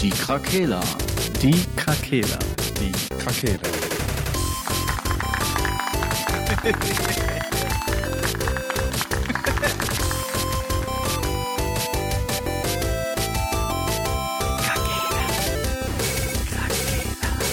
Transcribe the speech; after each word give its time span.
Die 0.00 0.10
Krakela. 0.10 0.80
Die 1.40 1.64
Krakela. 1.74 2.38
Die 2.78 2.92
Krakela. 3.16 3.60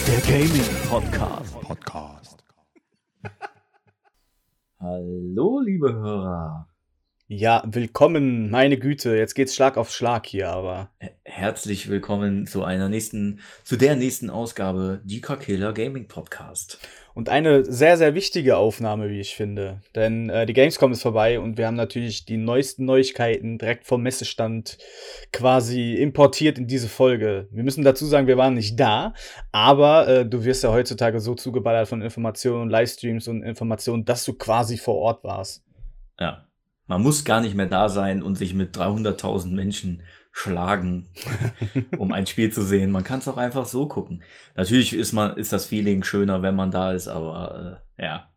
Der 0.06 0.20
Gaming 0.20 0.88
Podcast. 0.88 1.60
Podcast. 1.60 2.44
Hallo, 4.78 5.60
liebe 5.60 5.92
Hörer. 5.94 6.68
Ja, 7.26 7.62
willkommen, 7.66 8.50
meine 8.50 8.76
Güte. 8.76 9.16
Jetzt 9.16 9.32
geht's 9.32 9.54
Schlag 9.54 9.78
auf 9.78 9.90
Schlag 9.90 10.26
hier, 10.26 10.50
aber. 10.50 10.90
Herzlich 11.22 11.88
willkommen 11.88 12.46
zu 12.46 12.64
einer 12.64 12.90
nächsten, 12.90 13.40
zu 13.62 13.78
der 13.78 13.96
nächsten 13.96 14.28
Ausgabe 14.28 15.00
Die 15.04 15.22
Krakela 15.22 15.72
Gaming 15.72 16.06
Podcast. 16.06 16.78
Und 17.14 17.30
eine 17.30 17.64
sehr, 17.64 17.96
sehr 17.96 18.14
wichtige 18.14 18.58
Aufnahme, 18.58 19.08
wie 19.08 19.20
ich 19.20 19.34
finde. 19.36 19.80
Denn 19.94 20.28
äh, 20.28 20.44
die 20.44 20.52
Gamescom 20.52 20.92
ist 20.92 21.00
vorbei 21.00 21.40
und 21.40 21.56
wir 21.56 21.66
haben 21.66 21.76
natürlich 21.76 22.26
die 22.26 22.36
neuesten 22.36 22.84
Neuigkeiten 22.84 23.56
direkt 23.56 23.86
vom 23.86 24.02
Messestand 24.02 24.76
quasi 25.32 25.94
importiert 25.94 26.58
in 26.58 26.66
diese 26.66 26.88
Folge. 26.88 27.48
Wir 27.50 27.64
müssen 27.64 27.84
dazu 27.84 28.04
sagen, 28.04 28.26
wir 28.26 28.36
waren 28.36 28.52
nicht 28.52 28.78
da, 28.78 29.14
aber 29.50 30.08
äh, 30.08 30.26
du 30.26 30.44
wirst 30.44 30.62
ja 30.62 30.72
heutzutage 30.72 31.20
so 31.20 31.34
zugeballert 31.34 31.88
von 31.88 32.02
Informationen, 32.02 32.68
Livestreams 32.68 33.28
und 33.28 33.42
Informationen, 33.42 34.04
dass 34.04 34.26
du 34.26 34.34
quasi 34.34 34.76
vor 34.76 34.96
Ort 34.96 35.24
warst. 35.24 35.64
Ja, 36.20 36.46
man 36.86 37.02
muss 37.02 37.24
gar 37.24 37.40
nicht 37.40 37.54
mehr 37.54 37.66
da 37.66 37.88
sein 37.88 38.22
und 38.22 38.36
sich 38.36 38.54
mit 38.54 38.76
300.000 38.76 39.52
Menschen 39.52 40.02
schlagen, 40.32 41.08
um 41.98 42.12
ein 42.12 42.26
Spiel 42.26 42.52
zu 42.52 42.62
sehen. 42.62 42.90
Man 42.90 43.04
kann 43.04 43.20
es 43.20 43.28
auch 43.28 43.36
einfach 43.36 43.66
so 43.66 43.86
gucken. 43.86 44.22
Natürlich 44.56 44.92
ist 44.92 45.12
man, 45.12 45.36
ist 45.36 45.52
das 45.52 45.66
Feeling 45.66 46.02
schöner, 46.02 46.42
wenn 46.42 46.56
man 46.56 46.70
da 46.70 46.92
ist, 46.92 47.08
aber 47.08 47.80
äh, 47.98 48.04
ja. 48.04 48.28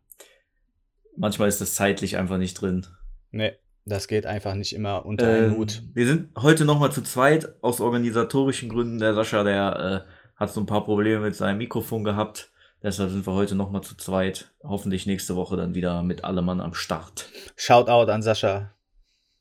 Manchmal 1.16 1.48
ist 1.48 1.60
das 1.60 1.74
zeitlich 1.74 2.16
einfach 2.16 2.38
nicht 2.38 2.54
drin. 2.60 2.86
Nee, 3.32 3.52
das 3.84 4.06
geht 4.06 4.24
einfach 4.26 4.54
nicht 4.54 4.72
immer 4.74 5.04
unter 5.04 5.26
einen 5.26 5.52
Ähm, 5.52 5.56
Hut. 5.56 5.82
wir 5.92 6.06
sind 6.06 6.28
heute 6.36 6.64
nochmal 6.64 6.92
zu 6.92 7.02
zweit 7.02 7.60
aus 7.62 7.80
organisatorischen 7.80 8.68
Gründen. 8.68 8.98
Der 8.98 9.14
Sascha, 9.14 9.42
der 9.42 10.04
äh, 10.06 10.10
hat 10.36 10.52
so 10.52 10.60
ein 10.60 10.66
paar 10.66 10.84
Probleme 10.84 11.20
mit 11.20 11.34
seinem 11.34 11.58
Mikrofon 11.58 12.04
gehabt. 12.04 12.52
Deshalb 12.82 13.10
sind 13.10 13.26
wir 13.26 13.32
heute 13.34 13.54
nochmal 13.54 13.82
zu 13.82 13.96
zweit. 13.96 14.50
Hoffentlich 14.62 15.06
nächste 15.06 15.34
Woche 15.36 15.56
dann 15.56 15.74
wieder 15.74 16.02
mit 16.02 16.24
allem 16.24 16.44
Mann 16.44 16.60
am 16.60 16.74
Start. 16.74 17.28
Shoutout 17.56 18.10
an 18.10 18.22
Sascha. 18.22 18.72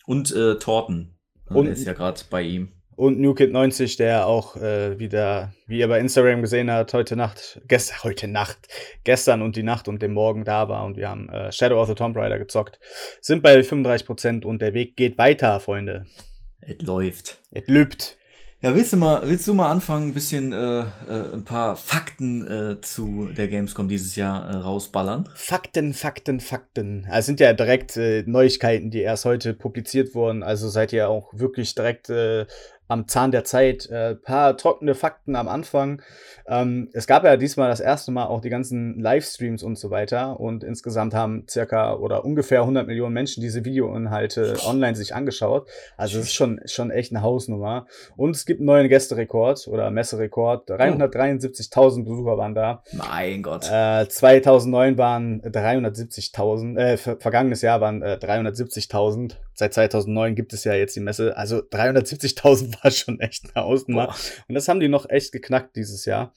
Und 0.05 0.31
äh, 0.35 0.55
Torten. 0.57 1.17
Und- 1.49 1.55
Und 1.55 1.67
ist 1.67 1.85
ja 1.85 1.93
gerade 1.93 2.19
bei 2.29 2.41
ihm. 2.41 2.71
Und 2.95 3.19
NewKid90, 3.19 3.97
der 3.97 4.25
auch 4.25 4.55
äh, 4.55 4.97
wieder, 4.97 5.53
wie 5.67 5.77
ihr 5.77 5.87
bei 5.87 5.99
Instagram 5.99 6.41
gesehen 6.41 6.71
habt, 6.71 6.95
heute 6.95 7.15
Nacht, 7.15 7.61
gestern, 7.67 8.03
heute 8.03 8.27
Nacht, 8.27 8.57
gestern 9.03 9.43
und 9.43 9.55
die 9.55 9.61
Nacht 9.61 9.87
und 9.87 10.01
den 10.01 10.13
Morgen 10.13 10.43
da 10.45 10.67
war 10.67 10.83
und 10.83 10.97
wir 10.97 11.07
haben 11.07 11.29
äh, 11.29 11.51
Shadow 11.51 11.79
of 11.79 11.87
the 11.89 11.93
Tomb 11.93 12.17
Raider 12.17 12.39
gezockt. 12.39 12.79
Sind 13.21 13.43
bei 13.43 13.59
35% 13.59 14.45
und 14.45 14.63
der 14.63 14.73
Weg 14.73 14.95
geht 14.97 15.19
weiter, 15.19 15.59
Freunde. 15.59 16.07
Es 16.59 16.81
läuft. 16.81 17.37
Es 17.51 17.67
lübt. 17.67 18.17
Ja, 18.59 18.73
willst 18.73 18.91
du 18.91 18.97
mal, 18.97 19.21
willst 19.23 19.47
du 19.47 19.53
mal 19.53 19.69
anfangen, 19.69 20.07
ein 20.07 20.13
bisschen 20.15 20.51
äh, 20.51 20.79
äh, 20.79 20.85
ein 21.31 21.43
paar 21.45 21.75
Fakten 21.75 22.47
äh, 22.47 22.81
zu 22.81 23.29
der 23.37 23.49
Gamescom 23.49 23.87
dieses 23.87 24.15
Jahr 24.15 24.49
äh, 24.49 24.55
rausballern? 24.55 25.29
Fakten, 25.35 25.93
Fakten, 25.93 26.39
Fakten. 26.39 27.07
Es 27.11 27.27
sind 27.27 27.39
ja 27.39 27.53
direkt 27.53 27.97
äh, 27.97 28.23
Neuigkeiten, 28.25 28.89
die 28.89 29.01
erst 29.01 29.25
heute 29.25 29.53
publiziert 29.53 30.15
wurden. 30.15 30.41
Also 30.41 30.69
seid 30.69 30.91
ihr 30.91 31.07
auch 31.07 31.31
wirklich 31.35 31.75
direkt 31.75 32.09
äh, 32.09 32.47
am 32.87 33.07
Zahn 33.07 33.31
der 33.31 33.43
Zeit. 33.43 33.89
Äh, 33.89 34.15
paar 34.15 34.57
trockene 34.57 34.95
Fakten 34.95 35.35
am 35.35 35.47
Anfang. 35.47 36.01
Ähm, 36.47 36.89
es 36.93 37.07
gab 37.07 37.23
ja 37.23 37.37
diesmal 37.37 37.69
das 37.69 37.79
erste 37.79 38.11
Mal 38.11 38.25
auch 38.27 38.41
die 38.41 38.49
ganzen 38.49 38.99
Livestreams 38.99 39.63
und 39.63 39.77
so 39.77 39.89
weiter. 39.89 40.39
Und 40.39 40.63
insgesamt 40.63 41.13
haben 41.13 41.45
circa 41.49 41.95
oder 41.95 42.23
ungefähr 42.25 42.61
100 42.61 42.87
Millionen 42.87 43.13
Menschen 43.13 43.41
diese 43.41 43.65
Videoinhalte 43.65 44.55
online 44.65 44.95
sich 44.95 45.13
angeschaut. 45.13 45.67
Also 45.97 46.19
es 46.19 46.25
ist 46.25 46.33
schon, 46.33 46.59
schon 46.65 46.91
echt 46.91 47.11
eine 47.11 47.21
Hausnummer. 47.21 47.87
Und 48.15 48.35
es 48.35 48.45
gibt 48.45 48.59
einen 48.59 48.67
neuen 48.67 48.87
Gästerekord 48.87 49.67
oder 49.67 49.91
Messerekord. 49.91 50.69
373.000 50.69 52.05
Besucher 52.05 52.37
waren 52.37 52.55
da. 52.55 52.83
Mein 52.93 53.43
Gott. 53.43 53.69
Äh, 53.69 54.07
2009 54.07 54.97
waren 54.97 55.41
370.000, 55.41 56.77
äh, 56.77 56.97
ver 56.97 57.17
vergangenes 57.17 57.61
Jahr 57.61 57.81
waren 57.81 58.01
äh, 58.01 58.17
370.000. 58.21 59.33
Seit 59.53 59.73
2009 59.73 60.35
gibt 60.35 60.53
es 60.53 60.63
ja 60.63 60.73
jetzt 60.73 60.95
die 60.95 60.99
Messe. 60.99 61.35
Also 61.35 61.57
370.000 61.57 62.76
war 62.83 62.91
schon 62.91 63.19
echt 63.19 63.55
eine. 63.55 63.95
Boah, 63.95 64.15
Und 64.47 64.55
das 64.55 64.67
haben 64.67 64.79
die 64.79 64.87
noch 64.87 65.09
echt 65.09 65.31
geknackt 65.31 65.75
dieses 65.75 66.05
Jahr. 66.05 66.33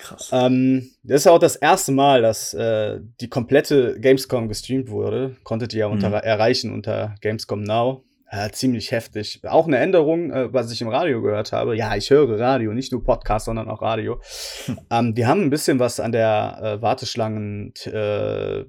krass. 0.00 0.30
Ähm, 0.32 0.90
das 1.02 1.22
ist 1.22 1.26
auch 1.26 1.38
das 1.38 1.56
erste 1.56 1.92
Mal, 1.92 2.22
dass 2.22 2.54
äh, 2.54 3.00
die 3.20 3.28
komplette 3.28 3.98
Gamescom 4.00 4.48
gestreamt 4.48 4.88
wurde. 4.90 5.36
Konntet 5.44 5.72
ihr 5.74 5.80
ja 5.80 5.86
unter, 5.86 6.08
Mhm. 6.08 6.14
erreichen 6.14 6.72
unter 6.72 7.14
Gamescom 7.20 7.62
Now. 7.62 8.04
Ja, 8.32 8.48
ziemlich 8.52 8.92
heftig. 8.92 9.40
Auch 9.44 9.66
eine 9.66 9.78
Änderung, 9.78 10.30
äh, 10.30 10.52
was 10.54 10.70
ich 10.70 10.80
im 10.80 10.88
Radio 10.88 11.20
gehört 11.20 11.50
habe. 11.50 11.76
Ja, 11.76 11.96
ich 11.96 12.10
höre 12.10 12.38
Radio, 12.38 12.72
nicht 12.72 12.92
nur 12.92 13.02
Podcast, 13.02 13.46
sondern 13.46 13.68
auch 13.68 13.82
Radio. 13.82 14.20
ähm, 14.90 15.14
die 15.16 15.26
haben 15.26 15.42
ein 15.42 15.50
bisschen 15.50 15.80
was 15.80 15.98
an 15.98 16.12
der 16.12 16.60
äh, 16.62 16.80
Warteschlangen 16.82 17.72
äh, 17.86 18.64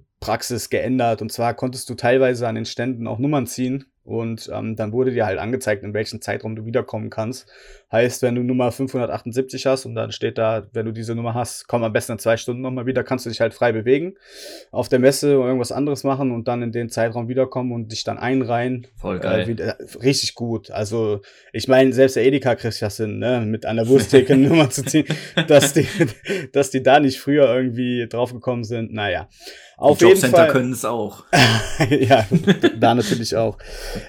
geändert. 0.69 1.21
Und 1.21 1.31
zwar 1.31 1.53
konntest 1.53 1.89
du 1.89 1.93
teilweise 1.95 2.47
an 2.47 2.55
den 2.55 2.65
Ständen 2.65 3.07
auch 3.07 3.19
Nummern 3.19 3.45
ziehen. 3.47 3.85
Und 4.03 4.49
ähm, 4.51 4.75
dann 4.75 4.93
wurde 4.93 5.11
dir 5.11 5.25
halt 5.25 5.37
angezeigt, 5.37 5.83
in 5.83 5.93
welchem 5.93 6.21
Zeitraum 6.21 6.55
du 6.55 6.65
wiederkommen 6.65 7.09
kannst. 7.09 7.47
Heißt, 7.91 8.21
wenn 8.21 8.35
du 8.35 8.43
Nummer 8.43 8.71
578 8.71 9.65
hast 9.65 9.85
und 9.85 9.95
dann 9.95 10.11
steht 10.11 10.37
da, 10.37 10.63
wenn 10.71 10.85
du 10.85 10.93
diese 10.93 11.13
Nummer 11.13 11.33
hast, 11.33 11.67
komm 11.67 11.83
am 11.83 11.91
besten 11.91 12.13
in 12.13 12.19
zwei 12.19 12.37
Stunden 12.37 12.61
nochmal 12.61 12.85
wieder, 12.85 13.03
kannst 13.03 13.25
du 13.25 13.29
dich 13.29 13.41
halt 13.41 13.53
frei 13.53 13.71
bewegen 13.73 14.15
auf 14.71 14.87
der 14.87 14.99
Messe 14.99 15.37
oder 15.37 15.47
irgendwas 15.47 15.71
anderes 15.71 16.03
machen 16.03 16.31
und 16.31 16.47
dann 16.47 16.61
in 16.61 16.71
den 16.71 16.89
Zeitraum 16.89 17.27
wiederkommen 17.27 17.71
und 17.73 17.91
dich 17.91 18.03
dann 18.03 18.17
einreihen. 18.17 18.87
Voll 18.95 19.17
Äh, 19.17 19.19
geil. 19.19 19.47
wieder, 19.47 19.77
richtig 20.01 20.35
gut. 20.35 20.71
Also, 20.71 21.21
ich 21.51 21.67
meine, 21.67 21.91
selbst 21.91 22.15
der 22.15 22.25
Edeka 22.25 22.55
kriegt 22.55 22.81
das 22.81 22.97
hin, 22.97 23.19
ne, 23.19 23.41
mit 23.45 23.65
einer 23.65 23.87
Wursttheke 23.87 24.37
Nummer 24.37 24.69
zu 24.69 24.83
ziehen, 24.83 25.05
dass 25.47 25.73
die, 25.73 25.87
dass 26.53 26.69
die 26.69 26.83
da 26.83 26.99
nicht 26.99 27.19
früher 27.19 27.53
irgendwie 27.53 28.07
draufgekommen 28.07 28.63
sind. 28.63 28.93
Naja. 28.93 29.27
Auf 29.81 29.97
die 29.97 30.05
jeden 30.05 30.17
Jobcenter 30.17 30.37
Fall. 30.37 30.47
können 30.49 30.73
es 30.73 30.85
auch. 30.85 31.23
ja, 31.89 32.27
da 32.79 32.93
natürlich 32.93 33.35
auch. 33.35 33.57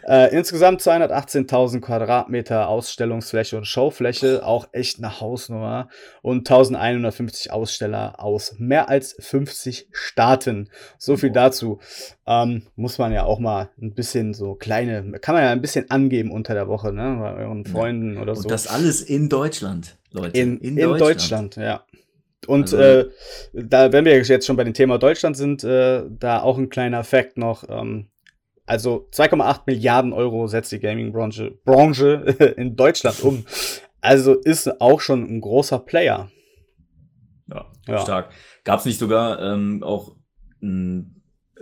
Äh, 0.06 0.31
insgesamt 0.37 0.82
218.000 0.82 1.81
Quadratmeter 1.81 2.69
Ausstellungsfläche 2.69 3.56
und 3.56 3.66
Showfläche, 3.72 4.44
auch 4.44 4.69
echt 4.72 4.99
eine 4.99 5.21
Hausnummer. 5.21 5.88
Und 6.21 6.49
1150 6.50 7.50
Aussteller 7.53 8.21
aus 8.22 8.56
mehr 8.59 8.88
als 8.88 9.16
50 9.19 9.88
Staaten. 9.91 10.69
So 10.99 11.16
viel 11.16 11.31
dazu. 11.31 11.81
Ähm, 12.27 12.62
muss 12.77 12.99
man 12.99 13.12
ja 13.12 13.25
auch 13.25 13.38
mal 13.38 13.71
ein 13.81 13.94
bisschen 13.94 14.34
so 14.34 14.55
kleine, 14.55 15.19
kann 15.21 15.34
man 15.34 15.44
ja 15.44 15.50
ein 15.50 15.60
bisschen 15.62 15.91
angeben 15.91 16.31
unter 16.31 16.55
der 16.55 16.69
Woche, 16.69 16.93
ne? 16.93 17.16
Bei 17.21 17.34
euren 17.43 17.65
Freunden 17.65 18.19
oder 18.19 18.34
so. 18.37 18.43
Und 18.43 18.50
das 18.50 18.66
alles 18.66 19.03
in 19.03 19.28
Deutschland, 19.28 19.97
Leute. 20.12 20.39
In, 20.39 20.59
in, 20.59 20.77
Deutschland. 20.77 21.56
ja. 21.56 21.84
Und 22.47 22.65
Also- 22.72 22.77
äh, 22.77 23.09
da, 23.53 23.93
wenn 23.93 24.04
wir 24.04 24.21
jetzt 24.21 24.47
schon 24.47 24.56
bei 24.56 24.65
dem 24.65 24.75
Thema 24.75 24.99
Deutschland 24.99 25.37
sind, 25.37 25.65
äh, 25.65 26.03
da 26.10 26.43
auch 26.43 26.59
ein 26.59 26.69
kleiner 26.69 27.04
Fact 27.04 27.39
noch. 27.39 27.65
Ähm, 27.69 28.09
also 28.67 29.09
2,8 29.12 29.62
Milliarden 29.67 30.12
Euro 30.12 30.47
setzt 30.47 30.73
die 30.73 30.78
Gaming-Branche 30.81 31.59
Branche 31.65 32.55
in 32.56 32.77
Deutschland 32.77 33.21
um. 33.23 33.45
Also 34.00 34.34
ist 34.34 34.81
auch 34.81 35.00
schon 35.00 35.23
ein 35.25 35.41
großer 35.41 35.78
Player. 35.78 36.31
Ja, 37.49 37.67
Ja. 37.87 37.99
stark. 37.99 38.31
Gab 38.65 38.81
es 38.81 38.84
nicht 38.87 38.99
sogar 38.99 39.41
ähm, 39.43 39.83
auch, 39.83 40.17
mh, 40.61 41.05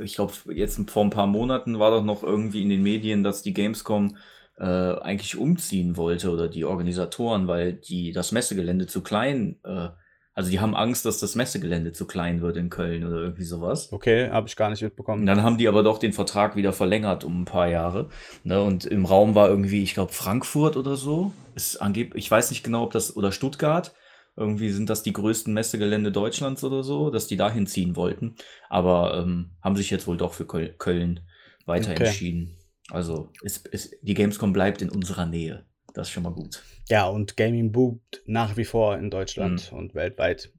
ich 0.03 0.15
glaube, 0.15 0.33
jetzt 0.53 0.81
vor 0.91 1.05
ein 1.05 1.11
paar 1.11 1.27
Monaten 1.27 1.79
war 1.79 1.91
doch 1.91 2.03
noch 2.05 2.23
irgendwie 2.23 2.63
in 2.63 2.71
den 2.71 2.83
Medien, 2.83 3.23
dass 3.23 3.43
die 3.43 3.53
Gamescom 3.53 4.17
äh, 4.59 4.65
eigentlich 4.65 5.37
umziehen 5.37 5.97
wollte 5.97 6.31
oder 6.31 6.49
die 6.49 6.65
Organisatoren, 6.65 7.49
weil 7.49 7.75
die 7.75 8.13
das 8.13 8.33
Messegelände 8.33 8.87
zu 8.87 9.03
klein, 9.03 9.59
äh, 9.65 9.89
also 10.35 10.51
die 10.51 10.61
haben 10.61 10.75
Angst, 10.77 11.05
dass 11.05 11.21
das 11.21 11.35
Messegelände 11.35 11.93
zu 11.93 12.07
klein 12.07 12.41
wird 12.41 12.57
in 12.57 12.71
Köln 12.71 13.05
oder 13.07 13.19
irgendwie 13.19 13.45
sowas. 13.45 13.91
Okay, 13.91 14.31
habe 14.31 14.49
ich 14.49 14.57
gar 14.57 14.71
nicht 14.71 14.83
Und 15.21 15.27
mitbekommen. 15.27 15.27
dann 15.27 15.43
haben 15.43 15.59
die 15.59 15.69
aber 15.69 15.83
doch 15.83 15.99
den 15.99 16.13
Vertrag 16.13 16.57
wieder 16.57 16.73
verlängert 16.73 17.25
um 17.25 17.43
ein 17.43 17.45
paar 17.45 17.69
Jahre. 17.69 18.09
Ne? 18.45 18.63
Und 18.63 18.85
im 18.87 19.05
Raum 19.05 19.35
war 19.35 19.49
irgendwie, 19.49 19.83
ich 19.83 19.95
glaube, 19.95 20.13
Frankfurt 20.13 20.77
oder 20.77 20.97
so. 20.97 21.33
Ist 21.55 21.77
angeb 21.83 22.15
ich 22.15 22.31
weiß 22.31 22.51
nicht 22.51 22.63
genau, 22.63 22.85
ob 22.85 22.93
das, 22.93 23.17
oder 23.17 23.33
Stuttgart. 23.33 23.93
Irgendwie 24.37 24.71
sind 24.71 24.89
das 24.89 25.03
die 25.03 25.13
größten 25.13 25.53
Messegelände 25.53 26.13
Deutschlands 26.13 26.65
oder 26.65 26.83
so, 26.85 27.11
dass 27.11 27.27
die 27.27 27.37
dahin 27.37 27.67
ziehen 27.67 27.97
wollten. 27.97 28.37
Aber 28.69 29.19
ähm, 29.19 29.51
haben 29.63 29.77
sich 29.77 29.91
jetzt 29.91 30.07
wohl 30.07 30.17
doch 30.17 30.33
für 30.33 30.47
Köl 30.47 30.75
Köln 30.79 31.21
weiter 31.67 31.93
Okay. 31.93 32.07
entschieden. 32.07 32.57
Also 32.91 33.31
ist, 33.43 33.67
ist, 33.69 33.97
die 34.03 34.15
Gamescom 34.15 34.53
bleibt 34.53 34.83
in 34.83 34.91
unserer 34.91 35.27
Nähe. 35.27 35.67
Das 35.95 36.09
ist 36.09 36.13
schon 36.13 36.23
mal 36.23 36.33
gut. 36.33 36.63
Ja, 36.89 37.07
und 37.07 37.37
Gaming 37.37 37.73
boomt 37.73 38.23
nach 38.27 38.57
wie 38.57 38.65
vor 38.65 38.99
in 38.99 39.11
Deutschland 39.11 39.73
und 39.73 39.95
weltweit. 39.95 40.53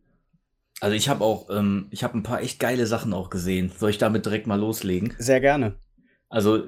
Also 0.80 0.96
ich 0.96 1.10
habe 1.10 1.24
auch, 1.24 1.50
ähm, 1.50 1.88
ich 1.92 2.04
habe 2.04 2.18
ein 2.18 2.24
paar 2.24 2.42
echt 2.42 2.60
geile 2.60 2.88
Sachen 2.88 3.14
auch 3.14 3.30
gesehen. 3.30 3.72
Soll 3.78 3.92
ich 3.92 3.98
damit 3.98 4.26
direkt 4.26 4.48
mal 4.48 4.60
loslegen? 4.60 5.14
Sehr 5.20 5.40
gerne. 5.40 5.76
Also 6.28 6.64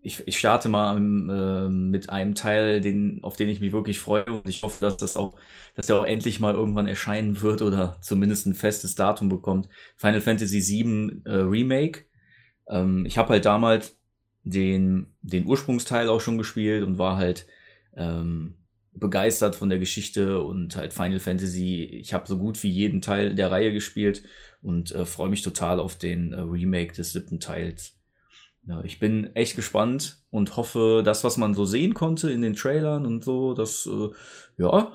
ich, 0.00 0.26
ich 0.26 0.38
starte 0.38 0.68
mal 0.68 0.96
äh, 0.96 1.68
mit 1.68 2.08
einem 2.08 2.36
Teil, 2.36 2.80
den, 2.80 3.18
auf 3.24 3.36
den 3.36 3.48
ich 3.48 3.60
mich 3.60 3.72
wirklich 3.72 3.98
freue 3.98 4.24
und 4.26 4.48
ich 4.48 4.62
hoffe, 4.62 4.80
dass 4.80 4.96
das 4.96 5.16
auch, 5.16 5.34
dass 5.74 5.88
der 5.88 5.96
auch 5.96 6.04
endlich 6.04 6.38
mal 6.38 6.54
irgendwann 6.54 6.86
erscheinen 6.86 7.42
wird 7.42 7.62
oder 7.62 7.96
zumindest 8.00 8.46
ein 8.46 8.54
festes 8.54 8.94
Datum 8.94 9.28
bekommt. 9.28 9.68
Final 9.96 10.20
Fantasy 10.20 10.60
VII 10.60 11.22
äh, 11.24 11.34
Remake. 11.34 12.04
Ähm, 12.68 13.04
ich 13.04 13.18
habe 13.18 13.30
halt 13.30 13.44
damals 13.44 13.98
den, 14.44 15.14
den 15.20 15.46
Ursprungsteil 15.46 16.08
auch 16.08 16.20
schon 16.20 16.38
gespielt 16.38 16.84
und 16.84 16.96
war 16.96 17.16
halt 17.16 17.46
ähm, 17.96 18.54
begeistert 18.94 19.56
von 19.56 19.70
der 19.70 19.78
Geschichte 19.78 20.42
und 20.42 20.76
halt 20.76 20.92
Final 20.92 21.20
Fantasy. 21.20 21.84
Ich 21.84 22.12
habe 22.12 22.26
so 22.26 22.38
gut 22.38 22.62
wie 22.62 22.70
jeden 22.70 23.00
Teil 23.00 23.34
der 23.34 23.50
Reihe 23.50 23.72
gespielt 23.72 24.22
und 24.60 24.92
äh, 24.92 25.06
freue 25.06 25.30
mich 25.30 25.42
total 25.42 25.80
auf 25.80 25.96
den 25.96 26.32
äh, 26.32 26.40
Remake 26.40 26.92
des 26.94 27.12
siebten 27.12 27.40
Teils. 27.40 27.96
Ja, 28.66 28.82
ich 28.84 29.00
bin 29.00 29.34
echt 29.34 29.56
gespannt 29.56 30.18
und 30.30 30.56
hoffe, 30.56 31.02
das, 31.04 31.24
was 31.24 31.36
man 31.36 31.54
so 31.54 31.64
sehen 31.64 31.94
konnte 31.94 32.30
in 32.30 32.42
den 32.42 32.54
Trailern 32.54 33.06
und 33.06 33.24
so, 33.24 33.54
das 33.54 33.86
äh, 33.86 34.10
ja 34.62 34.92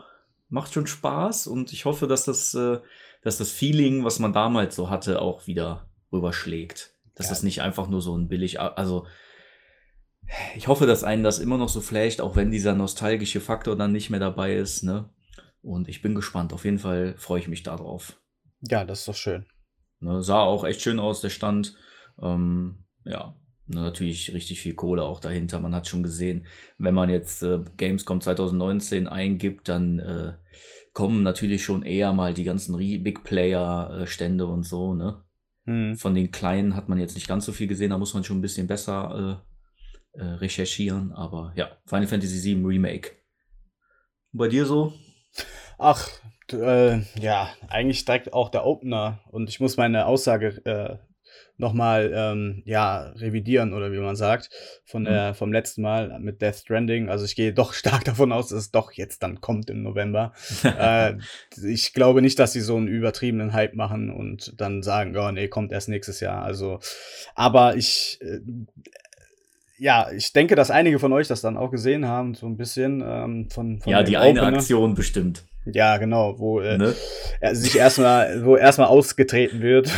macht 0.49 0.73
schon 0.73 0.87
Spaß 0.87 1.47
und 1.47 1.73
ich 1.73 1.85
hoffe, 1.85 2.07
dass 2.07 2.25
das, 2.25 2.53
äh, 2.53 2.79
dass 3.21 3.37
das 3.37 3.51
Feeling, 3.51 4.03
was 4.05 4.19
man 4.19 4.33
damals 4.33 4.75
so 4.75 4.89
hatte, 4.89 5.21
auch 5.21 5.47
wieder 5.47 5.89
rüberschlägt. 6.11 6.93
Dass 7.15 7.27
ja. 7.27 7.31
das 7.31 7.43
nicht 7.43 7.61
einfach 7.61 7.87
nur 7.89 8.01
so 8.01 8.15
ein 8.15 8.27
billig, 8.27 8.59
also 8.59 9.07
ich 10.55 10.67
hoffe, 10.67 10.85
dass 10.85 11.03
einen 11.03 11.23
das 11.23 11.39
immer 11.39 11.57
noch 11.57 11.69
so 11.69 11.81
flasht, 11.81 12.21
auch 12.21 12.35
wenn 12.35 12.51
dieser 12.51 12.73
nostalgische 12.73 13.41
Faktor 13.41 13.75
dann 13.75 13.91
nicht 13.91 14.09
mehr 14.09 14.19
dabei 14.19 14.55
ist, 14.55 14.83
ne? 14.83 15.09
Und 15.61 15.89
ich 15.89 16.01
bin 16.01 16.15
gespannt. 16.15 16.53
Auf 16.53 16.65
jeden 16.65 16.79
Fall 16.79 17.15
freue 17.17 17.39
ich 17.39 17.47
mich 17.47 17.63
darauf. 17.63 18.19
Ja, 18.61 18.85
das 18.85 18.99
ist 18.99 19.07
doch 19.07 19.15
schön. 19.15 19.45
Ne, 19.99 20.21
sah 20.23 20.41
auch 20.41 20.63
echt 20.63 20.81
schön 20.81 20.99
aus, 20.99 21.21
der 21.21 21.29
Stand. 21.29 21.75
Ähm, 22.21 22.85
ja, 23.03 23.35
natürlich 23.67 24.33
richtig 24.33 24.61
viel 24.61 24.75
Kohle 24.75 25.03
auch 25.03 25.19
dahinter. 25.19 25.59
Man 25.59 25.75
hat 25.75 25.87
schon 25.87 26.03
gesehen, 26.03 26.45
wenn 26.77 26.93
man 26.93 27.09
jetzt 27.09 27.43
äh, 27.43 27.59
Gamescom 27.77 28.21
2019 28.21 29.07
eingibt, 29.07 29.67
dann 29.67 29.99
äh, 29.99 30.33
kommen 30.93 31.23
natürlich 31.23 31.63
schon 31.63 31.83
eher 31.83 32.13
mal 32.13 32.33
die 32.33 32.43
ganzen 32.43 32.77
Big 32.77 33.23
Player-Stände 33.23 34.43
äh, 34.43 34.47
und 34.47 34.63
so, 34.63 34.93
ne? 34.93 35.23
Hm. 35.65 35.97
Von 35.97 36.15
den 36.15 36.31
kleinen 36.31 36.75
hat 36.75 36.87
man 36.87 36.97
jetzt 36.97 37.15
nicht 37.15 37.27
ganz 37.27 37.45
so 37.45 37.51
viel 37.51 37.67
gesehen, 37.67 37.89
da 37.89 37.97
muss 37.97 38.13
man 38.13 38.23
schon 38.23 38.37
ein 38.37 38.41
bisschen 38.41 38.67
besser 38.67 39.43
äh, 40.17 40.23
recherchieren. 40.23 41.11
Aber 41.13 41.53
ja, 41.55 41.77
Final 41.85 42.07
Fantasy 42.07 42.43
VII 42.43 42.65
Remake. 42.65 43.11
Und 44.33 44.39
bei 44.39 44.47
dir 44.47 44.65
so? 44.65 44.93
Ach, 45.77 46.09
äh, 46.51 46.99
ja, 47.19 47.49
eigentlich 47.69 48.05
direkt 48.05 48.33
auch 48.33 48.49
der 48.49 48.65
Opener. 48.65 49.19
Und 49.31 49.49
ich 49.49 49.59
muss 49.59 49.77
meine 49.77 50.05
Aussage 50.05 50.61
äh, 50.65 50.97
nochmal 51.57 52.11
ähm, 52.13 52.61
ja, 52.65 53.09
revidieren 53.15 53.73
oder 53.73 53.91
wie 53.91 53.99
man 53.99 54.15
sagt, 54.15 54.49
von 54.85 55.05
der, 55.05 55.29
mhm. 55.29 55.35
vom 55.35 55.51
letzten 55.51 55.81
Mal 55.81 56.19
mit 56.19 56.41
Death 56.41 56.57
Stranding. 56.57 57.09
Also 57.09 57.25
ich 57.25 57.35
gehe 57.35 57.53
doch 57.53 57.73
stark 57.75 58.05
davon 58.05 58.31
aus, 58.31 58.49
dass 58.49 58.59
es 58.59 58.71
doch 58.71 58.91
jetzt 58.91 59.23
dann 59.23 59.41
kommt 59.41 59.69
im 59.69 59.83
November. 59.83 60.33
äh, 60.63 61.15
ich 61.63 61.93
glaube 61.93 62.21
nicht, 62.21 62.39
dass 62.39 62.53
sie 62.53 62.61
so 62.61 62.75
einen 62.77 62.87
übertriebenen 62.87 63.53
Hype 63.53 63.73
machen 63.75 64.11
und 64.11 64.59
dann 64.59 64.83
sagen, 64.83 65.15
oh 65.17 65.31
nee, 65.31 65.47
kommt 65.47 65.71
erst 65.71 65.89
nächstes 65.89 66.19
Jahr. 66.19 66.43
Also, 66.43 66.79
aber 67.35 67.75
ich, 67.75 68.19
äh, 68.21 68.39
ja, 69.77 70.11
ich 70.11 70.33
denke, 70.33 70.55
dass 70.55 70.71
einige 70.71 70.99
von 70.99 71.13
euch 71.13 71.27
das 71.27 71.41
dann 71.41 71.57
auch 71.57 71.71
gesehen 71.71 72.07
haben, 72.07 72.33
so 72.33 72.47
ein 72.47 72.57
bisschen 72.57 73.03
ähm, 73.05 73.49
von, 73.49 73.79
von 73.79 73.91
Ja, 73.91 74.03
die 74.03 74.17
eine 74.17 74.41
Opener. 74.41 74.57
Aktion 74.57 74.95
bestimmt. 74.95 75.45
Ja, 75.73 75.97
genau, 75.97 76.39
wo 76.39 76.61
äh, 76.61 76.77
ne? 76.77 76.95
er 77.41 77.53
sich 77.53 77.75
erstmal, 77.75 78.45
wo 78.45 78.55
erstmal 78.55 78.87
ausgetreten 78.87 79.61
wird. 79.61 79.91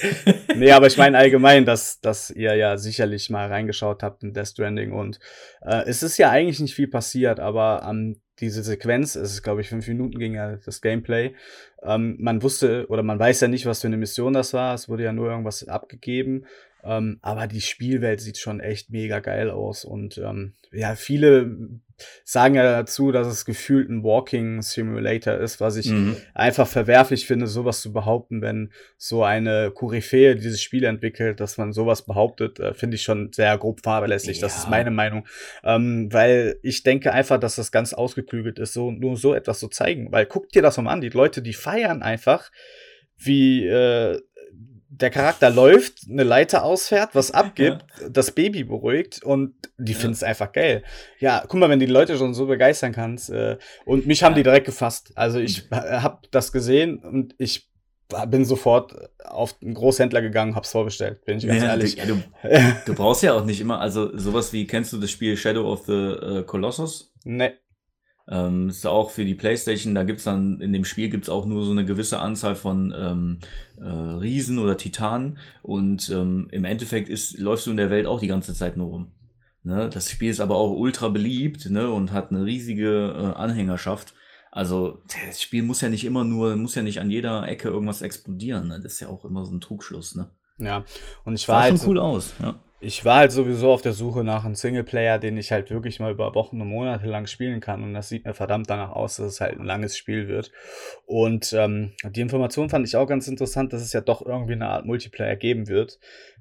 nee, 0.56 0.70
aber 0.70 0.86
ich 0.86 0.96
meine 0.96 1.18
allgemein, 1.18 1.64
dass, 1.64 2.00
dass 2.00 2.30
ihr 2.30 2.54
ja 2.54 2.76
sicherlich 2.76 3.28
mal 3.28 3.48
reingeschaut 3.48 4.02
habt 4.02 4.22
in 4.22 4.32
Death 4.32 4.48
Stranding 4.48 4.92
und 4.92 5.18
äh, 5.62 5.82
es 5.86 6.04
ist 6.04 6.18
ja 6.18 6.30
eigentlich 6.30 6.60
nicht 6.60 6.74
viel 6.74 6.88
passiert, 6.88 7.40
aber 7.40 7.84
ähm, 7.88 8.20
diese 8.38 8.62
Sequenz, 8.62 9.16
es 9.16 9.32
ist 9.32 9.42
glaube 9.42 9.60
ich 9.60 9.68
fünf 9.68 9.88
Minuten 9.88 10.18
ging 10.18 10.34
ja 10.34 10.56
das 10.64 10.80
Gameplay. 10.80 11.34
Ähm, 11.82 12.16
man 12.20 12.42
wusste 12.42 12.86
oder 12.88 13.02
man 13.02 13.18
weiß 13.18 13.40
ja 13.40 13.48
nicht, 13.48 13.66
was 13.66 13.80
für 13.80 13.88
eine 13.88 13.96
Mission 13.96 14.32
das 14.32 14.54
war. 14.54 14.74
Es 14.74 14.88
wurde 14.88 15.02
ja 15.02 15.12
nur 15.12 15.28
irgendwas 15.28 15.66
abgegeben 15.66 16.44
ähm, 16.84 17.18
aber 17.22 17.46
die 17.46 17.60
Spielwelt 17.60 18.20
sieht 18.20 18.38
schon 18.38 18.60
echt 18.60 18.90
mega 18.90 19.20
geil 19.20 19.50
aus. 19.50 19.84
Und 19.84 20.18
ähm, 20.18 20.54
ja, 20.72 20.94
viele 20.94 21.80
sagen 22.24 22.54
ja 22.54 22.62
dazu, 22.62 23.10
dass 23.10 23.26
es 23.26 23.44
gefühlt 23.44 23.88
ein 23.88 24.04
Walking 24.04 24.62
Simulator 24.62 25.34
ist, 25.34 25.60
was 25.60 25.76
ich 25.76 25.90
mhm. 25.90 26.16
einfach 26.34 26.68
verwerflich 26.68 27.26
finde, 27.26 27.46
sowas 27.46 27.80
zu 27.80 27.92
behaupten, 27.92 28.40
wenn 28.40 28.70
so 28.96 29.24
eine 29.24 29.72
Koryphäe 29.72 30.36
dieses 30.36 30.62
Spiel 30.62 30.84
entwickelt, 30.84 31.40
dass 31.40 31.58
man 31.58 31.72
sowas 31.72 32.02
behauptet, 32.02 32.60
äh, 32.60 32.74
finde 32.74 32.94
ich 32.94 33.02
schon 33.02 33.32
sehr 33.32 33.58
grob 33.58 33.80
fahrlässig. 33.82 34.36
Ja. 34.36 34.42
Das 34.42 34.58
ist 34.58 34.70
meine 34.70 34.90
Meinung. 34.90 35.26
Ähm, 35.64 36.12
weil 36.12 36.58
ich 36.62 36.84
denke 36.84 37.12
einfach, 37.12 37.40
dass 37.40 37.56
das 37.56 37.72
ganz 37.72 37.92
ausgeklügelt 37.92 38.58
ist, 38.58 38.72
so 38.72 38.90
nur 38.90 39.16
so 39.16 39.34
etwas 39.34 39.58
zu 39.58 39.68
zeigen. 39.68 40.12
Weil 40.12 40.26
guck 40.26 40.50
dir 40.50 40.62
das 40.62 40.76
mal 40.78 40.92
an, 40.92 41.00
die 41.00 41.08
Leute, 41.08 41.42
die 41.42 41.54
feiern 41.54 42.02
einfach, 42.02 42.50
wie 43.16 43.66
äh, 43.66 44.20
der 44.90 45.10
Charakter 45.10 45.50
läuft, 45.50 46.06
eine 46.08 46.24
Leiter 46.24 46.64
ausfährt, 46.64 47.10
was 47.14 47.30
abgibt, 47.30 47.84
ja. 48.00 48.08
das 48.08 48.32
Baby 48.32 48.64
beruhigt 48.64 49.22
und 49.22 49.54
die 49.76 49.92
ja. 49.92 49.98
finden 49.98 50.14
es 50.14 50.22
einfach 50.22 50.52
geil. 50.52 50.82
Ja, 51.18 51.44
guck 51.46 51.60
mal, 51.60 51.68
wenn 51.68 51.80
die 51.80 51.86
Leute 51.86 52.16
schon 52.16 52.34
so 52.34 52.46
begeistern 52.46 52.92
kannst. 52.92 53.30
Äh, 53.30 53.58
und 53.84 54.06
mich 54.06 54.22
haben 54.22 54.34
die 54.34 54.42
direkt 54.42 54.66
gefasst. 54.66 55.12
Also 55.14 55.38
ich 55.38 55.68
habe 55.70 56.20
das 56.30 56.52
gesehen 56.52 56.98
und 56.98 57.34
ich 57.38 57.68
bin 58.28 58.46
sofort 58.46 58.94
auf 59.22 59.56
einen 59.60 59.74
Großhändler 59.74 60.22
gegangen, 60.22 60.54
hab's 60.54 60.70
vorbestellt, 60.70 61.24
bin 61.26 61.36
ich 61.36 61.46
ganz 61.46 61.62
ja, 61.62 61.68
ehrlich. 61.68 61.96
Du, 61.96 62.22
du, 62.86 62.94
brauchst 62.94 63.22
ja 63.22 63.34
auch 63.34 63.44
nicht 63.44 63.60
immer, 63.60 63.80
also 63.80 64.16
sowas 64.16 64.52
wie, 64.54 64.66
kennst 64.66 64.94
du 64.94 64.98
das 64.98 65.10
Spiel 65.10 65.36
Shadow 65.36 65.70
of 65.70 65.84
the 65.86 65.92
uh, 65.92 66.42
Colossus? 66.44 67.12
Nee. 67.24 67.52
Ähm, 68.30 68.68
ist 68.68 68.86
auch 68.86 69.10
für 69.10 69.24
die 69.24 69.34
Playstation, 69.34 69.94
da 69.94 70.04
gibt's 70.04 70.24
dann, 70.24 70.60
in 70.60 70.72
dem 70.74 70.84
Spiel 70.84 71.08
gibt's 71.08 71.30
auch 71.30 71.46
nur 71.46 71.64
so 71.64 71.70
eine 71.70 71.86
gewisse 71.86 72.18
Anzahl 72.18 72.56
von 72.56 72.94
ähm, 72.96 73.38
äh, 73.78 73.88
Riesen 73.88 74.58
oder 74.58 74.76
Titanen 74.76 75.38
und 75.62 76.10
ähm, 76.10 76.48
im 76.50 76.64
Endeffekt 76.64 77.08
ist, 77.08 77.38
läufst 77.38 77.66
du 77.66 77.70
in 77.70 77.78
der 77.78 77.90
Welt 77.90 78.06
auch 78.06 78.20
die 78.20 78.26
ganze 78.26 78.52
Zeit 78.52 78.76
nur 78.76 78.88
rum. 78.88 79.12
Ne? 79.62 79.88
Das 79.88 80.10
Spiel 80.10 80.30
ist 80.30 80.40
aber 80.40 80.56
auch 80.56 80.72
ultra 80.72 81.08
beliebt 81.08 81.70
ne? 81.70 81.90
und 81.90 82.12
hat 82.12 82.30
eine 82.30 82.44
riesige 82.44 83.14
äh, 83.16 83.38
Anhängerschaft. 83.38 84.12
Also 84.52 85.02
das 85.28 85.40
Spiel 85.40 85.62
muss 85.62 85.80
ja 85.80 85.88
nicht 85.88 86.04
immer 86.04 86.24
nur, 86.24 86.54
muss 86.56 86.74
ja 86.74 86.82
nicht 86.82 87.00
an 87.00 87.10
jeder 87.10 87.48
Ecke 87.48 87.68
irgendwas 87.68 88.02
explodieren. 88.02 88.68
Ne? 88.68 88.80
Das 88.82 88.94
ist 88.94 89.00
ja 89.00 89.08
auch 89.08 89.24
immer 89.24 89.46
so 89.46 89.54
ein 89.54 89.60
Trugschluss. 89.62 90.16
Ne? 90.16 90.30
Ja, 90.58 90.84
und 91.24 91.34
ich 91.34 91.48
war 91.48 91.56
Sah 91.56 91.62
halt 91.62 91.78
schon 91.78 91.88
cool 91.88 91.98
aus. 91.98 92.34
Ja 92.42 92.60
ich 92.80 93.04
war 93.04 93.16
halt 93.16 93.32
sowieso 93.32 93.72
auf 93.72 93.82
der 93.82 93.92
Suche 93.92 94.22
nach 94.22 94.44
einem 94.44 94.54
Singleplayer, 94.54 95.18
den 95.18 95.36
ich 95.36 95.50
halt 95.50 95.70
wirklich 95.70 95.98
mal 95.98 96.12
über 96.12 96.34
Wochen 96.34 96.60
und 96.60 96.68
Monate 96.68 97.06
lang 97.06 97.26
spielen 97.26 97.60
kann. 97.60 97.82
Und 97.82 97.92
das 97.92 98.08
sieht 98.08 98.24
mir 98.24 98.34
verdammt 98.34 98.70
danach 98.70 98.90
aus, 98.90 99.16
dass 99.16 99.26
es 99.26 99.40
halt 99.40 99.58
ein 99.58 99.64
langes 99.64 99.96
Spiel 99.96 100.28
wird. 100.28 100.52
Und 101.04 101.52
ähm, 101.52 101.92
die 102.04 102.20
Information 102.20 102.70
fand 102.70 102.86
ich 102.86 102.96
auch 102.96 103.06
ganz 103.06 103.26
interessant, 103.26 103.72
dass 103.72 103.82
es 103.82 103.92
ja 103.92 104.00
doch 104.00 104.24
irgendwie 104.24 104.52
eine 104.52 104.68
Art 104.68 104.86
Multiplayer 104.86 105.34
geben 105.34 105.66
wird. 105.66 105.98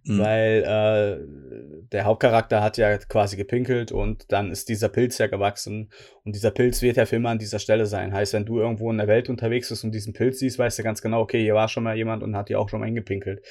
Mhm. 0.07 0.19
Weil 0.19 0.63
äh, 0.63 1.87
der 1.91 2.05
Hauptcharakter 2.05 2.61
hat 2.61 2.77
ja 2.77 2.97
quasi 2.97 3.37
gepinkelt 3.37 3.91
und 3.91 4.31
dann 4.31 4.51
ist 4.51 4.69
dieser 4.69 4.89
Pilz 4.89 5.17
ja 5.17 5.27
gewachsen. 5.27 5.89
Und 6.23 6.35
dieser 6.35 6.51
Pilz 6.51 6.81
wird 6.81 6.97
ja 6.97 7.05
für 7.05 7.17
immer 7.17 7.29
an 7.29 7.39
dieser 7.39 7.59
Stelle 7.59 7.85
sein. 7.85 8.13
Heißt, 8.13 8.33
wenn 8.33 8.45
du 8.45 8.59
irgendwo 8.59 8.89
in 8.91 8.97
der 8.97 9.07
Welt 9.07 9.29
unterwegs 9.29 9.69
bist 9.69 9.83
und 9.83 9.91
diesen 9.91 10.13
Pilz 10.13 10.39
siehst, 10.39 10.59
weißt 10.59 10.79
du 10.79 10.83
ganz 10.83 11.01
genau, 11.01 11.21
okay, 11.21 11.41
hier 11.41 11.55
war 11.55 11.67
schon 11.67 11.83
mal 11.83 11.95
jemand 11.95 12.23
und 12.23 12.35
hat 12.35 12.49
dir 12.49 12.59
auch 12.59 12.69
schon 12.69 12.79
mal 12.79 12.85
hingepinkelt. 12.85 13.41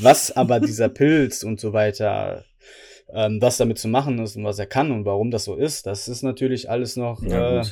Was 0.00 0.34
aber 0.36 0.60
dieser 0.60 0.88
Pilz 0.90 1.42
und 1.42 1.60
so 1.60 1.72
weiter 1.72 2.44
ähm, 3.12 3.40
was 3.40 3.58
damit 3.58 3.78
zu 3.78 3.88
machen 3.88 4.18
ist 4.18 4.36
und 4.36 4.44
was 4.44 4.58
er 4.58 4.66
kann 4.66 4.90
und 4.90 5.04
warum 5.04 5.30
das 5.30 5.44
so 5.44 5.54
ist, 5.54 5.86
das 5.86 6.08
ist 6.08 6.22
natürlich 6.22 6.70
alles 6.70 6.96
noch 6.96 7.22
ja, 7.22 7.60
äh, 7.60 7.64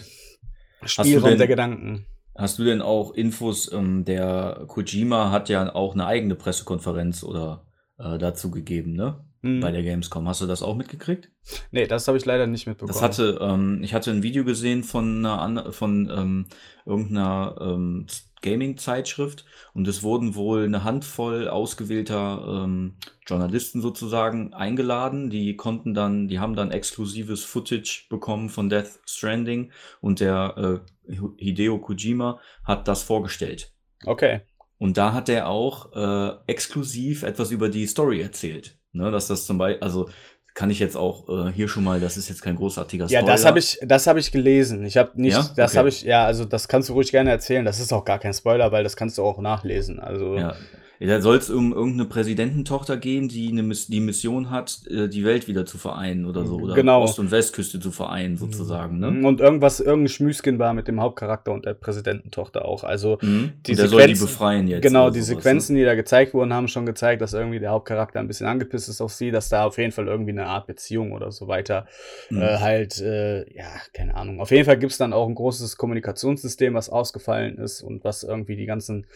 Spielraum 0.84 1.30
denn, 1.30 1.38
der 1.38 1.46
Gedanken. 1.46 2.06
Hast 2.36 2.58
du 2.58 2.64
denn 2.64 2.82
auch 2.82 3.12
Infos, 3.12 3.72
ähm, 3.72 4.04
der 4.04 4.64
Kojima 4.66 5.30
hat 5.30 5.48
ja 5.48 5.74
auch 5.74 5.94
eine 5.94 6.06
eigene 6.06 6.34
Pressekonferenz 6.34 7.22
oder 7.22 7.62
äh, 8.00 8.18
dazu 8.18 8.50
gegeben, 8.50 8.94
ne? 8.94 9.24
Mhm. 9.42 9.60
Bei 9.60 9.70
der 9.70 9.82
Gamescom. 9.82 10.28
Hast 10.28 10.42
du 10.42 10.46
das 10.46 10.62
auch 10.62 10.76
mitgekriegt? 10.76 11.30
Nee, 11.70 11.86
das 11.86 12.06
habe 12.08 12.18
ich 12.18 12.26
leider 12.26 12.46
nicht 12.46 12.66
mitbekommen. 12.66 12.92
Das 12.92 13.02
hatte, 13.02 13.38
ähm, 13.40 13.80
ich 13.82 13.94
hatte 13.94 14.10
ein 14.10 14.22
Video 14.22 14.44
gesehen 14.44 14.84
von 14.84 15.24
einer 15.24 15.72
von 15.72 16.10
ähm, 16.14 16.46
irgendeiner 16.84 17.56
ähm, 17.60 18.06
Gaming-Zeitschrift 18.42 19.44
und 19.74 19.88
es 19.88 20.02
wurden 20.02 20.34
wohl 20.34 20.64
eine 20.64 20.84
Handvoll 20.84 21.48
ausgewählter 21.48 22.64
ähm, 22.64 22.96
Journalisten 23.26 23.80
sozusagen 23.80 24.52
eingeladen. 24.54 25.30
Die 25.30 25.56
konnten 25.56 25.94
dann, 25.94 26.28
die 26.28 26.38
haben 26.38 26.54
dann 26.54 26.70
exklusives 26.70 27.44
Footage 27.44 28.06
bekommen 28.08 28.48
von 28.48 28.68
Death 28.68 29.00
Stranding 29.06 29.72
und 30.00 30.20
der 30.20 30.82
äh, 31.08 31.14
Hideo 31.38 31.78
Kojima 31.78 32.40
hat 32.64 32.88
das 32.88 33.02
vorgestellt. 33.02 33.74
Okay. 34.04 34.42
Und 34.80 34.96
da 34.96 35.12
hat 35.12 35.28
er 35.28 35.46
auch 35.46 35.92
äh, 35.94 36.32
exklusiv 36.46 37.22
etwas 37.22 37.50
über 37.50 37.68
die 37.68 37.86
Story 37.86 38.22
erzählt. 38.22 38.78
Ne, 38.92 39.10
dass 39.12 39.28
das 39.28 39.46
zum 39.46 39.56
Beispiel, 39.58 39.80
also 39.82 40.08
kann 40.54 40.70
ich 40.70 40.80
jetzt 40.80 40.96
auch 40.96 41.28
äh, 41.28 41.52
hier 41.52 41.68
schon 41.68 41.84
mal, 41.84 42.00
das 42.00 42.16
ist 42.16 42.28
jetzt 42.28 42.42
kein 42.42 42.56
großartiger 42.56 43.06
Spoiler. 43.06 43.20
Ja, 43.20 43.26
das 43.26 43.44
habe 43.44 43.58
ich, 43.58 43.78
das 43.82 44.06
habe 44.06 44.18
ich 44.18 44.32
gelesen. 44.32 44.84
Ich 44.84 44.96
habe 44.96 45.12
nicht, 45.20 45.34
ja? 45.34 45.48
das 45.54 45.72
okay. 45.72 45.78
habe 45.78 45.88
ich, 45.90 46.02
ja, 46.02 46.24
also 46.24 46.44
das 46.44 46.66
kannst 46.66 46.88
du 46.88 46.94
ruhig 46.94 47.10
gerne 47.12 47.30
erzählen. 47.30 47.64
Das 47.64 47.78
ist 47.78 47.92
auch 47.92 48.04
gar 48.04 48.18
kein 48.18 48.32
Spoiler, 48.32 48.72
weil 48.72 48.82
das 48.82 48.96
kannst 48.96 49.18
du 49.18 49.22
auch 49.22 49.38
nachlesen. 49.38 50.00
Also 50.00 50.36
ja. 50.36 50.56
Da 51.02 51.20
soll 51.22 51.36
es 51.38 51.48
um 51.48 51.72
irgendeine 51.72 52.04
Präsidententochter 52.08 52.98
gehen, 52.98 53.28
die 53.28 53.48
eine 53.48 53.62
Miss 53.62 53.86
die 53.86 54.00
Mission 54.00 54.50
hat, 54.50 54.82
äh, 54.90 55.08
die 55.08 55.24
Welt 55.24 55.48
wieder 55.48 55.64
zu 55.64 55.78
vereinen 55.78 56.26
oder 56.26 56.44
so. 56.44 56.56
Oder 56.58 56.74
Genau. 56.74 57.02
Ost- 57.02 57.18
und 57.18 57.30
Westküste 57.30 57.80
zu 57.80 57.90
vereinen, 57.90 58.36
sozusagen. 58.36 58.98
Ne? 58.98 59.26
Und 59.26 59.40
irgendwas, 59.40 59.80
irgendein 59.80 60.08
Schmüskin 60.08 60.58
war 60.58 60.74
mit 60.74 60.88
dem 60.88 61.00
Hauptcharakter 61.00 61.52
und 61.52 61.64
der 61.64 61.72
Präsidententochter 61.72 62.66
auch. 62.66 62.84
Also 62.84 63.16
Mhm. 63.22 63.52
Die 63.66 63.74
der 63.74 63.88
soll 63.88 64.06
die 64.06 64.14
befreien 64.14 64.68
jetzt. 64.68 64.82
genau, 64.82 65.08
die 65.08 65.20
sowas, 65.20 65.28
ne? 65.30 65.34
Sequenzen, 65.42 65.76
die 65.76 65.84
da 65.84 65.94
gezeigt 65.94 66.34
wurden, 66.34 66.52
haben 66.52 66.68
schon 66.68 66.84
gezeigt, 66.84 67.22
dass 67.22 67.32
irgendwie 67.32 67.60
der 67.60 67.70
Hauptcharakter 67.70 68.20
ein 68.20 68.26
bisschen 68.28 68.46
angepisst 68.46 68.88
ist 68.90 69.00
auf 69.00 69.12
sie, 69.14 69.30
dass 69.30 69.48
da 69.48 69.64
auf 69.64 69.78
jeden 69.78 69.92
Fall 69.92 70.06
irgendwie 70.06 70.32
eine 70.32 70.46
Art 70.46 70.66
Beziehung 70.66 71.12
oder 71.12 71.32
so 71.32 71.48
weiter 71.48 71.86
Mhm. 72.28 72.42
äh, 72.42 72.58
halt, 72.58 73.00
äh, 73.00 73.50
ja, 73.56 73.68
keine 73.94 74.14
Ahnung. 74.16 74.38
Auf 74.40 74.50
jeden 74.50 74.66
Fall 74.66 74.78
gibt 74.78 74.92
es 74.92 74.98
dann 74.98 75.12
auch 75.14 75.26
ein 75.26 75.34
großes 75.34 75.78
Kommunikationssystem, 75.78 76.74
was 76.74 76.90
ausgefallen 76.90 77.56
ist 77.56 77.82
und 77.82 78.04
was 78.04 78.22
irgendwie 78.22 78.56
die 78.56 78.66
ganzen 78.66 79.06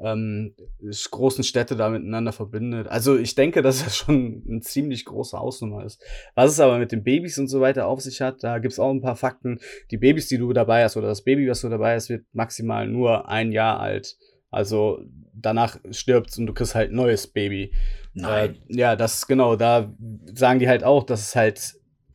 ähm, 0.00 0.54
sch- 0.86 1.10
großen 1.28 1.44
Städte 1.44 1.76
da 1.76 1.90
miteinander 1.90 2.32
verbindet. 2.32 2.88
Also 2.88 3.18
ich 3.18 3.34
denke, 3.34 3.60
dass 3.60 3.84
das 3.84 3.96
schon 3.96 4.42
eine 4.48 4.60
ziemlich 4.60 5.04
große 5.04 5.38
Hausnummer 5.38 5.84
ist. 5.84 6.02
Was 6.34 6.52
es 6.52 6.60
aber 6.60 6.78
mit 6.78 6.90
den 6.90 7.04
Babys 7.04 7.38
und 7.38 7.48
so 7.48 7.60
weiter 7.60 7.86
auf 7.86 8.00
sich 8.00 8.22
hat, 8.22 8.42
da 8.42 8.58
gibt 8.58 8.72
es 8.72 8.78
auch 8.78 8.90
ein 8.90 9.02
paar 9.02 9.16
Fakten. 9.16 9.60
Die 9.90 9.98
Babys, 9.98 10.28
die 10.28 10.38
du 10.38 10.52
dabei 10.54 10.84
hast, 10.84 10.96
oder 10.96 11.08
das 11.08 11.22
Baby, 11.22 11.48
was 11.48 11.60
du 11.60 11.68
dabei 11.68 11.94
hast, 11.94 12.08
wird 12.08 12.24
maximal 12.32 12.88
nur 12.88 13.28
ein 13.28 13.52
Jahr 13.52 13.78
alt. 13.78 14.16
Also 14.50 15.00
danach 15.34 15.78
stirbt's 15.90 16.38
und 16.38 16.46
du 16.46 16.54
kriegst 16.54 16.74
halt 16.74 16.90
ein 16.90 16.96
neues 16.96 17.26
Baby. 17.26 17.72
Nein. 18.14 18.56
Äh, 18.68 18.76
ja, 18.76 18.96
das 18.96 19.26
genau, 19.26 19.56
da 19.56 19.92
sagen 20.32 20.60
die 20.60 20.68
halt 20.68 20.82
auch, 20.82 21.04
dass 21.04 21.20
es 21.20 21.36
halt 21.36 21.74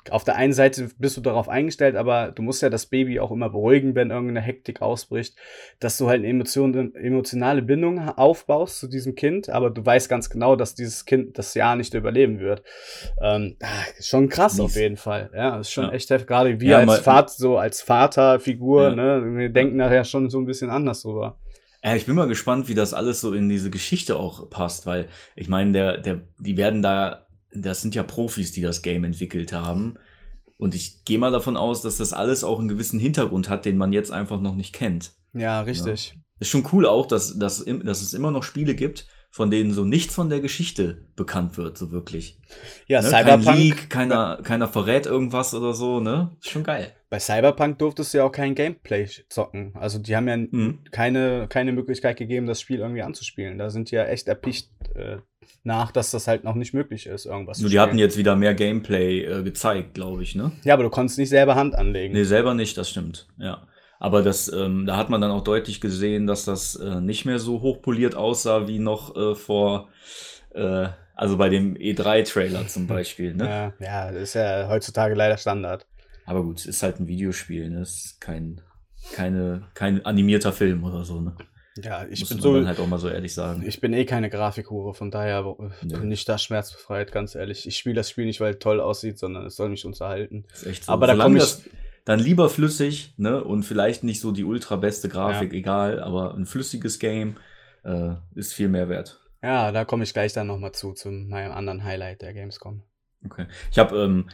auf 0.10 0.24
der 0.24 0.36
einen 0.36 0.54
Seite 0.54 0.90
bist 0.98 1.16
du 1.18 1.22
darauf 1.22 1.48
eingestellt, 1.48 1.96
aber 1.96 2.32
du 2.32 2.42
musst 2.42 2.62
ja 2.62 2.70
das 2.70 2.86
Baby 2.88 3.20
auch 3.20 3.32
immer 3.32 3.50
beruhigen, 3.50 3.96
wenn 3.96 4.12
irgendeine 4.12 4.42
Hektik 4.42 4.82
ausbricht, 4.82 5.36
dass 5.80 5.98
du 5.98 6.08
halt 6.10 6.20
eine 6.20 6.28
Emotion, 6.30 6.94
emotionale 6.96 7.62
Bindung 7.62 8.10
aufbaust 8.10 8.80
zu 8.80 8.88
diesem 8.88 9.16
Kind, 9.16 9.50
aber 9.50 9.70
du 9.70 9.86
weißt 9.86 10.10
ganz 10.10 10.30
genau, 10.30 10.56
dass 10.56 10.76
dieses 10.76 11.06
Kind 11.06 11.38
das 11.38 11.54
Jahr 11.54 11.76
nicht 11.76 11.94
überleben 11.94 12.40
wird. 12.40 12.64
Ähm, 13.22 13.56
ah, 13.62 13.68
schon 14.02 14.28
krass 14.30 14.54
Mies. 14.54 14.62
auf 14.66 14.76
jeden 14.76 14.98
Fall. 14.98 15.30
Ja, 15.34 15.60
ist 15.60 15.72
schon 15.72 15.86
Ja. 15.86 15.92
echt 15.92 16.10
heftig. 16.10 16.28
Gerade 16.28 16.60
wir 16.60 16.70
Ja, 16.70 16.78
als 16.80 17.00
Vater, 17.00 17.30
so 17.30 17.58
als 17.58 17.82
Vaterfigur, 17.82 18.90
Ja. 18.90 18.96
ne, 18.96 19.38
wir 19.38 19.50
denken 19.50 19.78
nachher 19.78 20.04
schon 20.04 20.30
so 20.30 20.40
ein 20.40 20.46
bisschen 20.46 20.70
anders 20.70 21.02
drüber. 21.04 21.38
Ja, 21.84 21.96
ich 21.96 22.06
bin 22.06 22.16
mal 22.16 22.28
gespannt, 22.28 22.70
wie 22.70 22.76
das 22.76 22.94
alles 22.94 23.20
so 23.20 23.34
in 23.34 23.50
diese 23.50 23.70
Geschichte 23.70 24.16
auch 24.18 24.50
passt, 24.50 24.86
weil 24.86 25.08
ich 25.36 25.50
meine, 25.50 25.72
der, 25.74 25.98
der, 25.98 26.22
die 26.40 26.56
werden 26.56 26.82
da, 26.82 27.26
das 27.56 27.82
sind 27.82 27.96
ja 27.96 28.04
Profis, 28.04 28.52
die 28.52 28.62
das 28.62 28.82
Game 28.82 29.04
entwickelt 29.04 29.54
haben. 29.54 29.96
Und 30.58 30.76
ich 30.76 31.04
gehe 31.06 31.18
mal 31.20 31.32
davon 31.32 31.58
aus, 31.58 31.82
dass 31.82 31.98
das 31.98 32.14
alles 32.14 32.44
auch 32.44 32.60
einen 32.60 32.68
gewissen 32.68 33.00
Hintergrund 33.00 33.50
hat, 33.50 33.66
den 33.66 33.78
man 33.78 33.92
jetzt 33.92 34.12
einfach 34.12 34.40
noch 34.40 34.56
nicht 34.56 34.74
kennt. 34.74 35.12
Ja, 35.34 35.62
richtig. 35.62 36.16
Ist 36.40 36.50
schon 36.50 36.68
cool 36.72 36.86
auch, 36.86 37.06
dass, 37.06 37.38
dass, 37.38 37.66
dass 37.66 38.02
es 38.02 38.14
immer 38.14 38.32
noch 38.32 38.44
Spiele 38.44 38.76
gibt, 38.76 39.08
von 39.32 39.50
denen 39.50 39.74
so 39.74 39.84
nichts 39.84 40.14
von 40.14 40.30
der 40.30 40.42
Geschichte 40.42 41.08
bekannt 41.16 41.58
wird, 41.58 41.78
so 41.78 41.92
wirklich. 41.92 42.40
Ja, 42.88 43.02
ne? 43.02 43.10
Kein 43.10 43.26
Cyberpunk. 43.26 43.58
Leak, 43.58 43.90
keiner, 43.90 44.40
keiner 44.44 44.68
verrät 44.68 45.08
irgendwas 45.08 45.56
oder 45.56 45.74
so, 45.74 46.00
ne? 46.00 46.36
Ist 46.40 46.52
schon 46.52 46.64
geil. 46.64 46.94
Bei 47.10 47.20
Cyberpunk 47.20 47.80
durftest 47.80 48.14
du 48.14 48.20
ja 48.20 48.26
auch 48.26 48.32
kein 48.32 48.54
Gameplay 48.54 49.08
zocken. 49.30 49.74
Also 49.76 49.98
die 50.00 50.16
haben 50.16 50.28
ja 50.28 50.38
Mhm. 50.38 50.84
keine, 50.92 51.48
keine 51.50 51.72
Möglichkeit 51.72 52.18
gegeben, 52.18 52.46
das 52.46 52.62
Spiel 52.62 52.80
irgendwie 52.80 53.02
anzuspielen. 53.02 53.58
Da 53.58 53.70
sind 53.72 53.90
die 53.90 53.96
ja 53.96 54.06
echt 54.06 54.28
erpicht 54.28 54.70
äh, 54.96 55.18
nach, 55.64 55.92
dass 55.92 56.12
das 56.12 56.28
halt 56.28 56.44
noch 56.44 56.56
nicht 56.56 56.74
möglich 56.74 57.08
ist, 57.08 57.26
irgendwas 57.26 57.60
Nur 57.60 57.70
die 57.70 57.80
hatten 57.80 57.98
jetzt 57.98 58.18
wieder 58.18 58.36
mehr 58.36 58.54
Gameplay 58.54 59.24
äh, 59.24 59.44
gezeigt, 59.44 59.94
glaube 59.94 60.24
ich, 60.24 60.36
ne? 60.36 60.52
Ja, 60.64 60.74
aber 60.74 60.84
du 60.84 60.90
konntest 60.90 61.18
nicht 61.20 61.30
selber 61.30 61.56
Hand 61.56 61.76
anlegen. 61.76 62.14
Nee, 62.14 62.24
selber 62.24 62.54
nicht, 62.54 62.78
das 62.78 62.90
stimmt, 62.90 63.28
ja. 63.38 63.66
Aber 64.00 64.22
das, 64.22 64.52
ähm, 64.52 64.86
da 64.86 64.98
hat 64.98 65.10
man 65.10 65.22
dann 65.22 65.32
auch 65.32 65.46
deutlich 65.46 65.80
gesehen, 65.80 66.28
dass 66.28 66.44
das 66.44 66.76
äh, 66.76 67.00
nicht 67.00 67.26
mehr 67.26 67.40
so 67.40 67.62
hochpoliert 67.62 68.16
aussah 68.16 68.68
wie 68.68 68.80
noch 68.80 69.16
äh, 69.16 69.34
vor, 69.34 69.88
äh, 70.54 70.90
also 71.16 71.38
bei 71.38 71.50
dem 71.50 71.76
E3-Trailer 71.76 72.68
zum 72.68 72.88
Beispiel, 72.88 73.34
ne? 73.34 73.46
Ja, 73.46 73.74
ja, 73.80 74.12
das 74.12 74.22
ist 74.24 74.34
ja 74.34 74.68
heutzutage 74.68 75.16
leider 75.16 75.38
Standard. 75.38 75.86
Aber 76.26 76.44
gut, 76.44 76.60
es 76.60 76.66
ist 76.66 76.84
halt 76.84 77.00
ein 77.00 77.08
Videospiel, 77.08 77.70
ne? 77.70 77.82
Es 77.82 78.06
ist 78.06 78.22
kein, 78.22 78.60
keine, 79.14 79.64
kein 79.74 80.06
animierter 80.06 80.52
Film 80.52 80.84
oder 80.84 81.06
so, 81.06 81.22
ne? 81.22 81.36
Ja, 81.82 82.06
ich 82.08 82.20
Muss 82.20 82.30
bin 82.30 82.40
so, 82.40 82.66
halt 82.68 82.80
auch 82.80 82.88
mal 82.88 83.00
so 83.00 83.10
ehrlich 83.10 83.34
sagen. 83.34 83.64
ich 83.66 83.82
bin 83.82 83.94
eh 83.94 84.06
keine 84.06 84.30
Grafikhure, 84.30 84.94
von 84.94 85.10
daher 85.10 85.40
äh, 85.60 85.86
Nö. 85.86 86.00
bin 86.00 86.12
ich 86.12 86.24
da 86.26 86.38
schmerzbefreit, 86.38 87.12
ganz 87.12 87.34
ehrlich. 87.36 87.68
Ich 87.68 87.78
spiele 87.78 87.96
das 87.96 88.10
Spiel 88.12 88.26
nicht, 88.26 88.40
weil 88.42 88.54
es 88.54 88.60
toll 88.60 88.80
aussieht, 88.80 89.18
sondern 89.18 89.46
es 89.48 89.56
soll 89.56 89.70
mich 89.70 89.86
unterhalten. 89.86 90.46
ist 90.54 90.66
echt 90.68 90.84
so. 90.86 90.92
aber 90.92 91.08
da 91.08 91.14
Solange 91.14 91.30
komm 91.30 91.38
ich- 91.38 91.44
das 91.44 91.64
dann 92.06 92.20
lieber 92.20 92.50
flüssig, 92.50 93.14
ne? 93.18 93.44
Und 93.44 93.64
vielleicht 93.64 94.04
nicht 94.04 94.20
so 94.20 94.32
die 94.34 94.44
ultra 94.44 94.76
beste 94.76 95.08
Grafik, 95.10 95.54
egal, 95.54 96.00
aber 96.02 96.34
ein 96.36 96.46
flüssiges 96.46 97.00
Game 97.00 97.38
äh, 97.84 98.16
ist 98.36 98.54
viel 98.54 98.68
mehr 98.70 98.90
wert. 98.90 99.20
Ja, 99.42 99.72
da 99.72 99.84
komme 99.86 100.04
ich 100.04 100.14
gleich 100.14 100.34
dann 100.34 100.48
nochmal 100.48 100.74
zu, 100.74 100.94
zu 100.94 101.10
meinem 101.10 101.54
anderen 101.54 101.84
Highlight 101.84 102.22
der 102.22 102.34
Gamescom. 102.34 102.84
Okay. 103.26 103.46
Ich 103.72 103.80
habe, 103.80 103.98
ähm, 103.98 104.26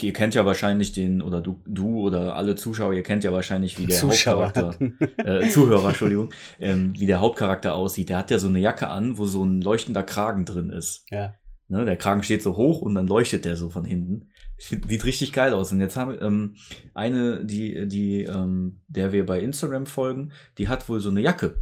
ihr 0.00 0.12
kennt 0.12 0.34
ja 0.34 0.46
wahrscheinlich 0.46 0.92
den, 0.92 1.22
oder 1.22 1.40
du, 1.40 1.60
du 1.66 2.00
oder 2.00 2.36
alle 2.36 2.54
Zuschauer, 2.54 2.92
ihr 2.92 3.02
kennt 3.02 3.24
ja 3.24 3.32
wahrscheinlich, 3.32 3.78
wie 3.78 3.86
der 3.86 3.96
Zuschauer. 3.96 4.46
Hauptcharakter, 4.46 4.94
äh, 5.24 5.48
Zuhörer, 5.48 5.88
Entschuldigung, 5.88 6.32
ähm, 6.60 6.92
wie 6.96 7.06
der 7.06 7.20
Hauptcharakter 7.20 7.74
aussieht. 7.74 8.08
Der 8.08 8.18
hat 8.18 8.30
ja 8.30 8.38
so 8.38 8.48
eine 8.48 8.60
Jacke 8.60 8.88
an, 8.88 9.18
wo 9.18 9.26
so 9.26 9.44
ein 9.44 9.60
leuchtender 9.60 10.02
Kragen 10.02 10.44
drin 10.44 10.70
ist. 10.70 11.04
ja. 11.10 11.34
Ne, 11.70 11.84
der 11.84 11.96
Kragen 11.96 12.22
steht 12.22 12.42
so 12.42 12.56
hoch 12.56 12.80
und 12.80 12.94
dann 12.94 13.06
leuchtet 13.06 13.44
der 13.44 13.54
so 13.54 13.68
von 13.68 13.84
hinten. 13.84 14.30
Sieht 14.56 15.04
richtig 15.04 15.34
geil 15.34 15.52
aus. 15.52 15.70
Und 15.70 15.80
jetzt 15.80 15.98
haben 15.98 16.16
ähm, 16.20 16.56
eine, 16.94 17.44
die, 17.44 17.86
die, 17.86 18.22
ähm, 18.22 18.80
der 18.88 19.12
wir 19.12 19.26
bei 19.26 19.40
Instagram 19.40 19.84
folgen, 19.84 20.32
die 20.56 20.68
hat 20.68 20.88
wohl 20.88 21.00
so 21.00 21.10
eine 21.10 21.20
Jacke. 21.20 21.56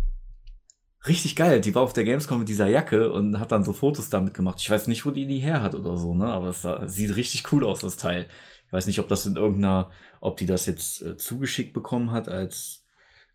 Richtig 1.06 1.36
geil. 1.36 1.60
Die 1.60 1.74
war 1.74 1.82
auf 1.82 1.92
der 1.92 2.04
Gamescom 2.04 2.40
mit 2.40 2.48
dieser 2.48 2.66
Jacke 2.68 3.12
und 3.12 3.38
hat 3.38 3.52
dann 3.52 3.64
so 3.64 3.72
Fotos 3.72 4.10
damit 4.10 4.34
gemacht. 4.34 4.60
Ich 4.60 4.70
weiß 4.70 4.88
nicht, 4.88 5.06
wo 5.06 5.10
die 5.10 5.26
die 5.26 5.38
her 5.38 5.62
hat 5.62 5.74
oder 5.74 5.96
so, 5.96 6.14
ne? 6.14 6.26
Aber 6.26 6.48
es 6.48 6.62
sah, 6.62 6.88
sieht 6.88 7.14
richtig 7.16 7.52
cool 7.52 7.64
aus, 7.64 7.80
das 7.80 7.96
Teil. 7.96 8.28
Ich 8.66 8.72
weiß 8.72 8.86
nicht, 8.86 8.98
ob 8.98 9.08
das 9.08 9.24
in 9.26 9.36
irgendeiner, 9.36 9.90
ob 10.20 10.36
die 10.38 10.46
das 10.46 10.66
jetzt 10.66 11.02
äh, 11.02 11.16
zugeschickt 11.16 11.72
bekommen 11.72 12.10
hat 12.10 12.28
als, 12.28 12.85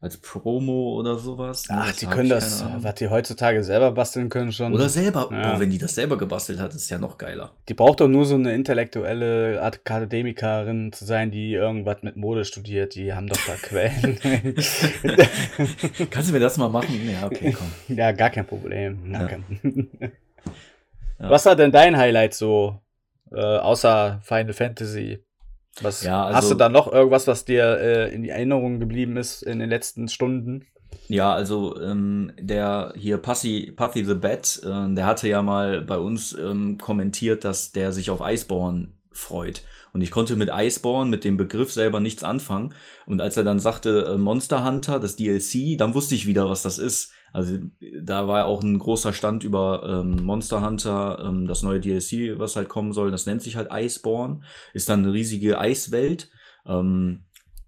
als 0.01 0.17
Promo 0.17 0.95
oder 0.99 1.17
sowas. 1.19 1.69
ne? 1.69 1.77
Ach, 1.79 1.87
Das 1.87 1.97
die 1.97 2.07
können 2.07 2.27
das, 2.27 2.65
was 2.79 2.95
die 2.95 3.07
heutzutage 3.09 3.63
selber 3.63 3.91
basteln 3.91 4.29
können 4.29 4.51
schon. 4.51 4.73
Oder 4.73 4.89
selber. 4.89 5.29
Ja. 5.31 5.51
Boah, 5.53 5.59
wenn 5.59 5.69
die 5.69 5.77
das 5.77 5.93
selber 5.93 6.17
gebastelt 6.17 6.59
hat, 6.59 6.73
ist 6.73 6.89
ja 6.89 6.97
noch 6.97 7.19
geiler. 7.19 7.51
Die 7.69 7.75
braucht 7.75 7.99
doch 7.99 8.07
nur 8.07 8.25
so 8.25 8.33
eine 8.33 8.53
intellektuelle 8.55 9.61
Akademikerin 9.61 10.91
zu 10.91 11.05
sein, 11.05 11.29
die 11.29 11.53
irgendwas 11.53 11.97
mit 12.01 12.15
Mode 12.17 12.45
studiert. 12.45 12.95
Die 12.95 13.13
haben 13.13 13.27
doch 13.27 13.37
da 13.45 13.53
Quellen. 13.55 14.17
Kannst 16.09 16.29
du 16.29 16.33
mir 16.33 16.39
das 16.39 16.57
mal 16.57 16.69
machen? 16.69 17.09
Ja, 17.09 17.27
okay, 17.27 17.55
komm. 17.57 17.71
ja, 17.95 18.11
gar 18.11 18.31
kein 18.31 18.45
Problem. 18.47 19.11
Gar 19.11 19.21
Ja. 19.21 19.27
kein- 19.27 19.89
Ja. 21.19 21.29
Was 21.29 21.45
war 21.45 21.55
denn 21.55 21.71
dein 21.71 21.95
Highlight 21.95 22.33
so, 22.33 22.81
äh, 23.31 23.39
außer 23.39 24.19
Final 24.23 24.53
Fantasy? 24.53 25.23
Was, 25.81 26.03
Ja, 26.03 26.27
hast 26.27 26.35
also- 26.35 26.49
du 26.49 26.55
da 26.55 26.69
noch 26.69 26.91
irgendwas, 26.91 27.27
was 27.27 27.45
dir 27.45 27.63
äh, 27.79 28.13
in 28.13 28.23
die 28.23 28.29
Erinnerung 28.29 28.79
geblieben 28.79 29.17
ist 29.17 29.41
in 29.41 29.59
den 29.59 29.69
letzten 29.69 30.07
Stunden? 30.09 30.65
Ja, 31.07 31.33
also 31.33 31.79
ähm, 31.81 32.33
der 32.39 32.93
hier 32.97 33.17
Pussy, 33.17 33.71
Puffy 33.75 34.03
the 34.03 34.13
Bat, 34.15 34.61
äh, 34.63 34.93
der 34.93 35.05
hatte 35.05 35.27
ja 35.29 35.41
mal 35.41 35.81
bei 35.81 35.97
uns 35.97 36.33
ähm, 36.33 36.77
kommentiert, 36.77 37.43
dass 37.45 37.71
der 37.71 37.91
sich 37.93 38.09
auf 38.09 38.19
Iceborne 38.21 38.89
freut. 39.11 39.63
Und 39.93 40.01
ich 40.01 40.11
konnte 40.11 40.35
mit 40.37 40.49
Iceborne, 40.53 41.09
mit 41.09 41.23
dem 41.25 41.35
Begriff 41.37 41.71
selber 41.71 41.99
nichts 41.99 42.23
anfangen. 42.23 42.73
Und 43.05 43.19
als 43.21 43.35
er 43.35 43.43
dann 43.43 43.59
sagte 43.59 44.05
äh, 44.13 44.17
Monster 44.17 44.65
Hunter, 44.65 44.99
das 44.99 45.15
DLC, 45.17 45.77
dann 45.77 45.93
wusste 45.93 46.15
ich 46.15 46.27
wieder, 46.27 46.49
was 46.49 46.61
das 46.61 46.77
ist. 46.77 47.11
Also 47.33 47.59
da 48.01 48.27
war 48.27 48.45
auch 48.45 48.61
ein 48.61 48.77
großer 48.77 49.13
Stand 49.13 49.43
über 49.43 50.03
ähm, 50.03 50.23
Monster 50.23 50.65
Hunter, 50.65 51.23
ähm, 51.25 51.47
das 51.47 51.63
neue 51.63 51.79
DLC, 51.79 52.37
was 52.37 52.55
halt 52.55 52.69
kommen 52.69 52.93
soll. 52.93 53.11
Das 53.11 53.25
nennt 53.25 53.41
sich 53.41 53.55
halt 53.55 53.69
Iceborne. 53.71 54.41
Ist 54.73 54.89
dann 54.89 55.03
eine 55.03 55.13
riesige 55.13 55.59
Eiswelt. 55.59 56.29
Ähm, 56.65 57.21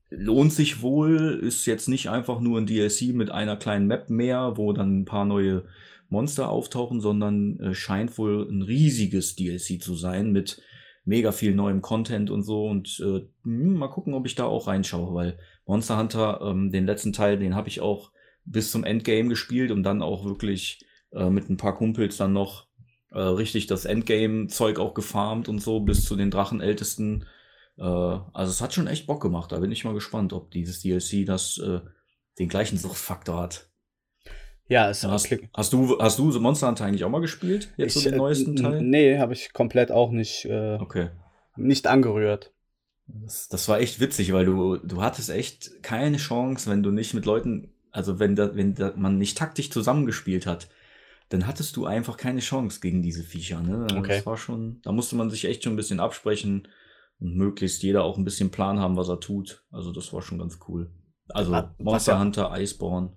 lohnt 0.10 0.54
sich 0.54 0.82
wohl, 0.82 1.40
ist 1.42 1.66
jetzt 1.66 1.88
nicht 1.88 2.10
einfach 2.10 2.40
nur 2.40 2.60
ein 2.60 2.68
DLC 2.68 3.14
mit 3.14 3.32
einer 3.32 3.58
kleinen 3.58 3.88
Map 3.88 4.10
mehr, 4.10 4.54
wo 4.56 4.74
dann 4.74 5.00
ein 5.00 5.06
paar 5.06 5.26
neue 5.26 5.64
Monster 6.10 6.50
auftauchen, 6.50 7.02
sondern 7.02 7.60
äh, 7.60 7.74
scheint 7.74 8.18
wohl 8.18 8.48
ein 8.50 8.62
riesiges 8.62 9.36
DLC 9.36 9.82
zu 9.82 9.96
sein 9.96 10.32
mit 10.32 10.62
mega 11.06 11.32
viel 11.32 11.56
neuem 11.56 11.82
Content 11.82 12.30
und 12.30 12.44
so. 12.44 12.66
Und 12.68 13.02
äh, 13.04 13.22
hm, 13.44 13.78
mal 13.78 13.88
gucken, 13.88 14.14
ob 14.14 14.26
ich 14.26 14.36
da 14.36 14.46
auch 14.46 14.68
reinschaue, 14.68 15.14
weil 15.14 15.40
Monster 15.66 15.98
Hunter, 15.98 16.42
ähm, 16.44 16.72
den 16.72 16.86
letzten 16.86 17.14
Teil, 17.14 17.40
den 17.40 17.56
habe 17.56 17.70
ich 17.70 17.82
auch 17.82 18.12
bis 18.46 18.72
zum 18.72 18.84
Endgame 18.84 19.30
gespielt 19.30 19.72
und 19.72 19.84
dann 19.84 20.02
auch 20.02 20.26
wirklich 20.26 20.86
äh, 21.12 21.30
mit 21.30 21.50
ein 21.50 21.58
paar 21.58 21.76
Kumpels 21.76 22.18
dann 22.18 22.34
noch 22.34 22.68
äh, 23.12 23.20
richtig 23.20 23.68
das 23.68 23.86
Endgame-Zeug 23.86 24.80
auch 24.80 24.94
gefarmt 24.94 25.48
und 25.50 25.60
so 25.62 25.80
bis 25.82 26.06
zu 26.06 26.16
den 26.16 26.32
Drachenältesten. 26.32 27.26
Äh, 27.78 27.84
also 27.84 28.52
es 28.52 28.62
hat 28.62 28.74
schon 28.74 28.88
echt 28.88 29.08
Bock 29.08 29.22
gemacht. 29.22 29.52
Da 29.52 29.60
bin 29.60 29.72
ich 29.72 29.86
mal 29.86 29.94
gespannt, 29.94 30.34
ob 30.34 30.52
dieses 30.52 30.82
DLC 30.82 31.26
das 31.26 31.58
äh, 31.60 31.80
den 32.40 32.50
gleichen 32.50 32.78
Suchtfaktor 32.78 33.42
hat. 33.42 33.70
Ja, 34.68 34.90
es 34.90 35.04
Hast, 35.04 35.26
klingt- 35.26 35.50
hast 35.54 35.74
du 35.74 36.00
hast 36.00 36.18
du 36.20 36.32
Monster 36.40 36.68
Hunter 36.68 36.86
eigentlich 36.86 37.04
auch 37.04 37.10
mal 37.10 37.20
gespielt? 37.22 37.70
Jetzt 37.78 37.94
so 37.96 38.00
ich, 38.00 38.06
den 38.06 38.14
äh, 38.14 38.18
neuesten 38.18 38.56
Teil? 38.56 38.82
Nee, 38.82 39.20
habe 39.20 39.34
ich 39.34 39.54
komplett 39.54 39.92
auch 39.92 40.12
nicht, 40.12 40.46
äh, 40.46 40.76
Okay. 40.78 41.10
nicht 41.58 41.86
angerührt. 41.88 42.54
Das, 43.08 43.50
das 43.50 43.68
war 43.68 43.80
echt 43.82 44.00
witzig, 44.00 44.32
weil 44.32 44.46
du, 44.46 44.78
du 44.78 45.02
hattest 45.02 45.30
echt 45.30 45.84
keine 45.84 46.18
Chance, 46.18 46.70
wenn 46.70 46.82
du 46.84 46.92
nicht 46.92 47.14
mit 47.14 47.26
Leuten, 47.26 47.73
also 47.94 48.20
wenn, 48.20 48.36
da, 48.36 48.54
wenn 48.56 48.76
da 48.76 48.92
man 48.98 49.18
nicht 49.18 49.38
taktisch 49.38 49.72
zusammengespielt 49.72 50.46
hat, 50.46 50.68
dann 51.30 51.48
hattest 51.48 51.78
du 51.78 51.86
einfach 51.86 52.18
keine 52.18 52.42
Chance 52.42 52.82
gegen 52.82 53.02
diese 53.02 53.24
Viecher. 53.24 53.62
Ne? 53.62 53.88
Okay. 53.98 54.18
Das 54.18 54.26
war 54.26 54.36
schon, 54.38 54.82
da 54.84 54.92
musste 54.92 55.16
man 55.16 55.30
sich 55.30 55.46
echt 55.46 55.64
schon 55.64 55.74
ein 55.74 55.78
bisschen 55.78 56.02
absprechen 56.02 56.68
und 57.20 57.36
möglichst 57.38 57.82
jeder 57.84 58.04
auch 58.04 58.18
ein 58.18 58.26
bisschen 58.26 58.52
Plan 58.52 58.80
haben, 58.80 58.98
was 58.98 59.08
er 59.10 59.20
tut. 59.22 59.64
Also 59.72 59.92
das 59.94 60.12
war 60.12 60.22
schon 60.22 60.40
ganz 60.40 60.60
cool. 60.68 60.92
Also 61.30 61.52
was 61.54 61.66
Monster 61.78 62.14
ja- 62.14 62.20
Hunter, 62.20 62.52
Iceborne, 62.60 63.14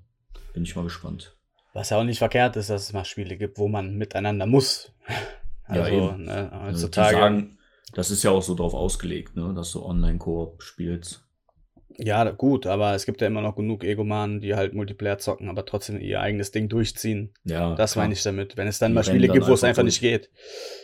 bin 0.54 0.62
ich 0.62 0.76
mal 0.76 0.84
gespannt. 0.84 1.36
Was 1.74 1.90
ja 1.90 1.98
auch 1.98 2.04
nicht 2.04 2.18
verkehrt 2.18 2.56
ist, 2.56 2.70
dass 2.70 2.84
es 2.84 2.92
mal 2.94 3.04
Spiele 3.04 3.36
gibt, 3.36 3.58
wo 3.58 3.68
man 3.68 3.96
miteinander 3.96 4.46
muss. 4.46 4.92
Ja, 5.68 5.82
Also, 5.82 6.10
eben. 6.12 6.24
ne, 6.26 6.52
Also 6.52 6.86
heutzutage. 6.86 7.16
sagen, 7.16 7.58
das 7.92 8.12
ist 8.12 8.22
ja 8.22 8.30
auch 8.30 8.42
so 8.44 8.54
drauf 8.54 8.72
ausgelegt, 8.72 9.34
ne, 9.34 9.52
dass 9.52 9.72
du 9.72 9.84
Online-Koop 9.84 10.62
spielst. 10.62 11.25
Ja, 11.98 12.28
gut, 12.30 12.66
aber 12.66 12.94
es 12.94 13.06
gibt 13.06 13.20
ja 13.20 13.26
immer 13.26 13.40
noch 13.40 13.56
genug 13.56 13.82
Egomanen, 13.84 14.40
die 14.40 14.54
halt 14.54 14.74
Multiplayer 14.74 15.18
zocken, 15.18 15.48
aber 15.48 15.64
trotzdem 15.64 15.98
ihr 16.00 16.20
eigenes 16.20 16.50
Ding 16.50 16.68
durchziehen. 16.68 17.32
Ja, 17.44 17.74
Das 17.74 17.92
klar. 17.92 18.04
meine 18.04 18.14
ich 18.14 18.22
damit. 18.22 18.56
Wenn 18.56 18.68
es 18.68 18.78
dann 18.78 18.92
Die 18.92 18.94
mal 18.96 19.04
Spiele 19.04 19.28
gibt, 19.28 19.46
wo 19.48 19.52
es 19.54 19.64
einfach 19.64 19.82
nicht 19.82 20.00
geht. 20.00 20.30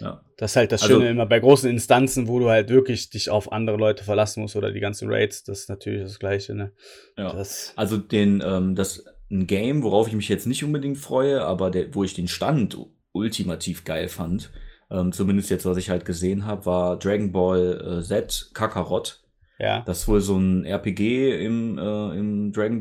Ja. 0.01 0.25
Das 0.39 0.53
ist 0.53 0.57
halt 0.57 0.73
das 0.73 0.83
Also- 0.83 0.95
Schöne 0.97 1.11
immer 1.11 1.27
bei 1.27 1.39
großen 1.39 1.69
Instanzen, 1.71 2.29
wo 2.29 2.39
du 2.39 2.49
halt 2.49 2.71
wirklich 2.71 3.11
dich 3.11 3.29
auf 3.31 3.53
andere 3.53 3.77
Leute 3.77 4.05
verlassen 4.05 4.41
musst 4.43 4.57
oder 4.57 4.73
die 4.73 4.81
ganzen 4.81 5.11
Raids, 5.11 5.45
das 5.45 5.61
ist 5.61 5.69
natürlich 5.69 6.03
das 6.03 6.19
Gleiche, 6.19 6.55
ne? 6.55 6.73
Ja. 7.19 7.33
Das, 7.33 7.73
Also 7.77 7.99
den, 7.99 8.43
ähm, 8.45 8.75
das 8.75 9.05
ein 9.31 9.47
Game, 9.47 9.83
worauf 9.83 10.09
ich 10.09 10.15
mich 10.15 10.29
jetzt 10.29 10.47
nicht 10.47 10.65
unbedingt 10.65 10.99
freue, 10.99 11.43
aber 11.43 11.71
der, 11.71 11.95
wo 11.95 12.05
ich 12.05 12.15
den 12.15 12.29
Stand 12.29 12.77
ultimativ 13.13 13.85
geil 13.85 14.09
fand, 14.09 14.51
ähm, 14.91 15.13
zumindest 15.13 15.51
jetzt, 15.51 15.65
was 15.65 15.77
ich 15.77 15.91
halt 15.91 16.05
gesehen 16.05 16.45
habe, 16.47 16.67
war 16.67 16.99
Dragon 16.99 17.33
Ball 17.33 17.99
äh, 18.01 18.03
Z 18.03 18.51
Kakarot. 18.55 19.22
Ja. 19.59 19.81
Das 19.87 20.01
ist 20.01 20.09
wohl 20.09 20.21
so 20.21 20.37
ein 20.37 20.65
RPG 20.65 21.45
im, 21.45 21.79
äh, 21.79 22.19
im 22.19 22.53
Dragon 22.53 22.81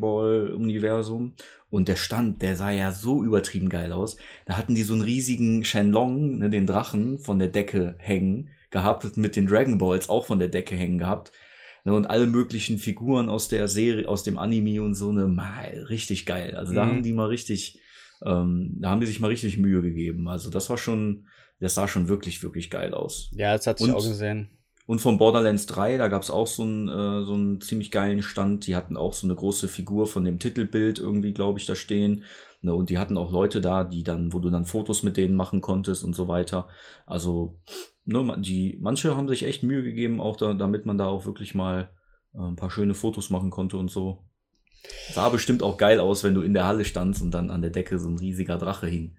Ball-Universum. 0.55 1.33
Und 1.69 1.87
der 1.87 1.95
Stand, 1.95 2.41
der 2.41 2.55
sah 2.57 2.69
ja 2.71 2.91
so 2.91 3.23
übertrieben 3.23 3.69
geil 3.69 3.93
aus. 3.93 4.17
Da 4.45 4.57
hatten 4.57 4.75
die 4.75 4.83
so 4.83 4.93
einen 4.93 5.03
riesigen 5.03 5.63
Shenlong, 5.63 6.39
ne, 6.39 6.49
den 6.49 6.67
Drachen, 6.67 7.19
von 7.19 7.39
der 7.39 7.47
Decke 7.47 7.95
hängen 7.97 8.49
gehabt, 8.71 9.15
mit 9.17 9.35
den 9.35 9.47
Dragon 9.47 9.77
Balls 9.77 10.09
auch 10.09 10.25
von 10.25 10.39
der 10.39 10.49
Decke 10.49 10.75
hängen 10.75 10.97
gehabt. 10.97 11.31
Ne, 11.85 11.93
und 11.93 12.07
alle 12.09 12.27
möglichen 12.27 12.77
Figuren 12.77 13.29
aus 13.29 13.47
der 13.47 13.67
Serie, 13.69 14.07
aus 14.07 14.23
dem 14.23 14.37
Anime 14.37 14.81
und 14.83 14.95
so, 14.95 15.11
ne, 15.13 15.27
mal 15.27 15.85
richtig 15.89 16.25
geil. 16.25 16.55
Also 16.55 16.73
da 16.73 16.85
Mhm. 16.85 16.89
haben 16.89 17.03
die 17.03 17.13
mal 17.13 17.27
richtig, 17.27 17.79
ähm, 18.25 18.75
da 18.81 18.89
haben 18.89 18.99
die 18.99 19.07
sich 19.07 19.19
mal 19.21 19.27
richtig 19.29 19.57
Mühe 19.57 19.81
gegeben. 19.81 20.27
Also 20.27 20.49
das 20.49 20.69
war 20.69 20.77
schon, 20.77 21.25
das 21.61 21.75
sah 21.75 21.87
schon 21.87 22.07
wirklich, 22.09 22.43
wirklich 22.43 22.69
geil 22.69 22.93
aus. 22.93 23.31
ja, 23.33 23.53
das 23.55 23.65
hat 23.65 23.79
sich 23.79 23.87
Und- 23.87 23.95
auch 23.95 24.03
gesehen. 24.05 24.49
Und 24.87 24.99
von 24.99 25.17
Borderlands 25.17 25.65
3, 25.67 25.97
da 25.97 26.07
gab 26.07 26.23
es 26.23 26.31
auch 26.31 26.47
so 26.47 26.63
einen, 26.63 26.89
äh, 26.89 27.23
so 27.23 27.33
einen 27.33 27.61
ziemlich 27.61 27.91
geilen 27.91 28.21
Stand. 28.23 28.67
Die 28.67 28.75
hatten 28.75 28.97
auch 28.97 29.13
so 29.13 29.27
eine 29.27 29.35
große 29.35 29.67
Figur 29.67 30.07
von 30.07 30.25
dem 30.25 30.39
Titelbild 30.39 30.99
irgendwie, 30.99 31.33
glaube 31.33 31.59
ich, 31.59 31.65
da 31.65 31.75
stehen. 31.75 32.23
Ne, 32.61 32.75
und 32.75 32.89
die 32.89 32.99
hatten 32.99 33.17
auch 33.17 33.31
Leute 33.31 33.59
da, 33.59 33.83
die 33.83 34.03
dann, 34.03 34.33
wo 34.33 34.39
du 34.39 34.49
dann 34.51 34.65
Fotos 34.65 35.01
mit 35.01 35.17
denen 35.17 35.35
machen 35.35 35.61
konntest 35.61 36.03
und 36.03 36.15
so 36.15 36.27
weiter. 36.27 36.67
Also, 37.07 37.59
ne, 38.05 38.35
die, 38.39 38.77
manche 38.79 39.15
haben 39.17 39.27
sich 39.27 39.43
echt 39.43 39.63
Mühe 39.63 39.81
gegeben, 39.83 40.21
auch 40.21 40.37
da, 40.37 40.53
damit 40.53 40.85
man 40.85 40.97
da 40.97 41.07
auch 41.07 41.25
wirklich 41.25 41.55
mal 41.55 41.89
äh, 42.33 42.39
ein 42.39 42.55
paar 42.55 42.69
schöne 42.69 42.93
Fotos 42.93 43.31
machen 43.31 43.49
konnte 43.49 43.77
und 43.77 43.89
so. 43.89 44.23
Sah 45.11 45.29
bestimmt 45.29 45.63
auch 45.63 45.77
geil 45.77 45.99
aus, 45.99 46.23
wenn 46.23 46.35
du 46.35 46.41
in 46.41 46.53
der 46.53 46.65
Halle 46.65 46.85
standst 46.85 47.21
und 47.21 47.31
dann 47.31 47.49
an 47.49 47.61
der 47.61 47.71
Decke 47.71 47.99
so 47.99 48.09
ein 48.09 48.17
riesiger 48.17 48.57
Drache 48.57 48.87
hing. 48.87 49.15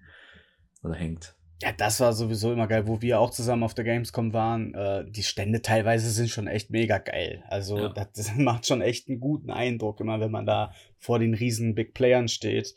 Oder 0.81 0.95
hängt. 0.95 1.35
Ja, 1.63 1.71
das 1.71 2.01
war 2.01 2.11
sowieso 2.11 2.51
immer 2.51 2.67
geil, 2.67 2.87
wo 2.87 3.01
wir 3.01 3.21
auch 3.21 3.29
zusammen 3.29 3.63
auf 3.63 3.73
der 3.73 3.85
Gamescom 3.85 4.33
waren. 4.33 4.73
Äh, 4.73 5.05
die 5.09 5.23
Stände 5.23 5.61
teilweise 5.61 6.09
sind 6.09 6.29
schon 6.29 6.47
echt 6.47 6.69
mega 6.71 6.97
geil. 6.97 7.41
Also 7.47 7.77
Ja. 7.77 7.89
das, 7.89 8.11
das 8.15 8.35
macht 8.35 8.67
schon 8.67 8.81
echt 8.81 9.07
einen 9.07 9.21
guten 9.21 9.49
Eindruck, 9.49 10.01
immer 10.01 10.19
wenn 10.19 10.31
man 10.31 10.45
da 10.45 10.73
vor 11.03 11.19
den 11.19 11.33
riesen 11.33 11.75
Big 11.75 11.93
Playern 11.93 12.27
steht. 12.29 12.73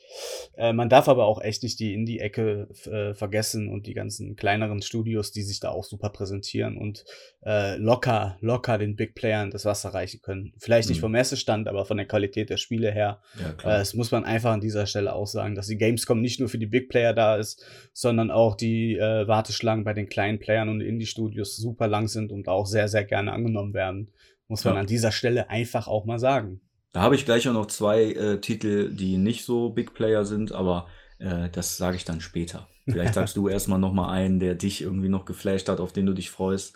Äh, 0.56 0.72
man 0.72 0.88
darf 0.88 1.08
aber 1.08 1.26
auch 1.26 1.40
echt 1.40 1.62
nicht 1.62 1.78
die 1.78 1.94
Indie-Ecke 1.94 2.68
äh, 2.90 3.14
vergessen 3.14 3.68
und 3.68 3.86
die 3.86 3.94
ganzen 3.94 4.34
kleineren 4.36 4.82
Studios, 4.82 5.30
die 5.32 5.42
sich 5.42 5.60
da 5.60 5.70
auch 5.70 5.84
super 5.84 6.10
präsentieren 6.10 6.76
und 6.76 7.04
äh, 7.44 7.76
locker, 7.76 8.36
locker 8.40 8.78
den 8.78 8.96
Big 8.96 9.14
Playern 9.14 9.50
das 9.50 9.64
Wasser 9.64 9.90
reichen 9.90 10.20
können. 10.22 10.52
Vielleicht 10.58 10.88
nicht 10.88 10.98
Mhm. 10.98 11.02
vom 11.02 11.12
Messestand, 11.12 11.68
aber 11.68 11.84
von 11.86 11.96
der 11.96 12.06
Qualität 12.06 12.50
der 12.50 12.56
Spiele 12.56 12.90
her. 12.90 13.20
Ja, 13.40 13.50
Äh. 13.50 13.78
Das 13.78 13.94
muss 13.94 14.10
man 14.10 14.24
einfach 14.24 14.50
an 14.52 14.60
dieser 14.60 14.86
Stelle 14.86 15.14
auch 15.14 15.26
sagen, 15.28 15.54
dass 15.54 15.68
die 15.68 15.76
Gamescom 15.78 16.20
nicht 16.20 16.40
nur 16.40 16.48
für 16.48 16.58
die 16.58 16.66
Big 16.66 16.88
Player 16.88 17.12
da 17.14 17.36
ist, 17.36 17.64
sondern 17.92 18.32
auch 18.32 18.56
die 18.56 18.96
äh, 18.96 19.28
Warteschlangen 19.28 19.84
bei 19.84 19.92
den 19.94 20.08
kleinen 20.08 20.40
Playern 20.40 20.68
und 20.68 20.80
Indie-Studios 20.80 21.56
super 21.56 21.86
lang 21.86 22.08
sind 22.08 22.32
und 22.32 22.48
auch 22.48 22.66
sehr, 22.66 22.88
sehr 22.88 23.04
gerne 23.04 23.32
angenommen 23.32 23.72
werden. 23.72 24.10
Muss 24.48 24.64
man 24.64 24.74
Ja. 24.74 24.80
an 24.80 24.86
dieser 24.86 25.12
Stelle 25.12 25.50
einfach 25.50 25.86
auch 25.88 26.04
mal 26.04 26.18
sagen. 26.18 26.60
Da 26.92 27.02
habe 27.02 27.14
ich 27.14 27.24
gleich 27.24 27.48
auch 27.48 27.52
noch 27.52 27.66
zwei 27.66 28.12
äh, 28.12 28.40
Titel, 28.40 28.90
die 28.94 29.18
nicht 29.18 29.44
so 29.44 29.70
Big 29.70 29.94
Player 29.94 30.24
sind, 30.24 30.52
aber 30.52 30.88
äh, 31.18 31.48
das 31.50 31.76
sage 31.76 31.96
ich 31.96 32.04
dann 32.04 32.20
später. 32.20 32.68
Vielleicht 32.88 33.14
sagst 33.14 33.36
du 33.36 33.48
erstmal 33.48 33.78
nochmal 33.78 34.10
einen, 34.10 34.38
der 34.38 34.54
dich 34.54 34.82
irgendwie 34.82 35.08
noch 35.08 35.24
geflasht 35.24 35.68
hat, 35.68 35.80
auf 35.80 35.92
den 35.92 36.06
du 36.06 36.12
dich 36.12 36.30
freust. 36.30 36.74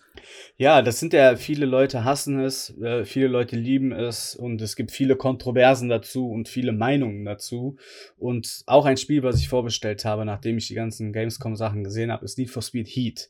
Ja, 0.56 0.82
das 0.82 0.98
sind 0.98 1.12
ja, 1.12 1.36
viele 1.36 1.66
Leute 1.66 2.04
hassen 2.04 2.40
es, 2.40 2.76
äh, 2.80 3.04
viele 3.04 3.28
Leute 3.28 3.56
lieben 3.56 3.92
es 3.92 4.34
und 4.34 4.60
es 4.60 4.76
gibt 4.76 4.90
viele 4.90 5.16
Kontroversen 5.16 5.88
dazu 5.88 6.30
und 6.30 6.48
viele 6.48 6.72
Meinungen 6.72 7.24
dazu. 7.24 7.76
Und 8.18 8.62
auch 8.66 8.86
ein 8.86 8.96
Spiel, 8.96 9.22
was 9.22 9.38
ich 9.38 9.48
vorbestellt 9.48 10.04
habe, 10.04 10.24
nachdem 10.24 10.58
ich 10.58 10.68
die 10.68 10.74
ganzen 10.74 11.12
Gamescom-Sachen 11.12 11.84
gesehen 11.84 12.10
habe, 12.10 12.24
ist 12.24 12.38
Need 12.38 12.50
for 12.50 12.62
Speed 12.62 12.88
Heat. 12.88 13.28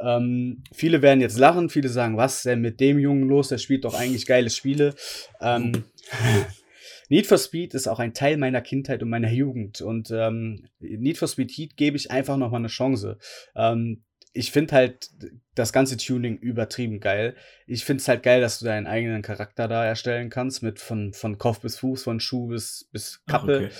Ähm, 0.00 0.62
viele 0.72 1.02
werden 1.02 1.20
jetzt 1.20 1.38
lachen, 1.38 1.68
viele 1.68 1.88
sagen, 1.88 2.16
was 2.16 2.36
ist 2.36 2.46
denn 2.46 2.60
mit 2.60 2.80
dem 2.80 2.98
Jungen 2.98 3.28
los? 3.28 3.48
Der 3.48 3.58
spielt 3.58 3.84
doch 3.84 3.94
eigentlich 3.94 4.26
geile 4.26 4.50
Spiele. 4.50 4.94
Ähm, 5.40 5.84
Need 7.08 7.26
for 7.26 7.38
Speed 7.38 7.74
ist 7.74 7.88
auch 7.88 7.98
ein 7.98 8.14
Teil 8.14 8.36
meiner 8.36 8.60
Kindheit 8.60 9.02
und 9.02 9.10
meiner 9.10 9.30
Jugend. 9.30 9.80
Und 9.80 10.10
ähm, 10.12 10.68
Need 10.78 11.18
for 11.18 11.28
Speed 11.28 11.50
Heat 11.50 11.76
gebe 11.76 11.96
ich 11.96 12.10
einfach 12.10 12.36
noch 12.36 12.50
mal 12.50 12.58
eine 12.58 12.68
Chance. 12.68 13.18
Ähm, 13.56 14.04
ich 14.32 14.52
finde 14.52 14.74
halt 14.76 15.10
das 15.56 15.72
ganze 15.72 15.96
Tuning 15.96 16.38
übertrieben 16.38 17.00
geil. 17.00 17.34
Ich 17.66 17.84
finde 17.84 18.00
es 18.00 18.08
halt 18.08 18.22
geil, 18.22 18.40
dass 18.40 18.60
du 18.60 18.64
deinen 18.64 18.86
eigenen 18.86 19.22
Charakter 19.22 19.66
da 19.66 19.84
erstellen 19.84 20.30
kannst, 20.30 20.62
mit 20.62 20.78
von, 20.78 21.12
von 21.12 21.36
Kopf 21.36 21.60
bis 21.60 21.78
Fuß, 21.78 22.04
von 22.04 22.20
Schuh 22.20 22.46
bis, 22.46 22.88
bis 22.92 23.22
Kappe. 23.26 23.70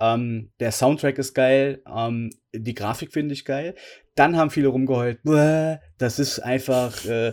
Ähm, 0.00 0.50
der 0.60 0.72
Soundtrack 0.72 1.18
ist 1.18 1.34
geil, 1.34 1.82
ähm, 1.92 2.30
die 2.54 2.74
Grafik 2.74 3.12
finde 3.12 3.34
ich 3.34 3.44
geil. 3.44 3.74
Dann 4.14 4.36
haben 4.36 4.50
viele 4.50 4.68
rumgeheult, 4.68 5.22
"Bäh, 5.24 5.78
das 5.98 6.18
ist 6.18 6.38
einfach 6.40 7.04
äh, 7.04 7.32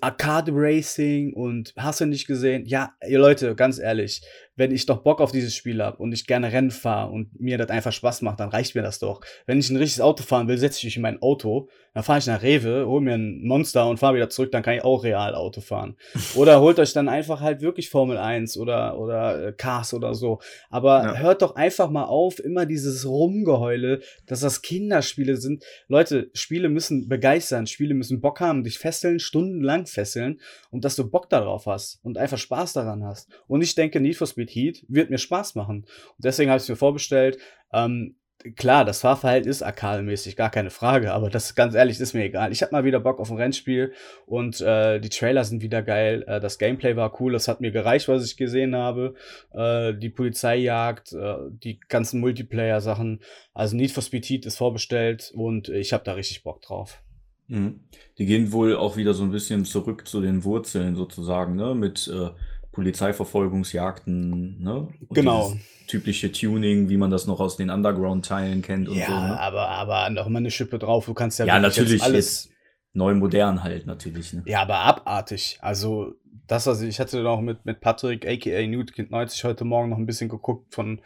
Arcade 0.00 0.52
Racing 0.54 1.32
und 1.34 1.72
hast 1.76 2.00
du 2.00 2.06
nicht 2.06 2.26
gesehen? 2.26 2.64
Ja, 2.66 2.92
ihr 3.06 3.18
Leute, 3.18 3.54
ganz 3.54 3.78
ehrlich, 3.78 4.22
wenn 4.56 4.70
ich 4.70 4.86
doch 4.86 5.02
Bock 5.02 5.20
auf 5.20 5.32
dieses 5.32 5.54
Spiel 5.54 5.82
habe 5.82 5.96
und 5.98 6.12
ich 6.12 6.26
gerne 6.26 6.52
Rennen 6.52 6.70
fahre 6.70 7.10
und 7.10 7.40
mir 7.40 7.58
das 7.58 7.70
einfach 7.70 7.92
Spaß 7.92 8.22
macht, 8.22 8.38
dann 8.38 8.50
reicht 8.50 8.74
mir 8.76 8.82
das 8.82 9.00
doch. 9.00 9.20
Wenn 9.46 9.58
ich 9.58 9.68
ein 9.70 9.76
richtiges 9.76 10.00
Auto 10.00 10.22
fahren 10.22 10.46
will, 10.46 10.58
setze 10.58 10.78
ich 10.78 10.84
mich 10.84 10.96
in 10.96 11.02
mein 11.02 11.20
Auto, 11.20 11.68
dann 11.92 12.04
fahre 12.04 12.20
ich 12.20 12.26
nach 12.26 12.42
Rewe, 12.42 12.86
hol 12.86 13.00
mir 13.00 13.14
ein 13.14 13.42
Monster 13.44 13.88
und 13.88 13.98
fahre 13.98 14.14
wieder 14.14 14.30
zurück, 14.30 14.52
dann 14.52 14.62
kann 14.62 14.74
ich 14.74 14.84
auch 14.84 15.02
real 15.02 15.34
Auto 15.34 15.60
fahren. 15.60 15.96
Oder 16.36 16.60
holt 16.60 16.78
euch 16.78 16.92
dann 16.92 17.08
einfach 17.08 17.40
halt 17.40 17.60
wirklich 17.62 17.90
Formel 17.90 18.16
1 18.16 18.56
oder, 18.56 18.98
oder 18.98 19.48
äh, 19.48 19.52
Cars 19.52 19.92
oder 19.92 20.14
so. 20.14 20.38
Aber 20.70 21.02
Ja. 21.04 21.16
hört 21.16 21.42
doch 21.42 21.56
einfach 21.56 21.90
mal 21.90 22.04
auf, 22.04 22.38
immer 22.38 22.64
dieses 22.64 23.06
Rumgeheule, 23.06 24.00
dass 24.26 24.40
das 24.40 24.62
Kinderspiele 24.62 25.36
sind. 25.36 25.64
Leute, 25.88 26.30
Spiele 26.32 26.68
müssen 26.68 27.08
begeistern, 27.08 27.66
Spiele 27.66 27.94
müssen 27.94 28.20
Bock 28.20 28.40
haben, 28.40 28.62
dich 28.62 28.78
fesseln, 28.78 29.18
stundenlang 29.18 29.73
fesseln 29.84 30.40
und 30.70 30.84
dass 30.84 30.96
du 30.96 31.08
Bock 31.08 31.28
darauf 31.28 31.66
hast 31.66 31.98
und 32.04 32.18
einfach 32.18 32.38
Spaß 32.38 32.72
daran 32.72 33.04
hast. 33.04 33.28
Und 33.46 33.62
ich 33.62 33.74
denke, 33.74 34.00
Need 34.00 34.16
for 34.16 34.26
Speed 34.26 34.50
Heat 34.50 34.84
wird 34.88 35.10
mir 35.10 35.18
Spaß 35.18 35.54
machen. 35.54 35.78
Und 35.78 36.24
deswegen 36.24 36.50
habe 36.50 36.58
ich 36.58 36.64
es 36.64 36.68
mir 36.68 36.76
vorbestellt. 36.76 37.38
Ähm, 37.72 38.16
klar, 38.56 38.84
das 38.84 39.00
Fahrverhalten 39.00 39.48
ist 39.48 39.62
arcade-mäßig, 39.62 40.36
gar 40.36 40.50
keine 40.50 40.70
Frage, 40.70 41.12
aber 41.12 41.30
das 41.30 41.54
ganz 41.54 41.74
ehrlich 41.74 41.98
ist 42.00 42.14
mir 42.14 42.24
egal. 42.24 42.52
Ich 42.52 42.62
habe 42.62 42.72
mal 42.72 42.84
wieder 42.84 43.00
Bock 43.00 43.18
auf 43.20 43.30
ein 43.30 43.36
Rennspiel 43.36 43.92
und 44.26 44.60
äh, 44.60 45.00
die 45.00 45.08
Trailer 45.08 45.44
sind 45.44 45.62
wieder 45.62 45.82
geil. 45.82 46.24
Äh, 46.26 46.40
das 46.40 46.58
Gameplay 46.58 46.96
war 46.96 47.20
cool, 47.20 47.32
das 47.32 47.48
hat 47.48 47.60
mir 47.60 47.70
gereicht, 47.70 48.08
was 48.08 48.24
ich 48.24 48.36
gesehen 48.36 48.76
habe. 48.76 49.14
Äh, 49.52 49.94
die 49.94 50.10
Polizeijagd, 50.10 51.12
äh, 51.12 51.36
die 51.50 51.80
ganzen 51.88 52.20
Multiplayer-Sachen. 52.20 53.20
Also 53.54 53.76
Need 53.76 53.92
for 53.92 54.02
Speed 54.02 54.26
Heat 54.26 54.46
ist 54.46 54.58
vorbestellt 54.58 55.32
und 55.34 55.68
ich 55.68 55.92
habe 55.92 56.04
da 56.04 56.12
richtig 56.12 56.42
Bock 56.42 56.60
drauf. 56.60 57.02
Mhm. 57.48 57.80
Die 58.18 58.26
gehen 58.26 58.52
wohl 58.52 58.76
auch 58.76 58.96
wieder 58.96 59.14
so 59.14 59.22
ein 59.22 59.30
bisschen 59.30 59.64
zurück 59.64 60.06
zu 60.06 60.20
den 60.20 60.44
Wurzeln 60.44 60.96
sozusagen, 60.96 61.56
ne? 61.56 61.74
Mit 61.74 62.08
äh, 62.08 62.30
Polizeiverfolgungsjagden, 62.72 64.62
ne? 64.62 64.88
Und 65.08 65.14
Genau. 65.14 65.54
Typische 65.86 66.32
Tuning, 66.32 66.88
wie 66.88 66.96
man 66.96 67.10
das 67.10 67.26
noch 67.26 67.40
aus 67.40 67.58
den 67.58 67.68
Underground-Teilen 67.68 68.62
kennt 68.62 68.88
und 68.88 68.96
Ja, 68.96 69.06
so, 69.06 69.12
ne? 69.12 69.38
aber, 69.38 69.68
aber 69.68 70.08
noch 70.08 70.28
mal 70.28 70.38
eine 70.38 70.50
Schippe 70.50 70.78
drauf. 70.78 71.04
Du 71.04 71.12
kannst 71.12 71.38
ja, 71.38 71.44
Ja, 71.44 71.58
natürlich 71.58 72.02
alles. 72.02 72.48
Neu 72.94 73.14
modern 73.14 73.62
halt 73.64 73.86
natürlich, 73.86 74.32
ne? 74.32 74.42
Ja, 74.46 74.62
aber 74.62 74.78
abartig. 74.78 75.58
Also, 75.60 76.14
das, 76.46 76.66
was 76.66 76.80
ich, 76.80 77.00
hatte 77.00 77.22
noch 77.22 77.40
mit, 77.40 77.64
mit 77.64 77.80
Patrick, 77.80 78.26
aka 78.26 78.66
Newtkind 78.66 79.10
90, 79.10 79.44
heute 79.44 79.64
Morgen 79.64 79.90
noch 79.90 79.98
ein 79.98 80.06
bisschen 80.06 80.28
geguckt 80.28 80.72
von, 80.72 81.00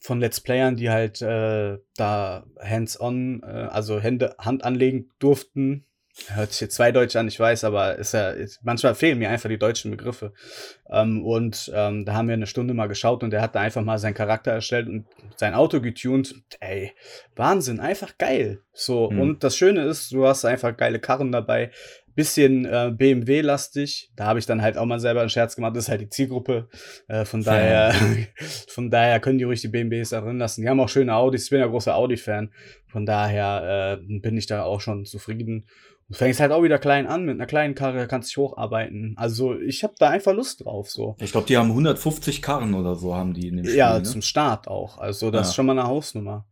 von 0.00 0.18
Let's 0.18 0.40
Playern, 0.40 0.76
die 0.76 0.90
halt 0.90 1.22
äh, 1.22 1.78
da 1.96 2.44
hands-on, 2.60 3.42
äh, 3.42 3.46
also 3.46 4.00
Hände, 4.00 4.34
Hand 4.38 4.64
anlegen 4.64 5.10
durften. 5.20 5.86
Hört 6.28 6.52
sich 6.52 6.60
jetzt 6.60 6.74
zweideutig 6.74 7.16
an, 7.16 7.26
ich 7.26 7.40
weiß, 7.40 7.64
aber 7.64 7.96
ist 7.96 8.12
ja, 8.12 8.28
ist, 8.30 8.60
manchmal 8.62 8.94
fehlen 8.94 9.18
mir 9.18 9.30
einfach 9.30 9.48
die 9.48 9.58
deutschen 9.58 9.90
Begriffe. 9.90 10.34
Ähm, 10.90 11.24
und 11.24 11.72
ähm, 11.74 12.04
da 12.04 12.12
haben 12.12 12.28
wir 12.28 12.34
eine 12.34 12.46
Stunde 12.46 12.74
mal 12.74 12.86
geschaut 12.86 13.22
und 13.22 13.30
der 13.30 13.40
hat 13.40 13.54
da 13.54 13.60
einfach 13.60 13.82
mal 13.82 13.98
seinen 13.98 14.12
Charakter 14.12 14.50
erstellt 14.52 14.88
und 14.88 15.06
sein 15.36 15.54
Auto 15.54 15.80
getuned. 15.80 16.34
Ey, 16.60 16.92
Wahnsinn, 17.34 17.80
einfach 17.80 18.18
geil. 18.18 18.60
So, 18.74 19.08
Hm. 19.10 19.20
und 19.20 19.44
das 19.44 19.56
Schöne 19.56 19.84
ist, 19.84 20.12
du 20.12 20.26
hast 20.26 20.44
einfach 20.44 20.76
geile 20.76 21.00
Karren 21.00 21.32
dabei. 21.32 21.70
Bisschen 22.14 22.66
äh, 22.66 22.92
BMW-lastig. 22.94 24.10
Da 24.14 24.26
habe 24.26 24.38
ich 24.38 24.44
dann 24.44 24.60
halt 24.60 24.76
auch 24.76 24.84
mal 24.84 25.00
selber 25.00 25.20
einen 25.20 25.30
Scherz 25.30 25.56
gemacht. 25.56 25.74
Das 25.74 25.84
ist 25.84 25.88
halt 25.88 26.02
die 26.02 26.10
Zielgruppe. 26.10 26.68
Äh, 27.08 27.24
von 27.24 27.42
daher, 27.42 27.94
von 28.68 28.90
daher 28.90 29.18
können 29.18 29.38
die 29.38 29.44
ruhig 29.44 29.62
die 29.62 29.68
BMWs 29.68 30.10
da 30.10 30.20
drin 30.20 30.38
lassen. 30.38 30.60
Die 30.60 30.68
haben 30.68 30.78
auch 30.78 30.90
schöne 30.90 31.14
Audis. 31.14 31.44
Ich 31.44 31.50
bin 31.50 31.60
ja 31.60 31.66
großer 31.66 31.94
Audi-Fan. 31.96 32.52
Von 32.86 33.06
daher 33.06 33.98
äh, 33.98 34.18
bin 34.20 34.36
ich 34.36 34.44
da 34.46 34.64
auch 34.64 34.82
schon 34.82 35.06
zufrieden. 35.06 35.66
Du 36.12 36.18
fängst 36.18 36.40
halt 36.40 36.52
auch 36.52 36.62
wieder 36.62 36.78
klein 36.78 37.06
an, 37.06 37.24
mit 37.24 37.36
einer 37.36 37.46
kleinen 37.46 37.74
Karre 37.74 38.06
kannst 38.06 38.28
dich 38.28 38.36
hocharbeiten. 38.36 39.14
Also 39.16 39.58
ich 39.58 39.82
habe 39.82 39.94
da 39.98 40.10
einfach 40.10 40.34
Lust 40.34 40.62
drauf, 40.62 40.90
so. 40.90 41.16
Ich 41.20 41.32
glaube, 41.32 41.46
die 41.46 41.56
haben 41.56 41.70
150 41.70 42.42
Karren 42.42 42.74
oder 42.74 42.96
so, 42.96 43.14
haben 43.14 43.32
die 43.32 43.48
in 43.48 43.56
dem 43.56 43.64
Spiel. 43.64 43.78
Ja, 43.78 43.96
ne? 43.96 44.02
zum 44.02 44.20
Start 44.20 44.68
auch. 44.68 44.98
Also 44.98 45.30
das 45.30 45.46
Ja. 45.46 45.48
ist 45.48 45.54
schon 45.54 45.64
mal 45.64 45.78
eine 45.78 45.88
Hausnummer. 45.88 46.44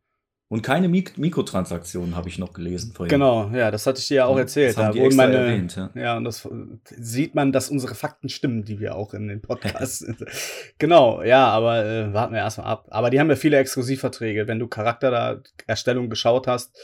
Und 0.52 0.62
keine 0.62 0.88
Mik 0.88 1.16
Mikrotransaktionen 1.16 2.16
habe 2.16 2.28
ich 2.28 2.36
noch 2.36 2.52
gelesen 2.52 2.92
vorhin. 2.92 3.08
Genau, 3.08 3.52
ja, 3.54 3.70
das 3.70 3.86
hatte 3.86 4.00
ich 4.00 4.08
dir 4.08 4.14
ja 4.16 4.24
auch 4.26 4.36
erzählt. 4.36 4.76
das 4.76 4.84
haben 4.84 4.98
Da 4.98 5.16
meine, 5.16 5.36
erwähnt, 5.36 5.76
ja. 5.76 5.90
ja, 5.94 6.16
und 6.16 6.24
das 6.24 6.48
sieht 6.86 7.36
man, 7.36 7.52
dass 7.52 7.70
unsere 7.70 7.94
Fakten 7.94 8.28
stimmen, 8.28 8.64
die 8.64 8.80
wir 8.80 8.96
auch 8.96 9.14
in 9.14 9.28
den 9.28 9.42
Podcasts. 9.42 10.04
genau, 10.78 11.22
ja, 11.22 11.46
aber 11.46 11.86
äh, 11.86 12.12
warten 12.12 12.34
wir 12.34 12.40
erstmal 12.40 12.66
ab. 12.66 12.88
Aber 12.90 13.10
die 13.10 13.20
haben 13.20 13.30
ja 13.30 13.36
viele 13.36 13.58
Exklusivverträge. 13.58 14.48
Wenn 14.48 14.58
du 14.58 14.66
Charakter 14.66 15.12
da 15.12 15.40
Erstellung 15.68 16.10
geschaut 16.10 16.48
hast, 16.48 16.76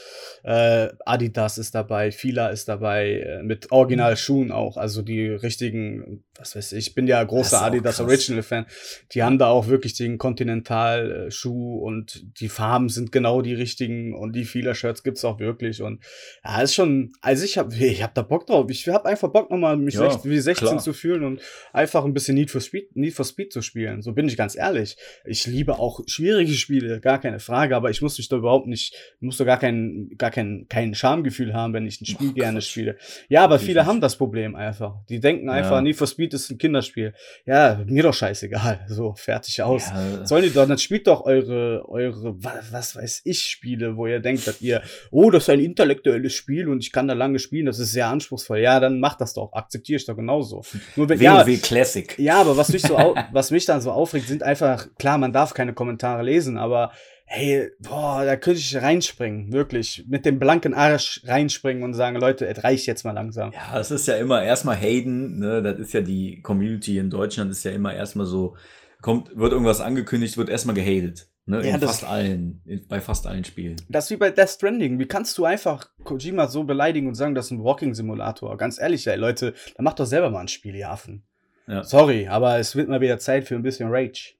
äh, 0.43 0.87
Adidas 1.05 1.57
ist 1.57 1.75
dabei, 1.75 2.13
Fila 2.13 2.47
ist 2.47 2.69
dabei, 2.69 3.19
äh, 3.19 3.43
mit 3.43 3.73
Original-Schuhen 3.73 4.53
auch, 4.53 4.77
also 4.77 5.01
die 5.01 5.27
richtigen, 5.27 6.23
was 6.39 6.55
weiß 6.55 6.71
ich, 6.71 6.87
ich 6.87 6.95
bin 6.95 7.05
ja 7.05 7.21
großer 7.21 7.61
Adidas 7.61 7.97
krass. 7.97 8.07
Original-Fan. 8.07 8.65
Die 9.11 9.23
haben 9.23 9.37
da 9.37 9.47
auch 9.47 9.67
wirklich 9.67 9.93
den 9.95 10.17
Continental-Schuh 10.17 11.79
und 11.79 12.39
die 12.39 12.47
Farben 12.47 12.87
sind 12.87 13.11
genau 13.11 13.41
die 13.41 13.56
richtigen 13.57 14.13
und 14.13 14.35
die 14.35 14.45
Fila-Shirts 14.45 15.03
gibt's 15.03 15.25
auch 15.25 15.39
wirklich 15.39 15.81
und 15.81 16.03
ja, 16.43 16.61
ist 16.61 16.75
schon, 16.75 17.11
also 17.21 17.43
ich 17.43 17.57
habe 17.57 17.75
ich 17.75 18.03
hab 18.03 18.13
da 18.15 18.21
Bock 18.21 18.45
drauf. 18.47 18.67
Ich 18.69 18.87
habe 18.87 19.05
einfach 19.05 19.29
Bock 19.29 19.49
nochmal 19.51 19.77
mich 19.77 19.95
Ja, 19.95 20.07
sech- 20.09 20.23
wie 20.23 20.39
16 20.39 20.67
klar. 20.67 20.79
zu 20.79 20.93
fühlen 20.93 21.23
und 21.23 21.41
einfach 21.73 22.05
ein 22.05 22.13
bisschen 22.13 22.35
Need 22.35 22.51
for 22.51 22.61
Speed, 22.61 22.95
Need 22.95 23.13
for 23.13 23.25
Speed 23.25 23.51
zu 23.51 23.61
spielen. 23.61 24.01
So 24.01 24.13
bin 24.13 24.27
ich 24.27 24.37
ganz 24.37 24.55
ehrlich. 24.55 24.95
Ich 25.25 25.45
liebe 25.47 25.79
auch 25.79 26.01
schwierige 26.07 26.53
Spiele, 26.53 26.99
gar 26.99 27.19
keine 27.19 27.39
Frage, 27.39 27.75
aber 27.75 27.89
ich 27.89 28.01
muss 28.01 28.17
mich 28.17 28.29
da 28.29 28.37
überhaupt 28.37 28.67
nicht, 28.67 28.93
muss 29.19 29.37
da 29.37 29.43
gar 29.43 29.59
kein, 29.59 30.09
gar 30.17 30.31
kein, 30.31 30.65
kein 30.69 30.93
Schamgefühl 30.95 31.53
haben, 31.53 31.73
wenn 31.73 31.85
ich 31.85 31.99
ein 32.01 32.05
Spiel 32.05 32.29
Ach, 32.31 32.35
gerne 32.35 32.61
spiele. 32.61 32.97
Ja, 33.29 33.43
aber 33.43 33.59
viele 33.59 33.85
haben 33.85 34.01
das 34.01 34.15
Problem 34.17 34.55
einfach. 34.55 34.95
Die 35.09 35.19
denken 35.19 35.49
einfach, 35.49 35.71
Ja. 35.77 35.81
Need 35.81 35.95
for 35.95 36.07
Speed 36.07 36.33
ist 36.33 36.49
ein 36.49 36.57
Kinderspiel. 36.57 37.13
Ja, 37.45 37.83
mir 37.85 38.03
doch 38.03 38.13
scheißegal. 38.13 38.85
So, 38.87 39.13
fertig 39.15 39.61
aus. 39.61 39.87
Ja, 39.89 40.25
Sollen 40.25 40.43
die 40.43 40.49
doch, 40.51 40.67
dann 40.67 40.77
spielt 40.77 41.07
doch 41.07 41.21
eure, 41.25 41.87
eure, 41.87 42.43
wa- 42.43 42.59
was 42.71 42.95
weiß 42.95 43.21
ich, 43.25 43.46
Spiele, 43.47 43.97
wo 43.97 44.07
ihr 44.07 44.19
denkt, 44.19 44.47
dass 44.47 44.61
ihr, 44.61 44.81
oh, 45.11 45.31
das 45.31 45.43
ist 45.43 45.49
ein 45.49 45.59
intellektuelles 45.59 46.33
Spiel 46.33 46.67
und 46.69 46.79
ich 46.79 46.91
kann 46.91 47.07
da 47.07 47.13
lange 47.13 47.39
spielen, 47.39 47.65
das 47.65 47.79
ist 47.79 47.91
sehr 47.91 48.07
anspruchsvoll. 48.07 48.59
Ja, 48.59 48.79
dann 48.79 48.99
macht 48.99 49.21
das 49.21 49.33
doch, 49.33 49.53
akzeptiere 49.53 49.97
ich 49.97 50.05
doch 50.05 50.15
genauso. 50.15 50.63
Nur 50.95 51.09
wenn, 51.09 51.19
ja, 51.19 51.45
WoW 51.45 51.61
Classic. 51.61 52.17
ja, 52.19 52.41
aber 52.41 52.57
was 52.57 52.69
mich 52.69 52.81
so, 52.81 52.95
was 53.31 53.51
mich 53.51 53.65
dann 53.65 53.81
so 53.81 53.91
aufregt, 53.91 54.27
sind 54.27 54.43
einfach, 54.43 54.87
klar, 54.97 55.17
man 55.17 55.33
darf 55.33 55.53
keine 55.53 55.73
Kommentare 55.73 56.23
lesen, 56.23 56.57
aber 56.57 56.91
hey, 57.29 57.69
boah, 57.79 58.23
da 58.23 58.37
könnte 58.37 58.59
ich 58.59 58.75
reinspringen, 58.75 59.51
wirklich, 59.51 60.05
mit 60.07 60.25
dem 60.25 60.39
blanken 60.39 60.73
Arsch 60.73 61.21
reinspringen 61.25 61.83
und 61.83 61.93
sagen, 61.93 62.15
Leute, 62.15 62.47
es 62.47 62.63
reicht 62.63 62.87
jetzt 62.87 63.03
mal 63.03 63.11
langsam. 63.11 63.51
Ja, 63.51 63.77
es 63.79 63.91
ist 63.91 64.07
ja 64.07 64.15
immer 64.15 64.41
erstmal 64.41 64.77
Hayden, 64.77 65.39
ne? 65.39 65.61
Das 65.61 65.77
ist 65.77 65.93
ja 65.93 66.01
die 66.01 66.41
Community 66.41 66.97
in 66.97 67.09
Deutschland, 67.09 67.51
ist 67.51 67.65
ja 67.65 67.71
immer 67.71 67.93
erstmal 67.93 68.25
so, 68.25 68.55
kommt, 69.01 69.35
wird 69.35 69.51
irgendwas 69.51 69.81
angekündigt, 69.81 70.37
wird 70.37 70.49
erstmal 70.49 70.75
gehatet. 70.75 71.27
Ne? 71.49 71.65
Ja, 71.65 71.75
in 71.75 71.81
das- 71.81 72.01
fast 72.01 72.03
allen, 72.03 72.61
in, 72.65 72.87
bei 72.87 72.99
fast 73.01 73.25
allen 73.25 73.43
Spielen. 73.45 73.77
Das 73.89 74.05
ist 74.05 74.11
wie 74.11 74.17
bei 74.17 74.29
Death 74.31 74.49
Stranding. 74.49 74.99
Wie 74.99 75.05
kannst 75.07 75.37
du 75.37 75.45
einfach 75.45 75.89
Kojima 76.03 76.47
so 76.47 76.65
beleidigen 76.65 77.07
und 77.07 77.15
sagen, 77.15 77.33
das 77.35 77.45
ist 77.45 77.51
ein 77.51 77.63
Walking-Simulator? 77.63 78.57
Ganz 78.57 78.79
ehrlich, 78.79 79.07
ey, 79.07 79.15
Leute, 79.17 79.53
dann 79.75 79.83
macht 79.85 79.99
doch 79.99 80.05
selber 80.05 80.29
mal 80.29 80.41
ein 80.41 80.47
Spiel, 80.49 80.75
ihr 80.75 80.89
Affen. 80.91 81.23
Ja. 81.67 81.83
Sorry, 81.83 82.27
aber 82.27 82.59
es 82.59 82.75
wird 82.75 82.89
mal 82.89 83.01
wieder 83.01 83.17
Zeit 83.17 83.45
für 83.47 83.55
ein 83.55 83.63
bisschen 83.63 83.89
Rage. 83.89 84.35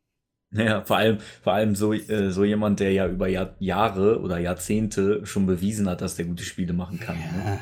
Ja, 0.52 0.82
vor 0.84 0.96
allem, 0.98 1.18
vor 1.44 1.54
allem 1.54 1.76
so, 1.76 1.92
äh, 1.94 2.30
so 2.32 2.44
jemand, 2.46 2.80
der 2.80 2.92
ja 2.94 3.08
über 3.08 3.28
Jahr, 3.28 3.56
Jahre 3.60 4.22
oder 4.22 4.38
Jahrzehnte 4.38 5.26
schon 5.26 5.46
bewiesen 5.46 5.90
hat, 5.90 6.00
dass 6.02 6.16
der 6.16 6.26
gute 6.26 6.44
Spiele 6.44 6.72
machen 6.74 7.00
kann. 7.00 7.18
Ne? 7.18 7.60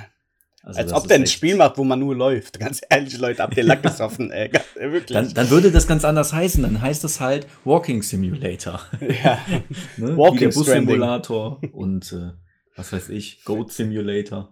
Ja. 0.65 0.69
Also 0.69 0.79
Als 0.79 0.91
das 0.91 1.01
ob 1.01 1.07
der 1.07 1.17
ein 1.17 1.27
Spiel 1.27 1.55
macht, 1.55 1.77
wo 1.77 1.83
man 1.83 1.99
nur 1.99 2.15
läuft. 2.15 2.59
Ganz 2.59 2.81
ehrlich, 2.89 3.17
Leute, 3.19 3.43
habt 3.43 3.55
ihr 3.55 3.63
Lack 3.63 3.83
gesoffen, 3.83 4.31
ey. 4.31 4.49
Ey, 4.79 4.91
Wirklich. 4.91 5.15
Dann, 5.15 5.33
dann 5.33 5.49
würde 5.51 5.71
das 5.71 5.87
ganz 5.87 6.03
anders 6.03 6.33
heißen. 6.33 6.63
Dann 6.63 6.81
heißt 6.81 7.03
es 7.03 7.19
halt 7.21 7.45
Walking 7.63 8.01
Simulator. 8.01 8.81
ja. 9.23 9.39
Ne? 9.97 10.17
Walking 10.17 10.39
Wie 10.39 10.43
der 10.45 10.51
Stranding. 10.51 10.85
Bus-Simulator 10.85 11.61
und 11.71 12.11
äh, 12.13 12.31
was 12.75 12.91
weiß 12.91 13.09
ich, 13.09 13.43
Goat 13.45 13.71
Simulator. 13.71 14.51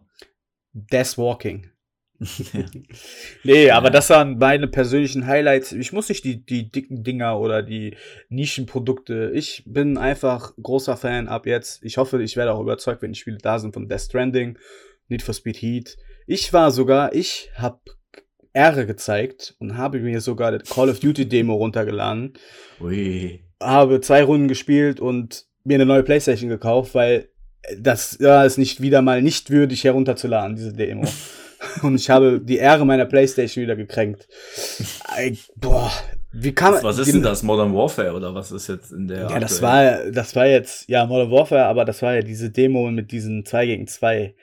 Death 0.74 1.18
Walking. 1.18 1.68
ja. 2.20 2.66
Nee, 3.44 3.66
Ja. 3.68 3.78
aber 3.78 3.90
das 3.90 4.10
waren 4.10 4.38
meine 4.38 4.68
persönlichen 4.68 5.26
Highlights. 5.28 5.72
Ich 5.74 5.92
muss 5.94 6.08
nicht 6.10 6.24
die, 6.24 6.46
die 6.46 6.72
dicken 6.72 7.04
Dinger 7.04 7.40
oder 7.40 7.62
die 7.64 7.98
Nischenprodukte. 8.30 9.32
Ich 9.34 9.64
bin 9.66 9.98
einfach 9.98 10.54
großer 10.62 10.96
Fan 10.96 11.28
ab 11.28 11.46
jetzt. 11.48 11.84
Ich 11.84 11.98
hoffe, 11.98 12.22
ich 12.24 12.38
werde 12.38 12.54
auch 12.54 12.62
überzeugt, 12.62 13.02
wenn 13.02 13.12
die 13.14 13.20
Spiele 13.20 13.40
da 13.40 13.60
sind 13.60 13.74
von 13.74 13.90
Death 13.90 14.02
Stranding, 14.02 14.58
Need 15.14 15.22
for 15.22 15.34
Speed 15.34 15.58
Heat. 15.58 15.98
Ich 16.26 16.52
war 16.54 16.72
sogar, 16.72 17.14
ich 17.14 17.50
habe 17.56 17.80
Ehre 18.54 18.86
gezeigt 18.86 19.56
und 19.60 19.78
habe 19.78 20.00
mir 20.00 20.22
sogar 20.22 20.52
das 20.52 20.70
Call 20.70 20.90
of 20.90 21.00
Duty 21.00 21.28
Demo 21.28 21.56
runtergeladen, 21.56 22.34
Ui. 22.82 23.44
habe 23.62 24.02
zwei 24.02 24.24
Runden 24.24 24.48
gespielt 24.48 25.00
und 25.00 25.46
mir 25.64 25.76
eine 25.76 25.86
neue 25.86 26.04
Playstation 26.04 26.50
gekauft, 26.50 26.96
weil 26.96 27.30
das 27.78 28.18
ja, 28.20 28.44
ist 28.44 28.58
nicht 28.58 28.82
wieder 28.82 29.02
mal 29.02 29.22
nicht 29.22 29.50
würdig 29.50 29.84
herunterzuladen, 29.84 30.56
diese 30.56 30.74
Demo. 30.74 31.08
Und 31.82 31.96
ich 31.96 32.10
habe 32.10 32.42
die 32.42 32.58
Ehre 32.58 32.86
meiner 32.86 33.06
Playstation 33.06 33.64
wieder 33.64 33.78
gekränkt. 33.78 34.28
Boah, 35.56 35.90
wie 36.34 36.52
kann 36.52 36.74
man. 36.74 36.84
Was, 36.84 36.98
ist 36.98 37.14
denn 37.14 37.24
das? 37.24 37.42
Modern 37.42 37.74
Warfare 37.74 38.14
oder 38.14 38.36
was 38.36 38.52
ist 38.52 38.68
jetzt 38.68 38.92
in 38.92 39.08
der 39.08 39.30
Ja, 39.30 39.40
das 39.40 39.62
war, 39.62 40.12
das 40.12 40.36
war 40.36 40.46
jetzt, 40.46 40.90
ja, 40.90 41.06
Modern 41.06 41.32
Warfare, 41.32 41.66
aber 41.66 41.86
das 41.86 42.02
war 42.02 42.16
ja 42.16 42.22
diese 42.22 42.50
Demo 42.50 42.92
mit 42.92 43.14
diesen 43.14 43.46
2 43.46 43.66
gegen 43.66 43.88
2. 43.88 44.36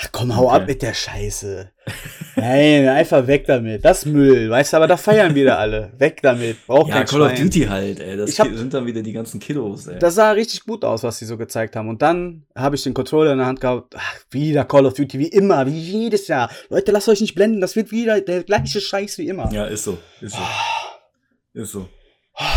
Ach 0.00 0.08
komm, 0.12 0.36
hau 0.36 0.46
Okay. 0.46 0.54
ab 0.56 0.66
mit 0.68 0.80
der 0.82 0.94
Scheiße. 0.94 1.72
Nein, 2.36 2.86
einfach 2.88 3.26
weg 3.26 3.46
damit. 3.46 3.84
Das 3.84 4.06
Müll, 4.06 4.48
weißt 4.48 4.72
du, 4.72 4.76
aber 4.76 4.86
da 4.86 4.96
feiern 4.96 5.34
wieder 5.34 5.58
alle. 5.58 5.92
Weg 5.98 6.22
damit. 6.22 6.64
Braucht 6.68 6.90
Ja, 6.90 7.02
Call 7.02 7.22
of 7.22 7.30
Schwein. 7.32 7.42
Duty 7.42 7.62
halt, 7.64 7.98
ey. 7.98 8.16
Das 8.16 8.30
Ich 8.30 8.38
hab- 8.38 8.46
sind 8.54 8.72
dann 8.72 8.86
wieder 8.86 9.02
die 9.02 9.12
ganzen 9.12 9.40
Kiddos, 9.40 9.88
ey. 9.88 9.98
Das 9.98 10.14
sah 10.14 10.30
richtig 10.30 10.64
gut 10.64 10.84
aus, 10.84 11.02
was 11.02 11.18
sie 11.18 11.24
so 11.24 11.36
gezeigt 11.36 11.74
haben. 11.74 11.88
Und 11.88 12.00
dann 12.00 12.44
habe 12.54 12.76
ich 12.76 12.82
den 12.84 12.94
Controller 12.94 13.32
in 13.32 13.38
der 13.38 13.46
Hand 13.48 13.60
gehabt. 13.60 13.94
Ach, 13.96 14.14
wieder 14.30 14.64
Call 14.66 14.86
of 14.86 14.94
Duty, 14.94 15.18
wie 15.18 15.28
immer, 15.28 15.66
wie 15.66 15.78
jedes 15.80 16.28
Jahr. 16.28 16.48
Leute, 16.68 16.92
lasst 16.92 17.08
euch 17.08 17.20
nicht 17.20 17.34
blenden, 17.34 17.60
das 17.60 17.74
wird 17.74 17.90
wieder 17.90 18.20
der 18.20 18.44
gleiche 18.44 18.80
Scheiß 18.80 19.18
wie 19.18 19.26
immer. 19.26 19.50
ja, 19.52 19.64
ist 19.66 19.82
so. 19.82 19.98
Ist 20.20 20.36
so. 20.36 20.42
Ist 21.54 21.72
so. 21.72 21.88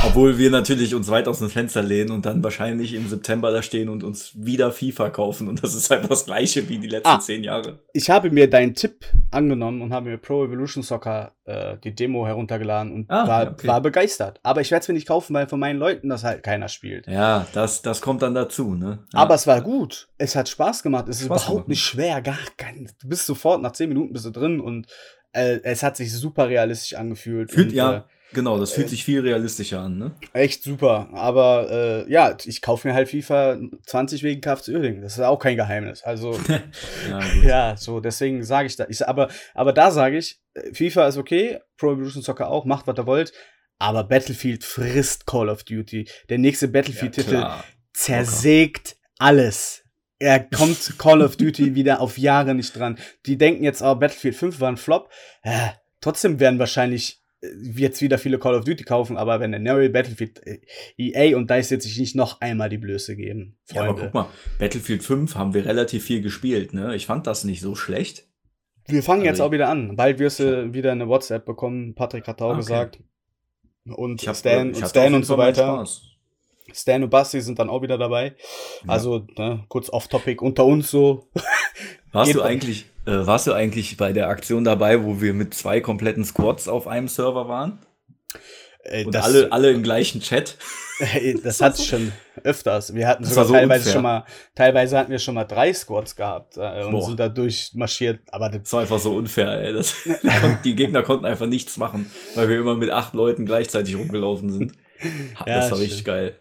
Obwohl 0.06 0.38
wir 0.38 0.52
natürlich 0.52 0.94
uns 0.94 1.10
weit 1.10 1.28
aus 1.28 1.40
dem 1.40 1.50
Fenster 1.50 1.82
lehnen 1.82 2.12
und 2.12 2.26
dann 2.26 2.44
wahrscheinlich 2.44 2.94
im 2.94 3.08
September 3.10 3.52
da 3.52 3.64
stehen 3.64 3.90
und 3.90 4.04
uns 4.04 4.32
wieder 4.36 4.72
FIFA 4.72 5.10
kaufen. 5.10 5.48
Und 5.48 5.64
das 5.64 5.74
ist 5.74 5.90
halt 5.90 6.10
das 6.10 6.26
gleiche 6.26 6.70
wie 6.70 6.78
die 6.78 6.88
letzten 6.88 7.08
Ah. 7.10 7.20
zehn 7.20 7.44
Jahre. 7.44 7.80
Ich 7.94 8.10
habe 8.12 8.30
mir 8.30 8.48
deinen 8.48 8.76
Tipp 8.76 9.06
angenommen 9.32 9.82
und 9.82 9.92
habe 9.92 10.10
mir 10.12 10.18
Pro 10.18 10.46
Evolution 10.46 10.84
Soccer 10.84 11.32
äh, 11.46 11.78
die 11.84 11.96
Demo 11.96 12.28
heruntergeladen 12.28 12.94
und 12.94 13.06
Ah, 13.10 13.28
war, 13.28 13.52
okay. 13.54 13.68
war 13.68 13.82
begeistert. 13.82 14.40
Aber 14.44 14.62
ich 14.62 14.70
werde 14.70 14.84
es 14.84 14.88
mir 14.88 14.94
nicht 14.94 15.08
kaufen, 15.08 15.34
weil 15.34 15.48
von 15.48 15.60
meinen 15.60 15.80
Leuten 15.80 16.10
das 16.10 16.24
halt 16.24 16.44
keiner 16.44 16.68
spielt. 16.68 17.08
Ja, 17.08 17.48
das, 17.54 17.82
das 17.82 18.02
kommt 18.02 18.22
dann 18.22 18.36
dazu, 18.36 18.76
ne? 18.76 19.00
Ja. 19.14 19.20
Aber 19.20 19.34
es 19.34 19.48
war 19.48 19.62
gut. 19.62 20.10
Es 20.20 20.36
hat 20.36 20.48
Spaß 20.48 20.84
gemacht. 20.84 21.10
Es 21.10 21.22
ist 21.22 21.26
Spaß 21.26 21.42
überhaupt 21.42 21.56
gemacht. 21.56 21.68
nicht 21.70 21.84
schwer. 21.84 22.22
Gar 22.22 22.38
kein. 22.58 22.88
Du 23.02 23.08
bist 23.10 23.26
sofort 23.26 23.62
nach 23.64 23.72
10 23.72 23.90
Minuten 23.90 24.14
bist 24.14 24.26
du 24.26 24.30
drin 24.30 24.60
und 24.60 24.86
äh, 25.34 25.60
es 25.64 25.84
hat 25.84 25.98
sich 25.98 26.12
super 26.14 26.50
realistisch 26.50 26.96
angefühlt. 26.96 27.52
Fühlt, 27.52 27.70
und, 27.70 27.74
ja, 27.74 28.06
genau, 28.34 28.60
das 28.60 28.72
fühlt 28.72 28.88
äh, 28.88 28.90
sich 28.90 29.06
viel 29.06 29.22
realistischer 29.22 29.82
an, 29.82 29.98
ne? 29.98 30.16
Echt 30.34 30.64
super. 30.64 31.10
Aber 31.14 31.70
äh, 31.70 32.12
ja, 32.12 32.36
ich 32.44 32.62
kaufe 32.62 32.88
mir 32.88 32.94
halt 32.94 33.10
FIFA 33.10 33.60
20 33.86 34.24
wegen 34.24 34.42
KFC 34.42 34.70
Uerdingen. 34.70 35.02
Das 35.02 35.14
ist 35.14 35.22
auch 35.22 35.40
kein 35.40 35.56
Geheimnis. 35.56 36.04
Also 36.04 36.40
Ja, 37.10 37.20
ja, 37.44 37.78
so 37.78 38.00
deswegen 38.00 38.44
sage 38.44 38.68
ich 38.68 38.76
da. 38.76 38.86
Ich, 38.90 39.08
aber, 39.08 39.30
aber 39.54 39.74
da 39.74 39.92
sage 39.92 40.18
ich, 40.18 40.40
äh, 40.54 40.74
FIFA 40.74 41.08
ist 41.08 41.18
okay, 41.18 41.60
Pro 41.78 41.94
Evolution 41.94 42.24
Soccer 42.24 42.50
auch, 42.50 42.66
macht 42.66 42.88
was 42.88 42.98
ihr 42.98 43.06
wollt. 43.06 43.34
Aber 43.80 44.04
Battlefield 44.04 44.64
frisst 44.64 45.26
Call 45.26 45.50
of 45.50 45.64
Duty. 45.64 46.08
Der 46.30 46.38
nächste 46.38 46.68
Battlefield-Titel 46.68 47.30
klar. 47.30 47.64
zersägt 47.94 48.96
alles. 49.18 49.81
Er 50.22 50.40
kommt 50.40 51.00
Call 51.00 51.24
of 51.24 51.36
Duty 51.36 51.74
wieder 51.74 52.00
auf 52.00 52.18
Jahre 52.20 52.54
nicht 52.54 52.78
dran. 52.78 52.98
Die 53.26 53.38
denken 53.40 53.64
jetzt, 53.64 53.82
oh, 53.82 53.96
Battlefield 53.96 54.36
5 54.36 54.60
war 54.60 54.70
ein 54.70 54.78
Flop. 54.78 55.10
Äh, 55.42 55.70
trotzdem 56.00 56.40
werden 56.40 56.60
wahrscheinlich 56.60 57.24
äh, 57.42 57.48
jetzt 57.76 58.04
wieder 58.04 58.20
viele 58.20 58.38
Call 58.38 58.54
of 58.54 58.64
Duty 58.66 58.84
kaufen, 58.84 59.18
aber 59.18 59.40
wenn 59.40 59.50
der 59.50 59.60
neue 59.60 59.90
Battlefield 59.90 60.46
äh, 60.46 60.60
EA 60.98 61.36
und 61.36 61.50
DICE 61.50 61.72
jetzt 61.72 61.84
sich 61.86 61.98
nicht 61.98 62.16
noch 62.16 62.40
einmal 62.40 62.70
die 62.70 62.78
Blöße 62.78 63.16
geben. 63.16 63.58
Ja, 63.74 63.82
aber 63.84 63.96
guck 64.00 64.14
mal, 64.14 64.28
Battlefield 64.60 65.04
5 65.04 65.34
haben 65.34 65.56
wir 65.56 65.66
relativ 65.66 66.04
viel 66.06 66.22
gespielt, 66.22 66.74
ne? 66.76 66.96
Ich 66.96 67.08
fand 67.08 67.26
das 67.26 67.44
nicht 67.44 67.62
so 67.62 67.74
schlecht. 67.74 68.28
Wir 68.88 69.02
fangen 69.02 69.24
jetzt 69.24 69.34
Also 69.40 69.46
auch 69.46 69.52
wieder 69.52 69.70
an. 69.70 69.96
Bald 69.96 70.20
wirst 70.20 70.40
du 70.40 70.72
wieder 70.74 70.92
eine 70.92 71.08
WhatsApp 71.08 71.46
bekommen. 71.46 71.96
Patrick 71.96 72.28
hat 72.28 72.42
auch 72.44 72.50
Okay. 72.52 72.58
gesagt. 72.58 73.00
Und 73.86 74.22
Ich 74.22 74.28
hab, 74.28 74.36
Stan, 74.36 74.70
ich 74.70 74.78
und 74.78 74.88
Stan 74.88 75.14
und 75.16 75.26
so 75.26 75.38
weiter. 75.40 75.64
Spaß. 75.64 76.11
Stan 76.76 77.04
und 77.04 77.10
Basti 77.10 77.42
sind 77.42 77.60
dann 77.60 77.70
auch 77.70 77.82
wieder 77.82 77.98
dabei. 77.98 78.36
Ja. 78.86 78.90
Also, 78.94 79.26
ne, 79.38 79.64
kurz 79.68 79.90
off-topic 79.90 80.42
unter 80.44 80.66
uns 80.66 80.92
so. 80.92 81.30
Warst 82.12 82.36
du 82.36 82.42
eigentlich, 82.42 82.86
äh, 83.06 83.26
warst 83.26 83.48
du 83.48 83.54
eigentlich 83.54 83.96
bei 83.96 84.12
der 84.12 84.28
Aktion 84.28 84.66
dabei, 84.66 85.06
wo 85.06 85.22
wir 85.22 85.34
mit 85.34 85.54
zwei 85.54 85.80
kompletten 85.80 86.26
Squads 86.26 86.68
auf 86.68 86.86
einem 86.88 87.08
Server 87.08 87.48
waren? 87.48 87.80
Ey, 88.84 89.06
Und 89.06 89.16
das, 89.16 89.24
alle, 89.26 89.52
alle 89.52 89.70
im 89.72 89.82
gleichen 89.84 90.20
Chat? 90.22 90.58
ey, 91.00 91.40
das 91.42 91.62
hat 91.62 91.80
schon 91.80 92.12
öfters. 92.44 92.94
Wir 92.94 93.08
hatten 93.08 93.24
Das 93.24 93.32
sogar 93.32 93.46
so 93.46 93.54
teilweise 93.54 93.80
unfair. 93.82 93.94
schon 93.94 94.02
mal, 94.04 94.26
teilweise 94.56 94.98
hatten 94.98 95.12
wir 95.12 95.20
schon 95.20 95.36
mal 95.36 95.44
drei 95.46 95.72
Squads 95.72 96.16
gehabt 96.16 96.58
äh, 96.58 96.84
und 96.84 96.92
Boah. 96.92 97.06
sind 97.06 97.20
da 97.20 97.30
durchmarschiert. 97.30 98.20
Aber 98.32 98.50
das, 98.50 98.64
Das 98.64 98.74
war 98.74 98.82
einfach 98.82 99.00
so 99.00 99.14
unfair, 99.16 99.62
ey. 99.62 99.72
Das, 99.74 99.96
die 100.66 100.76
Gegner 100.76 101.04
konnten 101.04 101.26
einfach 101.26 101.46
nichts 101.48 101.78
machen, 101.78 102.12
weil 102.36 102.50
wir 102.50 102.58
immer 102.60 102.76
mit 102.76 102.90
acht 102.90 103.14
Leuten 103.14 103.46
gleichzeitig 103.46 103.96
rumgelaufen 103.96 104.52
sind. 104.52 104.74
Ha, 105.40 105.46
Ja, 105.48 105.60
das 105.62 105.72
war 105.72 105.80
richtig 105.80 106.04
geil. 106.04 106.36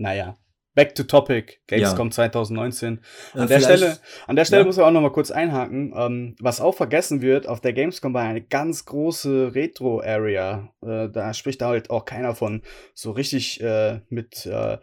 Naja. 0.00 0.36
Back 0.74 0.94
to 0.94 1.02
topic. 1.02 1.60
Gamescom 1.66 2.10
2019. 2.12 3.00
An 3.34 3.42
Äh, 3.42 3.46
der 3.48 3.60
Stelle, 3.60 3.98
an 4.28 4.36
der 4.36 4.44
Stelle 4.44 4.62
Ja. 4.62 4.66
muss 4.66 4.76
ich 4.76 4.82
auch 4.82 4.90
noch 4.92 5.00
mal 5.00 5.10
kurz 5.12 5.32
einhaken. 5.32 5.92
Ähm, 5.96 6.36
was 6.40 6.60
auch 6.60 6.74
vergessen 6.76 7.22
wird, 7.22 7.48
auf 7.48 7.60
der 7.60 7.72
Gamescom 7.72 8.14
war 8.14 8.22
eine 8.22 8.40
ganz 8.40 8.84
große 8.84 9.52
Retro-Area. 9.54 10.72
Äh, 10.80 11.08
da 11.10 11.34
spricht 11.34 11.60
da 11.60 11.68
halt 11.70 11.90
auch 11.90 12.04
keiner 12.04 12.36
von 12.36 12.62
so 12.94 13.10
richtig 13.10 13.60
äh, 13.60 14.00
mit, 14.10 14.46
äh, 14.46 14.78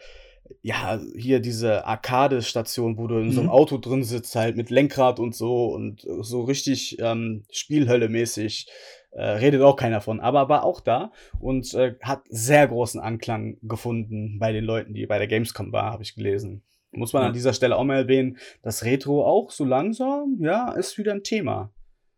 ja, 0.61 0.99
hier 1.15 1.39
diese 1.39 1.85
Arcade-Station, 1.85 2.97
wo 2.97 3.07
du 3.07 3.17
in 3.19 3.31
so 3.31 3.39
einem 3.39 3.47
Mhm. 3.47 3.53
Auto 3.53 3.77
drin 3.77 4.03
sitzt, 4.03 4.35
halt 4.35 4.57
mit 4.57 4.69
Lenkrad 4.69 5.19
und 5.19 5.35
so 5.35 5.67
und 5.67 6.05
so 6.21 6.41
richtig 6.41 6.97
ähm, 6.99 7.45
Spielhölle-mäßig. 7.49 8.67
Äh, 9.17 9.23
redet 9.39 9.61
auch 9.63 9.75
keiner 9.75 9.99
von, 9.99 10.19
aber 10.19 10.47
war 10.47 10.63
auch 10.63 10.79
da 10.79 11.11
und 11.39 11.73
äh, 11.73 11.95
hat 12.03 12.21
sehr 12.29 12.67
großen 12.67 13.01
Anklang 13.01 13.57
gefunden 13.63 14.37
bei 14.39 14.51
den 14.51 14.63
Leuten, 14.63 14.93
die 14.93 15.07
bei 15.07 15.17
der 15.17 15.25
Gamescom 15.27 15.71
war, 15.71 15.91
habe 15.91 16.03
ich 16.03 16.13
gelesen. 16.13 16.61
Muss 16.91 17.13
man 17.13 17.23
Ja. 17.23 17.27
an 17.29 17.33
dieser 17.33 17.53
Stelle 17.53 17.75
auch 17.77 17.83
mal 17.83 17.97
erwähnen, 17.97 18.37
dass 18.61 18.85
Retro 18.85 19.25
auch 19.25 19.49
so 19.49 19.65
langsam, 19.65 20.37
ja, 20.39 20.71
ist 20.71 20.99
wieder 20.99 21.13
ein 21.13 21.23
Thema. 21.23 21.71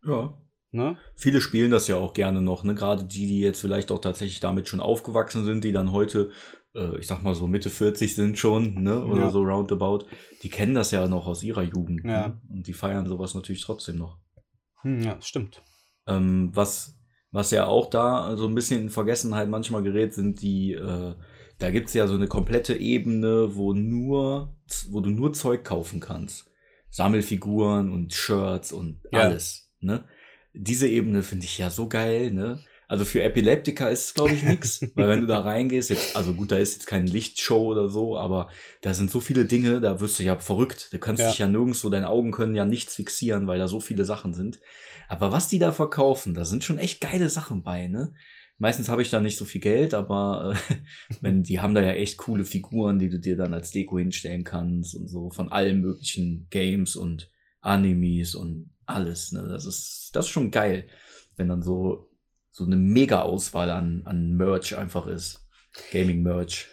Ja. 0.06 0.34
Ne? 0.72 0.98
Viele 1.16 1.40
spielen 1.40 1.70
das 1.70 1.88
ja 1.88 1.96
auch 1.96 2.12
gerne 2.12 2.42
noch, 2.42 2.64
ne? 2.64 2.74
Gerade 2.74 3.04
die, 3.04 3.26
die 3.26 3.40
jetzt 3.40 3.60
vielleicht 3.62 3.90
auch 3.90 3.98
tatsächlich 4.00 4.38
damit 4.40 4.68
schon 4.68 4.78
aufgewachsen 4.80 5.44
sind, 5.44 5.64
die 5.64 5.72
dann 5.72 5.90
heute, 5.92 6.30
äh, 6.76 6.98
ich 6.98 7.06
sag 7.08 7.22
mal 7.24 7.34
so 7.34 7.46
Mitte 7.48 7.70
40 7.70 8.14
sind 8.14 8.38
schon, 8.38 8.74
ne? 8.82 9.04
Oder 9.06 9.22
Ja. 9.22 9.30
so 9.30 9.42
roundabout, 9.42 10.04
die 10.42 10.48
kennen 10.50 10.74
das 10.74 10.90
ja 10.92 11.08
noch 11.08 11.26
aus 11.26 11.42
ihrer 11.42 11.62
Jugend. 11.62 12.04
Ja. 12.04 12.28
Ne? 12.28 12.40
Und 12.52 12.66
die 12.68 12.72
feiern 12.74 13.06
sowas 13.06 13.34
natürlich 13.34 13.62
trotzdem 13.64 13.96
noch. 13.96 14.18
Hm, 14.82 15.02
ja, 15.02 15.16
stimmt. 15.20 15.62
Ähm, 16.06 16.50
was, 16.54 16.98
was 17.30 17.50
ja 17.50 17.66
auch 17.66 17.90
da 17.90 18.36
so 18.36 18.46
ein 18.46 18.54
bisschen 18.54 18.82
in 18.82 18.90
Vergessenheit 18.90 19.48
manchmal 19.48 19.82
gerät, 19.82 20.14
sind 20.14 20.42
die, 20.42 20.72
äh, 20.72 21.14
da 21.58 21.70
gibt's 21.70 21.94
ja 21.94 22.06
so 22.06 22.14
eine 22.14 22.26
komplette 22.26 22.74
Ebene, 22.74 23.54
wo 23.54 23.74
nur, 23.74 24.56
wo 24.90 25.00
du 25.00 25.10
nur 25.10 25.32
Zeug 25.32 25.64
kaufen 25.64 26.00
kannst. 26.00 26.50
Sammelfiguren 26.90 27.92
und 27.92 28.12
Shirts 28.12 28.72
und 28.72 29.00
Ja. 29.12 29.20
alles, 29.20 29.70
ne? 29.80 30.04
Diese 30.52 30.88
Ebene 30.88 31.22
finde 31.22 31.44
ich 31.44 31.58
ja 31.58 31.70
so 31.70 31.88
geil, 31.88 32.32
ne? 32.32 32.58
Also 32.90 33.04
für 33.04 33.22
Epileptiker 33.22 33.88
ist 33.88 34.06
es, 34.06 34.14
glaube 34.14 34.34
ich, 34.34 34.42
nix, 34.42 34.80
weil 34.96 35.08
wenn 35.08 35.20
du 35.20 35.28
da 35.28 35.38
reingehst, 35.38 35.90
jetzt, 35.90 36.16
also 36.16 36.34
gut, 36.34 36.50
da 36.50 36.56
ist 36.56 36.72
jetzt 36.74 36.86
keine 36.86 37.06
Lichtshow 37.08 37.68
oder 37.70 37.88
so, 37.88 38.18
aber 38.18 38.48
da 38.80 38.94
sind 38.94 39.12
so 39.12 39.20
viele 39.20 39.44
Dinge, 39.44 39.80
da 39.80 40.00
wirst 40.00 40.18
du 40.18 40.24
ja 40.24 40.36
verrückt. 40.40 40.88
Du 40.92 40.98
kannst 40.98 41.20
Ja. 41.22 41.28
dich 41.28 41.38
ja 41.38 41.46
nirgendwo, 41.46 41.88
deine 41.88 42.08
Augen 42.08 42.32
können 42.32 42.56
ja 42.56 42.64
nichts 42.64 42.96
fixieren, 42.96 43.46
weil 43.46 43.60
da 43.60 43.68
so 43.68 43.78
viele 43.78 44.04
Sachen 44.04 44.34
sind. 44.34 44.58
Aber 45.08 45.30
was 45.30 45.46
die 45.46 45.60
da 45.60 45.70
verkaufen, 45.70 46.34
da 46.34 46.44
sind 46.44 46.64
schon 46.64 46.78
echt 46.78 47.00
geile 47.00 47.28
Sachen 47.28 47.62
bei, 47.62 47.86
ne? 47.86 48.12
Meistens 48.58 48.88
habe 48.88 49.02
ich 49.02 49.10
da 49.10 49.20
nicht 49.20 49.38
so 49.38 49.44
viel 49.44 49.60
Geld, 49.60 49.94
aber 49.94 50.56
äh, 50.68 50.74
wenn, 51.20 51.44
die 51.44 51.60
haben 51.60 51.76
da 51.76 51.82
ja 51.82 51.92
echt 51.92 52.18
coole 52.18 52.44
Figuren, 52.44 52.98
die 52.98 53.08
du 53.08 53.20
dir 53.20 53.36
dann 53.36 53.54
als 53.54 53.70
Deko 53.70 54.00
hinstellen 54.00 54.42
kannst 54.42 54.96
und 54.96 55.06
so 55.06 55.30
von 55.30 55.52
allen 55.52 55.80
möglichen 55.80 56.48
Games 56.50 56.96
und 56.96 57.30
Animes 57.60 58.34
und 58.34 58.70
alles, 58.84 59.30
ne? 59.30 59.46
Das 59.48 59.64
ist, 59.64 60.10
das 60.12 60.26
ist 60.26 60.32
schon 60.32 60.50
geil, 60.50 60.88
wenn 61.36 61.46
dann 61.46 61.62
so, 61.62 62.09
so 62.52 62.64
eine 62.64 62.76
Mega-Auswahl 62.76 63.70
an, 63.70 64.02
an 64.04 64.36
Merch 64.36 64.76
einfach 64.76 65.06
ist. 65.06 65.46
Gaming-Merch. 65.92 66.66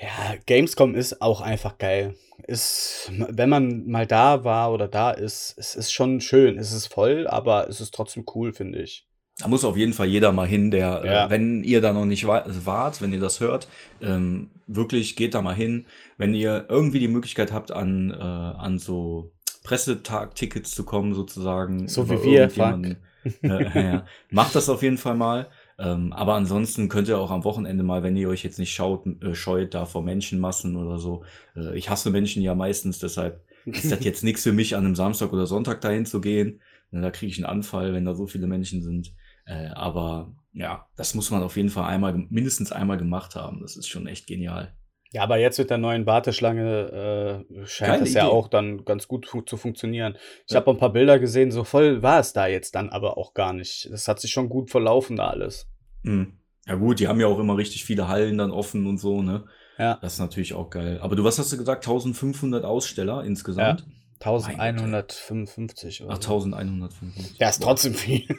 Ja, 0.00 0.36
Gamescom 0.46 0.94
ist 0.94 1.20
auch 1.20 1.40
einfach 1.40 1.78
geil. 1.78 2.14
Ist, 2.46 3.10
wenn 3.30 3.48
man 3.48 3.86
mal 3.86 4.06
da 4.06 4.44
war 4.44 4.72
oder 4.72 4.86
da 4.86 5.10
ist, 5.10 5.54
es 5.58 5.74
ist 5.74 5.92
schon 5.92 6.20
schön. 6.20 6.56
Es 6.56 6.72
ist 6.72 6.86
voll, 6.86 7.26
aber 7.26 7.68
es 7.68 7.80
ist 7.80 7.92
trotzdem 7.94 8.24
cool, 8.34 8.52
finde 8.52 8.80
ich. 8.80 9.06
Da 9.40 9.48
muss 9.48 9.64
auf 9.64 9.76
jeden 9.76 9.92
Fall 9.92 10.06
jeder 10.06 10.32
mal 10.32 10.46
hin, 10.46 10.70
der, 10.70 11.02
Ja. 11.04 11.26
äh, 11.26 11.30
wenn 11.30 11.62
ihr 11.64 11.80
da 11.80 11.92
noch 11.92 12.04
nicht 12.04 12.26
wa 12.26 12.44
wart, 12.64 13.00
wenn 13.02 13.12
ihr 13.12 13.20
das 13.20 13.40
hört, 13.40 13.68
ähm, 14.00 14.50
wirklich 14.66 15.16
geht 15.16 15.34
da 15.34 15.42
mal 15.42 15.54
hin. 15.54 15.86
Wenn 16.16 16.34
ihr 16.34 16.66
irgendwie 16.68 16.98
die 17.00 17.08
Möglichkeit 17.08 17.52
habt, 17.52 17.70
an, 17.72 18.10
äh, 18.10 18.14
an 18.22 18.78
so 18.78 19.32
Pressetag-Tickets 19.64 20.70
zu 20.72 20.84
kommen, 20.84 21.14
sozusagen. 21.14 21.88
So 21.88 22.06
wie 22.08 22.22
wir, 22.22 22.40
irgendjemanden, 22.42 22.96
Äh, 23.42 23.70
ja, 23.74 24.06
macht 24.30 24.54
das 24.54 24.68
auf 24.68 24.82
jeden 24.82 24.98
Fall 24.98 25.14
mal. 25.14 25.50
Ähm, 25.78 26.12
aber 26.12 26.34
ansonsten 26.34 26.88
könnt 26.88 27.08
ihr 27.08 27.18
auch 27.18 27.30
am 27.30 27.44
Wochenende 27.44 27.84
mal, 27.84 28.02
wenn 28.02 28.16
ihr 28.16 28.28
euch 28.28 28.42
jetzt 28.44 28.58
nicht 28.58 28.72
schaut, 28.72 29.06
äh, 29.22 29.34
scheut, 29.34 29.74
da 29.74 29.86
vor 29.86 30.02
Menschenmassen 30.02 30.76
oder 30.76 30.98
so. 30.98 31.24
Äh, 31.56 31.76
ich 31.76 31.90
hasse 31.90 32.10
Menschen 32.10 32.42
ja 32.42 32.54
meistens, 32.54 32.98
deshalb 32.98 33.44
ist 33.72 33.90
das 33.92 34.00
jetzt 34.04 34.24
nichts 34.24 34.42
für 34.42 34.52
mich, 34.52 34.76
an 34.76 34.84
einem 34.84 34.96
Samstag 34.96 35.32
oder 35.32 35.46
Sonntag 35.46 35.80
dahin 35.80 36.06
zu 36.06 36.20
gehen. 36.20 36.60
Ne, 36.90 37.00
Da 37.00 37.10
kriege 37.10 37.30
ich 37.30 37.38
einen 37.38 37.46
Anfall, 37.46 37.92
wenn 37.92 38.04
da 38.04 38.14
so 38.14 38.26
viele 38.26 38.46
Menschen 38.46 38.82
sind. 38.82 39.14
Äh, 39.44 39.68
aber 39.68 40.32
ja, 40.52 40.88
das 40.96 41.14
muss 41.14 41.30
man 41.30 41.42
auf 41.42 41.56
jeden 41.56 41.70
Fall 41.70 41.84
einmal, 41.84 42.14
mindestens 42.30 42.72
einmal 42.72 42.98
gemacht 42.98 43.36
haben. 43.36 43.60
Das 43.60 43.76
ist 43.76 43.88
schon 43.88 44.06
echt 44.06 44.26
genial. 44.26 44.74
Ja, 45.10 45.22
aber 45.22 45.38
jetzt 45.38 45.58
mit 45.58 45.70
der 45.70 45.78
neuen 45.78 46.04
Warteschlange 46.06 47.44
äh, 47.50 47.66
scheint 47.66 47.92
Geile 47.92 48.04
das 48.04 48.12
ja 48.14 48.24
Idee. 48.26 48.30
auch 48.32 48.48
dann 48.48 48.84
ganz 48.84 49.08
gut 49.08 49.26
fu 49.26 49.40
zu 49.40 49.56
funktionieren. 49.56 50.16
Ich 50.46 50.52
Ja. 50.52 50.60
habe 50.60 50.70
ein 50.70 50.76
paar 50.78 50.92
Bilder 50.92 51.18
gesehen, 51.18 51.50
so 51.50 51.64
voll 51.64 52.02
war 52.02 52.20
es 52.20 52.32
da 52.34 52.46
jetzt 52.46 52.74
dann 52.74 52.90
aber 52.90 53.16
auch 53.16 53.32
gar 53.32 53.52
nicht. 53.54 53.88
Das 53.90 54.06
hat 54.06 54.20
sich 54.20 54.30
schon 54.32 54.48
gut 54.50 54.70
verlaufen 54.70 55.16
da 55.16 55.28
alles. 55.28 55.66
Mhm. 56.02 56.34
Ja 56.66 56.74
gut, 56.74 57.00
die 57.00 57.08
haben 57.08 57.20
ja 57.20 57.26
auch 57.26 57.38
immer 57.38 57.56
richtig 57.56 57.84
viele 57.86 58.08
Hallen 58.08 58.36
dann 58.36 58.50
offen 58.50 58.86
und 58.86 58.98
so, 58.98 59.22
ne? 59.22 59.46
Ja, 59.78 59.98
Das 60.02 60.14
ist 60.14 60.18
natürlich 60.18 60.52
auch 60.52 60.68
geil. 60.68 60.98
Aber 61.00 61.16
du, 61.16 61.24
was 61.24 61.38
hast 61.38 61.52
du 61.52 61.56
gesagt? 61.56 61.86
1500 61.86 62.64
Aussteller 62.64 63.24
insgesamt? 63.24 63.86
1155 64.20 66.02
oder 66.04 66.14
Ach, 66.14 66.22
so. 66.22 66.34
1155. 66.34 67.38
Ja, 67.38 67.48
ist 67.48 67.62
trotzdem 67.62 67.94
viel. 67.94 68.26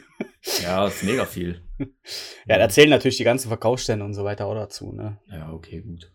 Ja, 0.62 0.86
ist 0.86 1.02
mega 1.02 1.26
viel. 1.26 1.60
Ja, 2.46 2.56
da 2.56 2.70
zählen 2.70 2.88
natürlich 2.88 3.18
die 3.18 3.24
ganzen 3.24 3.48
Verkaufsstände 3.48 4.02
und 4.06 4.14
so 4.14 4.24
weiter 4.24 4.46
auch 4.46 4.54
dazu, 4.54 4.90
ne? 4.90 5.18
Ja, 5.30 5.52
okay, 5.52 5.82
gut. 5.82 6.10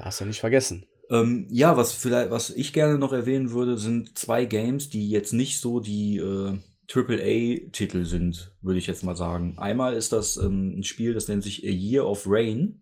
Da 0.00 0.06
hast 0.06 0.22
du 0.22 0.24
nicht 0.24 0.40
vergessen. 0.40 0.86
Ähm, 1.10 1.46
ja, 1.50 1.76
was 1.76 1.92
vielleicht, 1.92 2.30
was 2.30 2.48
ich 2.48 2.72
gerne 2.72 2.96
noch 2.96 3.12
erwähnen 3.12 3.50
würde, 3.50 3.76
sind 3.76 4.16
zwei 4.16 4.46
Games, 4.46 4.88
die 4.88 5.10
jetzt 5.10 5.34
nicht 5.34 5.60
so 5.60 5.78
die 5.78 6.16
äh, 6.16 6.56
AAA-Titel 6.90 8.06
sind, 8.06 8.50
würde 8.62 8.78
ich 8.78 8.86
jetzt 8.86 9.04
mal 9.04 9.14
sagen. 9.14 9.58
Einmal 9.58 9.92
ist 9.92 10.12
das 10.12 10.38
ähm, 10.38 10.78
ein 10.78 10.84
Spiel, 10.84 11.12
das 11.12 11.28
nennt 11.28 11.42
sich 11.42 11.66
A 11.66 11.70
Year 11.70 12.08
of 12.08 12.24
Rain. 12.26 12.80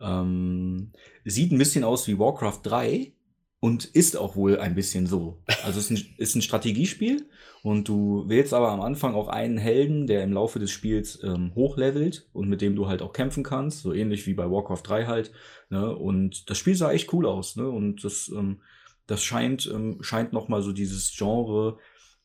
Ähm, 0.00 0.90
sieht 1.24 1.52
ein 1.52 1.58
bisschen 1.58 1.84
aus 1.84 2.08
wie 2.08 2.18
Warcraft 2.18 2.62
3 2.64 3.12
und 3.64 3.86
ist 3.86 4.18
auch 4.18 4.36
wohl 4.36 4.60
ein 4.60 4.74
bisschen 4.74 5.06
so. 5.06 5.42
Also 5.64 5.80
es 5.80 5.90
ist 5.90 5.90
ein, 5.90 6.14
ist 6.18 6.34
ein 6.34 6.42
Strategiespiel 6.42 7.30
und 7.62 7.88
du 7.88 8.28
wählst 8.28 8.52
aber 8.52 8.68
am 8.68 8.82
Anfang 8.82 9.14
auch 9.14 9.28
einen 9.28 9.56
Helden, 9.56 10.06
der 10.06 10.22
im 10.22 10.34
Laufe 10.34 10.58
des 10.58 10.70
Spiels 10.70 11.18
ähm, 11.24 11.50
hochlevelt 11.54 12.28
und 12.34 12.50
mit 12.50 12.60
dem 12.60 12.76
du 12.76 12.88
halt 12.88 13.00
auch 13.00 13.14
kämpfen 13.14 13.42
kannst, 13.42 13.80
so 13.80 13.94
ähnlich 13.94 14.26
wie 14.26 14.34
bei 14.34 14.50
Warcraft 14.50 14.82
3 14.84 15.06
halt. 15.06 15.32
Ne? 15.70 15.96
Und 15.96 16.50
das 16.50 16.58
Spiel 16.58 16.74
sah 16.74 16.92
echt 16.92 17.10
cool 17.14 17.24
aus, 17.24 17.56
ne? 17.56 17.66
Und 17.66 18.04
das, 18.04 18.30
ähm, 18.36 18.60
das 19.06 19.24
scheint, 19.24 19.66
ähm, 19.74 19.96
scheint 20.02 20.34
nochmal 20.34 20.60
so 20.60 20.72
dieses 20.72 21.16
Genre, 21.16 21.78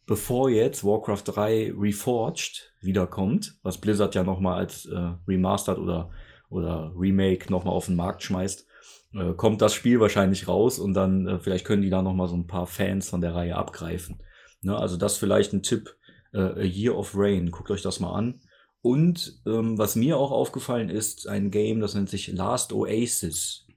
bevor 0.06 0.50
jetzt 0.50 0.84
Warcraft 0.84 1.24
3 1.24 1.74
Reforged 1.74 2.74
wiederkommt, 2.82 3.58
was 3.64 3.78
Blizzard 3.78 4.14
ja 4.14 4.26
nochmal 4.26 4.58
als 4.58 4.88
äh, 4.88 5.14
Remastered 5.26 5.80
oder, 5.80 6.10
oder 6.50 6.92
Remake 6.98 7.50
nochmal 7.50 7.76
auf 7.76 7.86
den 7.86 7.96
Markt 7.96 8.24
schmeißt, 8.24 8.69
äh, 9.14 9.34
kommt 9.34 9.62
das 9.62 9.74
Spiel 9.74 10.00
wahrscheinlich 10.00 10.48
raus 10.48 10.80
und 10.80 10.94
dann 10.94 11.28
äh, 11.28 11.40
vielleicht 11.40 11.66
können 11.66 11.82
die 11.82 11.90
da 11.90 12.02
nochmal 12.02 12.28
so 12.28 12.36
ein 12.36 12.48
paar 12.48 12.68
Fans 12.68 13.10
von 13.10 13.22
der 13.22 13.36
Reihe 13.36 13.56
abgreifen. 13.56 14.22
Ne? 14.62 14.78
Also 14.78 14.98
das 14.98 15.18
vielleicht 15.18 15.54
ein 15.54 15.64
Tipp, 15.64 15.96
äh, 16.34 16.40
A 16.40 16.64
Year 16.64 16.98
of 16.98 17.14
Rain, 17.16 17.52
guckt 17.52 17.72
euch 17.72 17.82
das 17.82 18.00
mal 18.00 18.14
an. 18.14 18.42
Und 18.82 19.42
ähm, 19.46 19.78
was 19.78 19.96
mir 19.96 20.18
auch 20.18 20.32
aufgefallen 20.32 20.90
ist, 20.90 21.28
ein 21.28 21.52
Game, 21.52 21.82
das 21.82 21.96
nennt 21.96 22.10
sich 22.10 22.28
Last 22.30 22.72
Oasis. 22.72 23.68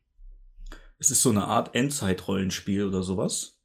Es 0.99 1.11
ist 1.11 1.23
so 1.23 1.31
eine 1.31 1.45
Art 1.45 1.75
Endzeit-Rollenspiel 1.75 2.87
oder 2.87 3.03
sowas. 3.03 3.59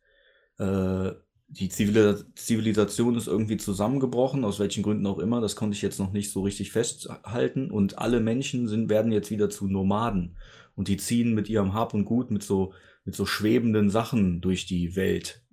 Äh, 0.57 1.11
die 1.49 1.69
Zivil 1.69 2.25
Zivilisation 2.35 3.15
ist 3.15 3.27
irgendwie 3.27 3.57
zusammengebrochen, 3.57 4.43
aus 4.43 4.59
welchen 4.59 4.83
Gründen 4.83 5.05
auch 5.05 5.19
immer. 5.19 5.39
Das 5.39 5.55
konnte 5.55 5.75
ich 5.75 5.81
jetzt 5.81 5.99
noch 5.99 6.11
nicht 6.11 6.31
so 6.31 6.41
richtig 6.41 6.71
festhalten. 6.71 7.71
Und 7.71 7.99
alle 7.99 8.19
Menschen 8.19 8.67
sind, 8.67 8.89
werden 8.89 9.11
jetzt 9.11 9.31
wieder 9.31 9.49
zu 9.49 9.67
Nomaden. 9.67 10.37
Und 10.77 10.87
die 10.87 10.97
ziehen 10.97 11.33
mit 11.33 11.49
ihrem 11.49 11.73
Hab 11.73 11.93
und 11.93 12.05
Gut 12.05 12.31
mit 12.31 12.43
so, 12.43 12.71
mit 13.03 13.15
so 13.15 13.25
schwebenden 13.25 13.89
Sachen 13.89 14.39
durch 14.39 14.65
die 14.67 14.95
Welt. 14.95 15.43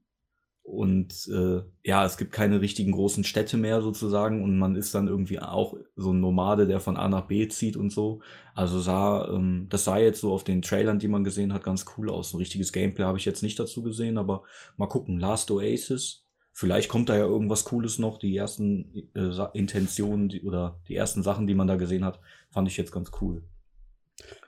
Und 0.65 1.29
äh, 1.29 1.63
ja, 1.83 2.07
es 2.07 2.17
gibt 2.17 2.33
keine 2.33 2.63
richtigen 2.63 2.93
großen 2.93 3.23
Städte 3.23 3.59
mehr 3.59 3.83
sozusagen 3.83 4.43
und 4.43 4.59
man 4.59 4.77
ist 4.77 4.95
dann 4.95 5.09
irgendwie 5.09 5.39
auch 5.39 5.77
so 5.95 6.13
ein 6.13 6.21
Nomade, 6.21 6.67
der 6.67 6.81
von 6.81 6.97
A 6.97 7.07
nach 7.09 7.27
B 7.27 7.49
zieht 7.49 7.77
und 7.77 7.91
so. 7.91 8.23
Also 8.55 8.81
sah, 8.81 9.29
ähm, 9.29 9.67
das 9.69 9.85
sah 9.85 9.99
jetzt 9.99 10.21
so 10.21 10.33
auf 10.33 10.43
den 10.43 10.63
Trailern, 10.63 10.99
die 10.99 11.09
man 11.09 11.23
gesehen 11.23 11.53
hat, 11.53 11.65
ganz 11.65 11.85
cool 11.97 12.09
aus. 12.09 12.33
Ein 12.33 12.39
richtiges 12.39 12.73
Gameplay 12.73 13.05
habe 13.05 13.19
ich 13.19 13.27
jetzt 13.27 13.43
nicht 13.43 13.59
dazu 13.59 13.83
gesehen, 13.83 14.17
aber 14.17 14.43
mal 14.79 14.87
gucken. 14.87 15.19
Last 15.19 15.51
Oasis, 15.51 16.27
vielleicht 16.53 16.89
kommt 16.89 17.11
da 17.11 17.17
ja 17.17 17.25
irgendwas 17.25 17.65
Cooles 17.65 17.99
noch. 17.99 18.19
Die 18.19 18.35
ersten 18.37 19.11
äh, 19.15 19.31
Intentionen 19.53 20.31
die, 20.31 20.43
oder 20.43 20.81
die 20.89 20.97
ersten 20.97 21.23
Sachen, 21.23 21.47
die 21.47 21.55
man 21.55 21.67
da 21.67 21.77
gesehen 21.77 22.07
hat, 22.07 22.21
fand 22.51 22.69
ich 22.69 22.79
jetzt 22.79 22.93
ganz 22.93 23.11
cool. 23.21 23.43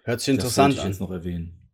Hört 0.05 0.21
sich 0.21 0.27
Das 0.37 0.45
interessant 0.45 0.75
ich 0.75 0.85
jetzt 0.85 1.01
an. 1.01 1.07
noch 1.07 1.13
erwähnen. 1.13 1.71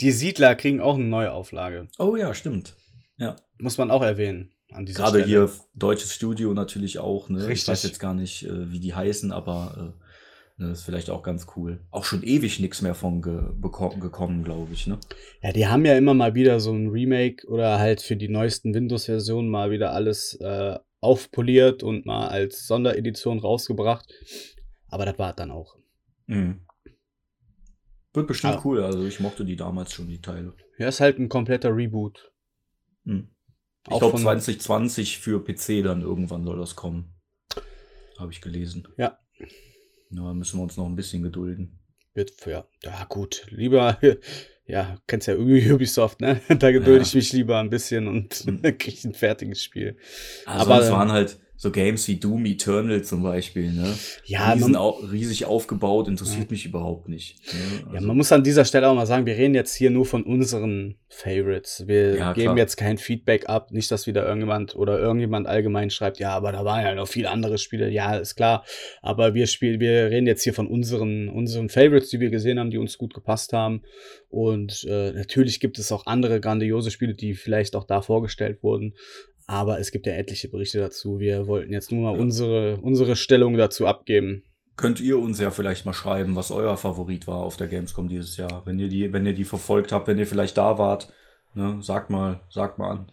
Die 0.00 0.10
Siedler 0.12 0.54
kriegen 0.54 0.80
auch 0.80 0.94
eine 0.94 1.04
neue 1.04 1.32
Auflage. 1.32 1.88
Oh 1.98 2.16
ja, 2.16 2.34
stimmt. 2.34 2.76
Ja. 3.18 3.36
Muss 3.58 3.78
man 3.78 3.90
auch 3.90 4.02
erwähnen 4.02 4.52
an 4.72 4.86
dieser 4.86 5.02
Gerade 5.04 5.18
Stelle. 5.22 5.26
hier 5.46 5.50
deutsches 5.74 6.14
Studio 6.14 6.54
natürlich 6.54 6.98
auch, 6.98 7.28
ne? 7.28 7.52
Ich 7.52 7.68
weiß 7.68 7.82
jetzt 7.82 7.98
gar 8.00 8.14
nicht, 8.14 8.44
äh, 8.46 8.70
wie 8.72 8.80
die 8.80 8.94
heißen, 8.94 9.30
aber 9.32 9.94
äh, 10.58 10.62
ne, 10.62 10.70
ist 10.72 10.82
vielleicht 10.82 11.10
auch 11.10 11.22
ganz 11.22 11.46
cool. 11.56 11.80
Auch 11.90 12.04
schon 12.04 12.22
ewig 12.22 12.58
nichts 12.58 12.80
mehr 12.82 12.94
von 12.94 13.20
ge 13.20 13.42
gekommen, 13.60 14.44
glaube 14.44 14.72
ich, 14.72 14.86
ne? 14.86 14.98
Ja, 15.42 15.52
die 15.52 15.66
haben 15.66 15.84
ja 15.84 15.96
immer 15.96 16.14
mal 16.14 16.34
wieder 16.34 16.58
so 16.58 16.72
ein 16.72 16.88
Remake 16.88 17.46
oder 17.48 17.78
halt 17.78 18.00
für 18.00 18.16
die 18.16 18.28
neuesten 18.28 18.74
Windows-Versionen 18.74 19.48
mal 19.50 19.70
wieder 19.70 19.92
alles 19.92 20.34
äh, 20.40 20.78
aufpoliert 21.00 21.82
und 21.82 22.06
mal 22.06 22.28
als 22.28 22.66
Sonderedition 22.66 23.38
rausgebracht. 23.40 24.10
Aber 24.88 25.04
das 25.04 25.18
war 25.18 25.32
dann 25.34 25.50
auch. 25.50 25.76
Mhm. 26.26 26.60
Wird 28.14 28.26
bestimmt 28.26 28.54
Ah. 28.56 28.62
cool, 28.64 28.82
also 28.82 29.06
ich 29.06 29.20
mochte 29.20 29.44
die 29.44 29.56
damals 29.56 29.92
schon, 29.92 30.08
die 30.08 30.20
Teile. 30.20 30.52
Ja, 30.78 30.88
ist 30.88 31.00
halt 31.00 31.18
ein 31.18 31.28
kompletter 31.28 31.74
Reboot. 31.74 32.30
Mhm. 33.04 33.28
Ich 33.84 33.98
glaube 33.98 34.10
von- 34.12 34.20
2020 34.20 35.18
für 35.18 35.42
PC 35.42 35.82
dann 35.82 36.02
irgendwann 36.02 36.44
soll 36.44 36.58
das 36.58 36.76
kommen. 36.76 37.14
Habe 38.18 38.32
ich 38.32 38.40
gelesen. 38.40 38.86
Ja. 38.96 39.18
Ja, 40.10 40.34
müssen 40.34 40.58
wir 40.58 40.62
uns 40.62 40.76
noch 40.76 40.86
ein 40.86 40.94
bisschen 40.94 41.22
gedulden. 41.22 41.78
Wird 42.14 42.30
für, 42.32 42.68
ja 42.82 43.04
gut, 43.08 43.46
lieber, 43.48 43.98
ja, 44.66 44.98
kennst 45.06 45.26
ja 45.26 45.34
irgendwie 45.34 45.62
Ubisoft, 45.72 46.20
ne? 46.20 46.40
Da 46.48 46.70
gedulde 46.70 46.96
Ja. 46.96 47.02
ich 47.02 47.14
mich 47.14 47.32
lieber 47.32 47.58
ein 47.58 47.70
bisschen 47.70 48.06
und 48.06 48.44
Mhm. 48.46 48.60
krieg 48.78 48.88
ich 48.88 49.04
ein 49.04 49.14
fertiges 49.14 49.62
Spiel. 49.62 49.96
Also 50.44 50.66
Aber, 50.70 50.80
es 50.82 50.88
ähm, 50.88 50.92
waren 50.92 51.10
halt 51.12 51.40
so 51.62 51.70
Games 51.70 52.08
wie 52.08 52.16
Doom 52.16 52.44
Eternal 52.44 53.02
zum 53.02 53.22
Beispiel, 53.22 53.70
ne? 53.72 53.94
Ja, 54.24 54.50
Riesen, 54.50 54.72
man, 54.72 54.80
au 54.80 54.98
riesig 55.12 55.44
aufgebaut, 55.44 56.08
interessiert 56.08 56.50
mich 56.50 56.66
überhaupt 56.66 57.08
nicht. 57.08 57.36
Ne? 57.46 57.60
ja, 57.86 57.94
Also, 57.94 58.06
man 58.08 58.16
muss 58.16 58.32
an 58.32 58.42
dieser 58.42 58.64
Stelle 58.64 58.88
auch 58.88 58.96
mal 58.96 59.06
sagen, 59.06 59.26
wir 59.26 59.36
reden 59.36 59.54
jetzt 59.54 59.72
hier 59.72 59.90
nur 59.90 60.04
von 60.04 60.24
unseren 60.24 60.96
Favorites. 61.06 61.84
Wir 61.86 62.16
Ja, 62.16 62.32
geben 62.32 62.56
jetzt 62.56 62.74
kein 62.74 62.98
Feedback 62.98 63.48
ab, 63.48 63.70
nicht, 63.70 63.92
dass 63.92 64.08
wieder 64.08 64.24
irgendjemand 64.24 64.74
oder 64.74 64.98
irgendjemand 64.98 65.46
allgemein 65.46 65.90
schreibt, 65.90 66.18
ja, 66.18 66.30
aber 66.30 66.50
da 66.50 66.64
waren 66.64 66.82
ja 66.82 66.96
noch 66.96 67.06
viele 67.06 67.30
andere 67.30 67.58
Spiele. 67.58 67.88
Ja, 67.90 68.16
ist 68.16 68.34
klar. 68.34 68.64
Aber 69.00 69.34
wir 69.34 69.46
spielen, 69.46 69.78
wir 69.78 70.10
reden 70.10 70.26
jetzt 70.26 70.42
hier 70.42 70.54
von 70.54 70.66
unseren, 70.66 71.28
unseren 71.28 71.68
Favorites, 71.68 72.10
die 72.10 72.18
wir 72.18 72.30
gesehen 72.30 72.58
haben, 72.58 72.72
die 72.72 72.78
uns 72.78 72.98
gut 72.98 73.14
gepasst 73.14 73.52
haben. 73.52 73.82
Und 74.30 74.84
äh, 74.90 75.12
natürlich 75.12 75.60
gibt 75.60 75.78
es 75.78 75.92
auch 75.92 76.06
andere 76.06 76.40
grandiose 76.40 76.90
Spiele, 76.90 77.14
die 77.14 77.34
vielleicht 77.34 77.76
auch 77.76 77.84
da 77.84 78.02
vorgestellt 78.02 78.64
wurden. 78.64 78.94
Aber 79.46 79.78
es 79.80 79.90
gibt 79.90 80.06
ja 80.06 80.12
etliche 80.14 80.48
Berichte 80.48 80.78
dazu. 80.78 81.18
Wir 81.18 81.46
wollten 81.46 81.72
jetzt 81.72 81.90
nur 81.92 82.02
mal 82.02 82.14
Ja. 82.16 82.20
unsere, 82.22 82.76
unsere 82.80 83.16
Stellung 83.16 83.56
dazu 83.56 83.86
abgeben. 83.86 84.44
Könnt 84.76 85.00
ihr 85.00 85.18
uns 85.18 85.38
ja 85.40 85.50
vielleicht 85.50 85.84
mal 85.84 85.92
schreiben, 85.92 86.34
was 86.36 86.50
euer 86.50 86.76
Favorit 86.76 87.26
war 87.26 87.36
auf 87.38 87.56
der 87.56 87.66
Gamescom 87.68 88.08
dieses 88.08 88.36
Jahr. 88.36 88.62
Wenn 88.64 88.78
ihr 88.78 88.88
die, 88.88 89.12
wenn 89.12 89.26
ihr 89.26 89.34
die 89.34 89.44
verfolgt 89.44 89.92
habt, 89.92 90.08
wenn 90.08 90.18
ihr 90.18 90.26
vielleicht 90.26 90.56
da 90.56 90.78
wart, 90.78 91.12
ne, 91.54 91.78
sagt 91.82 92.08
mal, 92.10 92.40
sagt 92.48 92.78
mal 92.78 92.90
an. 92.90 93.12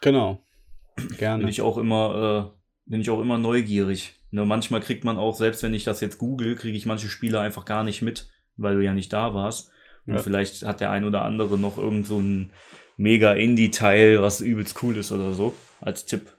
Genau. 0.00 0.40
Bin 0.96 1.08
Gerne. 1.18 1.50
ich 1.50 1.60
auch 1.60 1.76
immer, 1.76 2.52
äh, 2.54 2.90
bin 2.90 3.00
ich 3.00 3.10
auch 3.10 3.20
immer 3.20 3.36
neugierig. 3.36 4.14
Ne, 4.30 4.44
manchmal 4.46 4.80
kriegt 4.80 5.04
man 5.04 5.18
auch, 5.18 5.34
selbst 5.36 5.62
wenn 5.62 5.74
ich 5.74 5.84
das 5.84 6.00
jetzt 6.00 6.18
google, 6.18 6.54
kriege 6.56 6.76
ich 6.76 6.86
manche 6.86 7.08
Spiele 7.08 7.40
einfach 7.40 7.64
gar 7.64 7.84
nicht 7.84 8.00
mit, 8.00 8.28
weil 8.56 8.76
du 8.76 8.84
ja 8.84 8.94
nicht 8.94 9.12
da 9.12 9.34
warst. 9.34 9.70
Und 10.06 10.14
Ja. 10.14 10.20
vielleicht 10.22 10.62
hat 10.64 10.80
der 10.80 10.90
ein 10.90 11.04
oder 11.04 11.22
andere 11.22 11.58
noch 11.58 11.76
irgend 11.78 12.06
so 12.06 12.18
ein 12.18 12.50
mega 12.96 13.32
Indie-Teil, 13.34 14.22
was 14.22 14.40
übelst 14.40 14.82
cool 14.82 14.96
ist 14.96 15.12
oder 15.12 15.32
so, 15.34 15.52
als 15.84 16.06
Tipp. 16.06 16.36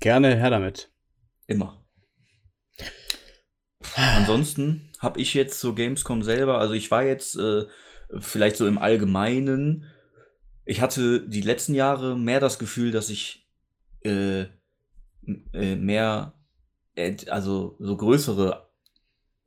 Gerne 0.00 0.36
her 0.36 0.50
damit. 0.50 0.90
Immer. 1.46 1.84
Ansonsten 3.96 4.90
habe 5.00 5.20
ich 5.20 5.34
jetzt 5.34 5.60
so 5.60 5.74
Gamescom 5.74 6.22
selber, 6.22 6.58
also 6.58 6.72
ich 6.74 6.90
war 6.90 7.02
jetzt 7.02 7.36
äh, 7.36 7.64
vielleicht 8.20 8.56
so 8.56 8.66
im 8.66 8.78
Allgemeinen, 8.78 9.86
ich 10.64 10.80
hatte 10.80 11.28
die 11.28 11.40
letzten 11.40 11.74
Jahre 11.74 12.16
mehr 12.16 12.38
das 12.38 12.60
Gefühl, 12.60 12.92
dass 12.92 13.10
ich 13.10 13.48
äh, 14.04 14.42
äh, 15.52 15.76
mehr, 15.76 16.34
äh, 16.94 17.16
also 17.28 17.76
so 17.80 17.96
größere 17.96 18.70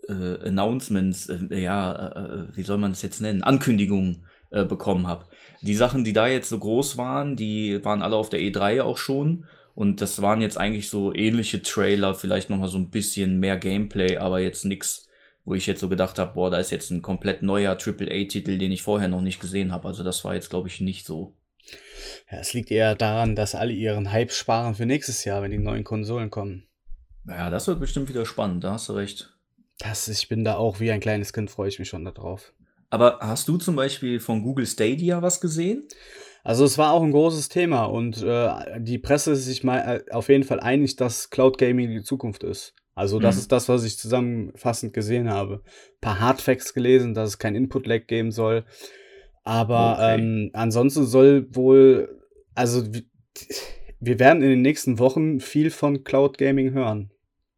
äh, 0.10 0.48
Announcements, 0.48 1.30
äh, 1.30 1.58
ja, 1.58 2.50
wie 2.54 2.64
soll 2.64 2.78
man 2.78 2.92
das 2.92 3.02
jetzt 3.02 3.22
nennen, 3.22 3.44
Ankündigungen 3.44 4.26
äh, 4.56 4.66
bekommen 4.66 5.08
habe. 5.08 5.26
Die 5.62 5.76
Sachen, 5.76 6.04
die 6.04 6.14
da 6.14 6.28
jetzt 6.28 6.50
so 6.50 6.58
groß 6.58 6.98
waren, 6.98 7.36
die 7.36 7.84
waren 7.84 8.02
alle 8.02 8.16
auf 8.16 8.30
der 8.30 8.40
E3 8.40 8.82
auch 8.82 8.98
schon. 8.98 9.46
Und 9.74 10.00
das 10.00 10.22
waren 10.22 10.42
jetzt 10.42 10.58
eigentlich 10.58 10.90
so 10.90 11.14
ähnliche 11.14 11.62
Trailer, 11.62 12.16
vielleicht 12.16 12.50
nochmal 12.50 12.70
so 12.70 12.78
ein 12.78 12.90
bisschen 12.90 13.40
mehr 13.42 13.58
Gameplay, 13.58 14.16
aber 14.16 14.40
jetzt 14.40 14.64
nix, 14.64 15.10
wo 15.44 15.54
ich 15.54 15.66
jetzt 15.68 15.82
so 15.82 15.90
gedacht 15.90 16.18
habe, 16.18 16.34
boah, 16.34 16.50
da 16.50 16.60
ist 16.60 16.72
jetzt 16.72 16.92
ein 16.92 17.02
komplett 17.02 17.42
neuer 17.42 17.74
AAA-Titel, 17.74 18.58
den 18.58 18.72
ich 18.72 18.84
vorher 18.84 19.10
noch 19.10 19.20
nicht 19.20 19.42
gesehen 19.42 19.74
habe. 19.74 19.90
Also 19.90 20.02
das 20.02 20.24
war 20.24 20.34
jetzt, 20.34 20.50
glaube 20.50 20.70
ich, 20.70 20.80
nicht 20.80 21.06
so. 21.06 21.36
Ja, 22.32 22.38
es 22.40 22.54
liegt 22.54 22.72
eher 22.72 22.96
daran, 22.96 23.36
dass 23.36 23.56
alle 23.56 23.74
ihren 23.74 24.14
Hype 24.14 24.32
sparen 24.32 24.76
für 24.76 24.86
nächstes 24.86 25.26
Jahr, 25.26 25.42
wenn 25.42 25.52
die 25.52 25.58
neuen 25.58 25.84
Konsolen 25.84 26.30
kommen. 26.30 26.64
Naja, 27.26 27.50
das 27.50 27.68
wird 27.68 27.82
bestimmt 27.82 28.08
wieder 28.08 28.26
spannend, 28.26 28.64
da 28.64 28.72
hast 28.74 28.88
du 28.88 28.94
recht. 28.94 29.36
Das, 29.80 30.08
ich 30.08 30.30
bin 30.30 30.46
da 30.46 30.56
auch 30.56 30.80
wie 30.80 30.92
ein 30.92 31.02
kleines 31.02 31.34
Kind, 31.34 31.52
freue 31.52 31.68
ich 31.68 31.80
mich 31.80 31.90
schon 31.90 32.06
darauf. 32.06 32.54
Aber 32.90 33.20
hast 33.22 33.48
du 33.48 33.58
zum 33.58 33.76
Beispiel 33.76 34.20
von 34.20 34.44
Google 34.44 34.66
Stadia 34.66 35.22
was 35.22 35.42
gesehen? 35.42 35.88
Also 36.44 36.64
es 36.64 36.78
war 36.78 36.92
auch 36.94 37.02
ein 37.02 37.12
großes 37.12 37.50
Thema 37.50 37.86
und 37.86 38.22
äh, 38.22 38.80
die 38.80 39.00
Presse 39.00 39.32
ist 39.32 39.46
sich 39.46 39.64
mal 39.64 40.04
äh, 40.08 40.12
auf 40.12 40.30
jeden 40.30 40.44
Fall 40.44 40.60
einig, 40.60 40.96
dass 40.96 41.30
Cloud 41.32 41.58
Gaming 41.58 41.90
die 41.90 42.04
Zukunft 42.04 42.44
ist. 42.44 42.76
Also 42.94 43.20
das 43.20 43.36
Mhm. 43.36 43.40
ist 43.42 43.52
das, 43.52 43.68
was 43.68 43.84
ich 43.84 43.98
zusammenfassend 43.98 44.94
gesehen 44.94 45.30
habe. 45.30 45.56
Ein 45.66 46.02
paar 46.02 46.20
Hardfacts 46.20 46.74
gelesen, 46.74 47.14
dass 47.16 47.30
es 47.30 47.38
kein 47.40 47.56
Input-Lag 47.56 48.06
geben 48.08 48.32
soll. 48.32 48.64
Aber 49.44 49.94
Okay. 50.00 50.20
ähm, 50.22 50.50
ansonsten 50.54 51.06
soll 51.06 51.48
wohl, 51.56 52.22
also 52.54 52.94
wir, 52.94 53.04
wir 54.00 54.20
werden 54.20 54.44
in 54.44 54.50
den 54.50 54.62
nächsten 54.62 55.00
Wochen 55.00 55.40
viel 55.40 55.72
von 55.72 56.04
Cloud 56.04 56.38
Gaming 56.38 56.72
hören. 56.72 57.12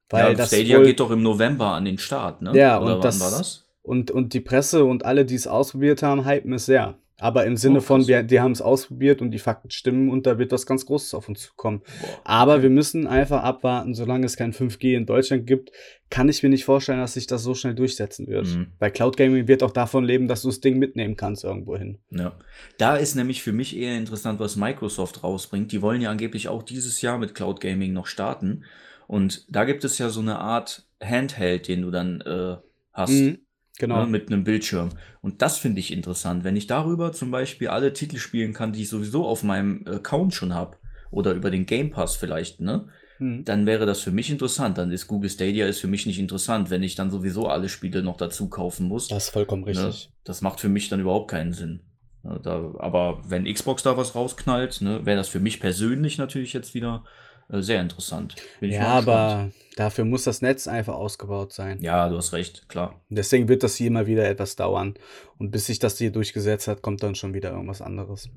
Weil 0.10 0.30
ja, 0.30 0.34
das 0.34 0.48
Stadia 0.48 0.78
wohl, 0.78 0.86
geht 0.86 1.00
doch 1.02 1.12
im 1.12 1.22
November 1.22 1.68
an 1.74 1.84
den 1.86 1.98
Start, 1.98 2.42
ne? 2.42 2.56
Ja, 2.58 2.78
Oder 2.82 2.86
und 2.86 2.92
wann 2.94 3.02
das- 3.02 3.20
war 3.20 3.32
das? 3.32 3.67
Und, 3.88 4.12
und 4.12 4.34
die 4.34 4.42
Presse 4.42 4.84
und 4.84 5.06
alle, 5.06 5.24
die 5.24 5.36
es 5.36 5.48
ausprobiert 5.48 6.04
haben, 6.04 6.28
hypen 6.28 6.52
es 6.52 6.66
sehr. 6.66 6.98
Aber 7.20 7.46
im 7.46 7.56
Sinne 7.56 7.80
Oh, 7.80 7.82
von, 7.82 8.06
wir, 8.06 8.22
die 8.22 8.42
haben 8.42 8.52
es 8.52 8.62
ausprobiert 8.62 9.22
und 9.22 9.32
die 9.32 9.40
Fakten 9.40 9.72
stimmen 9.72 10.10
und 10.10 10.28
da 10.28 10.38
wird 10.38 10.52
was 10.52 10.66
ganz 10.66 10.86
Großes 10.86 11.14
auf 11.14 11.28
uns 11.30 11.42
zukommen. 11.42 11.82
Boah. 12.02 12.22
Aber 12.26 12.62
wir 12.62 12.70
müssen 12.70 13.08
einfach 13.08 13.44
abwarten, 13.44 13.96
solange 13.96 14.26
es 14.26 14.36
kein 14.36 14.54
5G 14.54 14.94
in 14.96 15.06
Deutschland 15.06 15.48
gibt, 15.48 15.72
kann 16.10 16.28
ich 16.28 16.44
mir 16.44 16.50
nicht 16.50 16.66
vorstellen, 16.66 17.00
dass 17.00 17.14
sich 17.14 17.26
das 17.26 17.44
so 17.44 17.56
schnell 17.56 17.76
durchsetzen 17.76 18.28
wird. 18.28 18.48
Mhm. 18.48 18.68
Weil 18.78 18.92
Cloud 18.92 19.18
Gaming 19.18 19.48
wird 19.48 19.64
auch 19.64 19.72
davon 19.72 20.04
leben, 20.04 20.28
dass 20.28 20.44
du 20.44 20.50
das 20.50 20.60
Ding 20.60 20.78
mitnehmen 20.78 21.16
kannst 21.16 21.44
irgendwo 21.44 21.76
hin. 21.78 21.98
Ja. 22.12 22.38
Da 22.78 22.98
ist 22.98 23.16
nämlich 23.16 23.42
für 23.42 23.54
mich 23.54 23.76
eher 23.76 23.98
interessant, 23.98 24.40
was 24.40 24.58
Microsoft 24.58 25.24
rausbringt. 25.24 25.72
Die 25.72 25.82
wollen 25.82 26.02
ja 26.02 26.12
angeblich 26.12 26.50
auch 26.50 26.62
dieses 26.62 27.02
Jahr 27.02 27.18
mit 27.18 27.34
Cloud 27.34 27.62
Gaming 27.62 27.94
noch 27.94 28.06
starten. 28.06 28.66
Und 29.08 29.46
da 29.50 29.64
gibt 29.64 29.86
es 29.86 29.98
ja 29.98 30.10
so 30.10 30.20
eine 30.20 30.38
Art 30.40 30.86
Handheld, 31.02 31.68
den 31.68 31.82
du 31.82 31.90
dann 31.90 32.22
äh, 32.22 32.58
hast. 32.94 33.12
Mhm, 33.12 33.40
genau. 33.80 34.04
Ne, 34.06 34.08
mit 34.12 34.32
einem 34.32 34.44
Bildschirm. 34.44 34.90
Und 35.22 35.42
das 35.42 35.58
finde 35.58 35.80
ich 35.80 35.92
interessant. 35.92 36.44
Wenn 36.44 36.56
ich 36.56 36.68
darüber 36.68 37.12
zum 37.12 37.32
Beispiel 37.32 37.70
alle 37.70 37.94
Titel 37.94 38.18
spielen 38.18 38.54
kann, 38.54 38.74
die 38.74 38.84
ich 38.84 38.90
sowieso 38.90 39.26
auf 39.26 39.44
meinem 39.44 39.86
Account 39.88 40.34
schon 40.34 40.54
habe, 40.54 40.78
oder 41.12 41.34
über 41.34 41.50
den 41.52 41.66
Game 41.66 41.92
Pass 41.92 42.16
vielleicht, 42.16 42.60
ne? 42.60 42.90
Mhm. 43.20 43.46
Dann 43.46 43.66
wäre 43.66 43.86
das 43.86 44.02
für 44.02 44.12
mich 44.12 44.30
interessant. 44.30 44.78
Dann 44.78 44.92
ist 44.92 45.08
Google 45.08 45.30
Stadia 45.30 45.66
ist 45.68 45.80
für 45.80 45.88
mich 45.88 46.06
nicht 46.06 46.20
interessant, 46.20 46.70
wenn 46.70 46.84
ich 46.84 46.96
dann 46.96 47.10
sowieso 47.10 47.48
alle 47.48 47.70
Spiele 47.70 48.04
noch 48.04 48.18
dazu 48.18 48.50
kaufen 48.50 48.88
muss. 48.88 49.08
Das 49.08 49.26
ist 49.26 49.30
vollkommen 49.32 49.64
Ne? 49.64 49.70
richtig. 49.70 50.12
Das 50.24 50.42
macht 50.42 50.60
für 50.60 50.70
mich 50.70 50.90
dann 50.90 51.00
überhaupt 51.00 51.32
keinen 51.32 51.54
Sinn. 51.54 51.82
Ja, 52.24 52.38
Da, 52.40 52.74
aber 52.80 53.22
wenn 53.28 53.52
Xbox 53.52 53.84
da 53.84 53.98
was 53.98 54.16
rausknallt, 54.16 54.82
ne, 54.82 55.06
wäre 55.06 55.18
das 55.18 55.30
für 55.30 55.40
mich 55.40 55.60
persönlich 55.60 56.18
natürlich 56.18 56.54
jetzt 56.54 56.74
wieder 56.76 57.06
sehr 57.50 57.82
interessant. 57.82 58.36
Ja, 58.62 58.88
aber 58.88 59.52
dafür 59.76 60.04
muss 60.06 60.24
das 60.24 60.42
Netz 60.42 60.68
einfach 60.68 60.96
ausgebaut 60.96 61.54
sein. 61.54 61.82
Ja, 61.82 62.10
du 62.10 62.18
hast 62.18 62.34
recht, 62.34 62.68
klar. 62.68 63.02
Deswegen 63.10 63.48
wird 63.48 63.64
das 63.64 63.76
hier 63.76 63.88
immer 63.88 64.06
wieder 64.08 64.28
etwas 64.28 64.56
dauern. 64.56 64.96
Und 65.38 65.52
bis 65.52 65.68
sich 65.68 65.80
das 65.80 65.98
hier 65.98 66.12
durchgesetzt 66.12 66.68
hat, 66.68 66.82
kommt 66.82 67.04
dann 67.04 67.16
schon 67.16 67.34
wieder 67.34 67.52
irgendwas 67.52 67.82
anderes. 67.82 68.30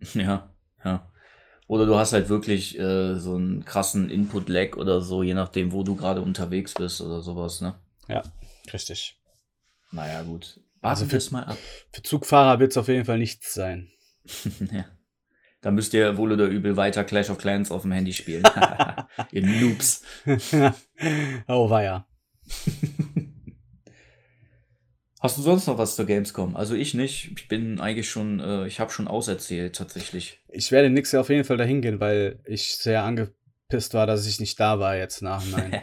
Ja, 0.14 0.50
ja. 0.84 1.10
Oder 1.68 1.86
du 1.86 1.96
hast 1.96 2.12
halt 2.12 2.28
wirklich 2.28 2.78
äh, 2.78 3.14
so 3.18 3.34
einen 3.34 3.64
krassen 3.64 4.10
Input-Lag 4.10 4.76
oder 4.76 5.00
so, 5.00 5.22
je 5.22 5.32
nachdem, 5.34 5.72
wo 5.72 5.82
du 5.82 5.96
gerade 5.96 6.20
unterwegs 6.20 6.74
bist 6.74 7.00
oder 7.00 7.22
sowas, 7.22 7.60
ne? 7.62 7.74
Ja, 8.06 8.22
richtig. 8.72 9.18
Naja, 9.90 10.22
gut. 10.22 10.60
Also 10.82 11.06
Warten 11.10 11.20
für- 11.20 11.32
mal 11.32 11.44
ab. 11.44 11.56
Für 11.92 12.02
Zugfahrer 12.02 12.60
wird 12.60 12.72
es 12.72 12.76
auf 12.76 12.88
jeden 12.88 13.06
Fall 13.06 13.18
nichts 13.18 13.54
sein. 13.54 13.88
ja. 14.70 14.84
Da 15.60 15.70
müsst 15.70 15.94
ihr 15.94 16.16
wohl 16.16 16.32
oder 16.32 16.46
übel 16.46 16.76
weiter 16.76 17.04
Clash 17.04 17.30
of 17.30 17.38
Clans 17.38 17.70
auf 17.70 17.82
dem 17.82 17.92
Handy 17.92 18.12
spielen. 18.12 18.44
ihr 19.32 19.46
Noobs. 19.46 20.02
oh, 21.48 21.70
war 21.70 21.82
ja. 21.82 22.06
Hast 25.20 25.38
du 25.38 25.42
sonst 25.42 25.66
noch 25.66 25.78
was 25.78 25.96
zur 25.96 26.06
Gamescom? 26.06 26.54
Also 26.54 26.74
ich 26.74 26.94
nicht. 26.94 27.32
Ich 27.36 27.48
bin 27.48 27.80
eigentlich 27.80 28.08
schon, 28.08 28.38
äh, 28.38 28.66
ich 28.66 28.78
habe 28.80 28.92
schon 28.92 29.08
auserzählt 29.08 29.74
tatsächlich. 29.74 30.40
Ich 30.48 30.70
werde 30.70 30.90
nächstes 30.90 31.12
Jahr 31.12 31.22
auf 31.22 31.30
jeden 31.30 31.44
Fall 31.44 31.56
dahin 31.56 31.80
gehen, 31.80 32.00
weil 32.00 32.38
ich 32.44 32.76
sehr 32.76 33.02
angepisst 33.02 33.94
war, 33.94 34.06
dass 34.06 34.26
ich 34.26 34.38
nicht 34.38 34.60
da 34.60 34.78
war 34.78 34.96
jetzt 34.96 35.22
nach 35.22 35.42
nein. 35.50 35.80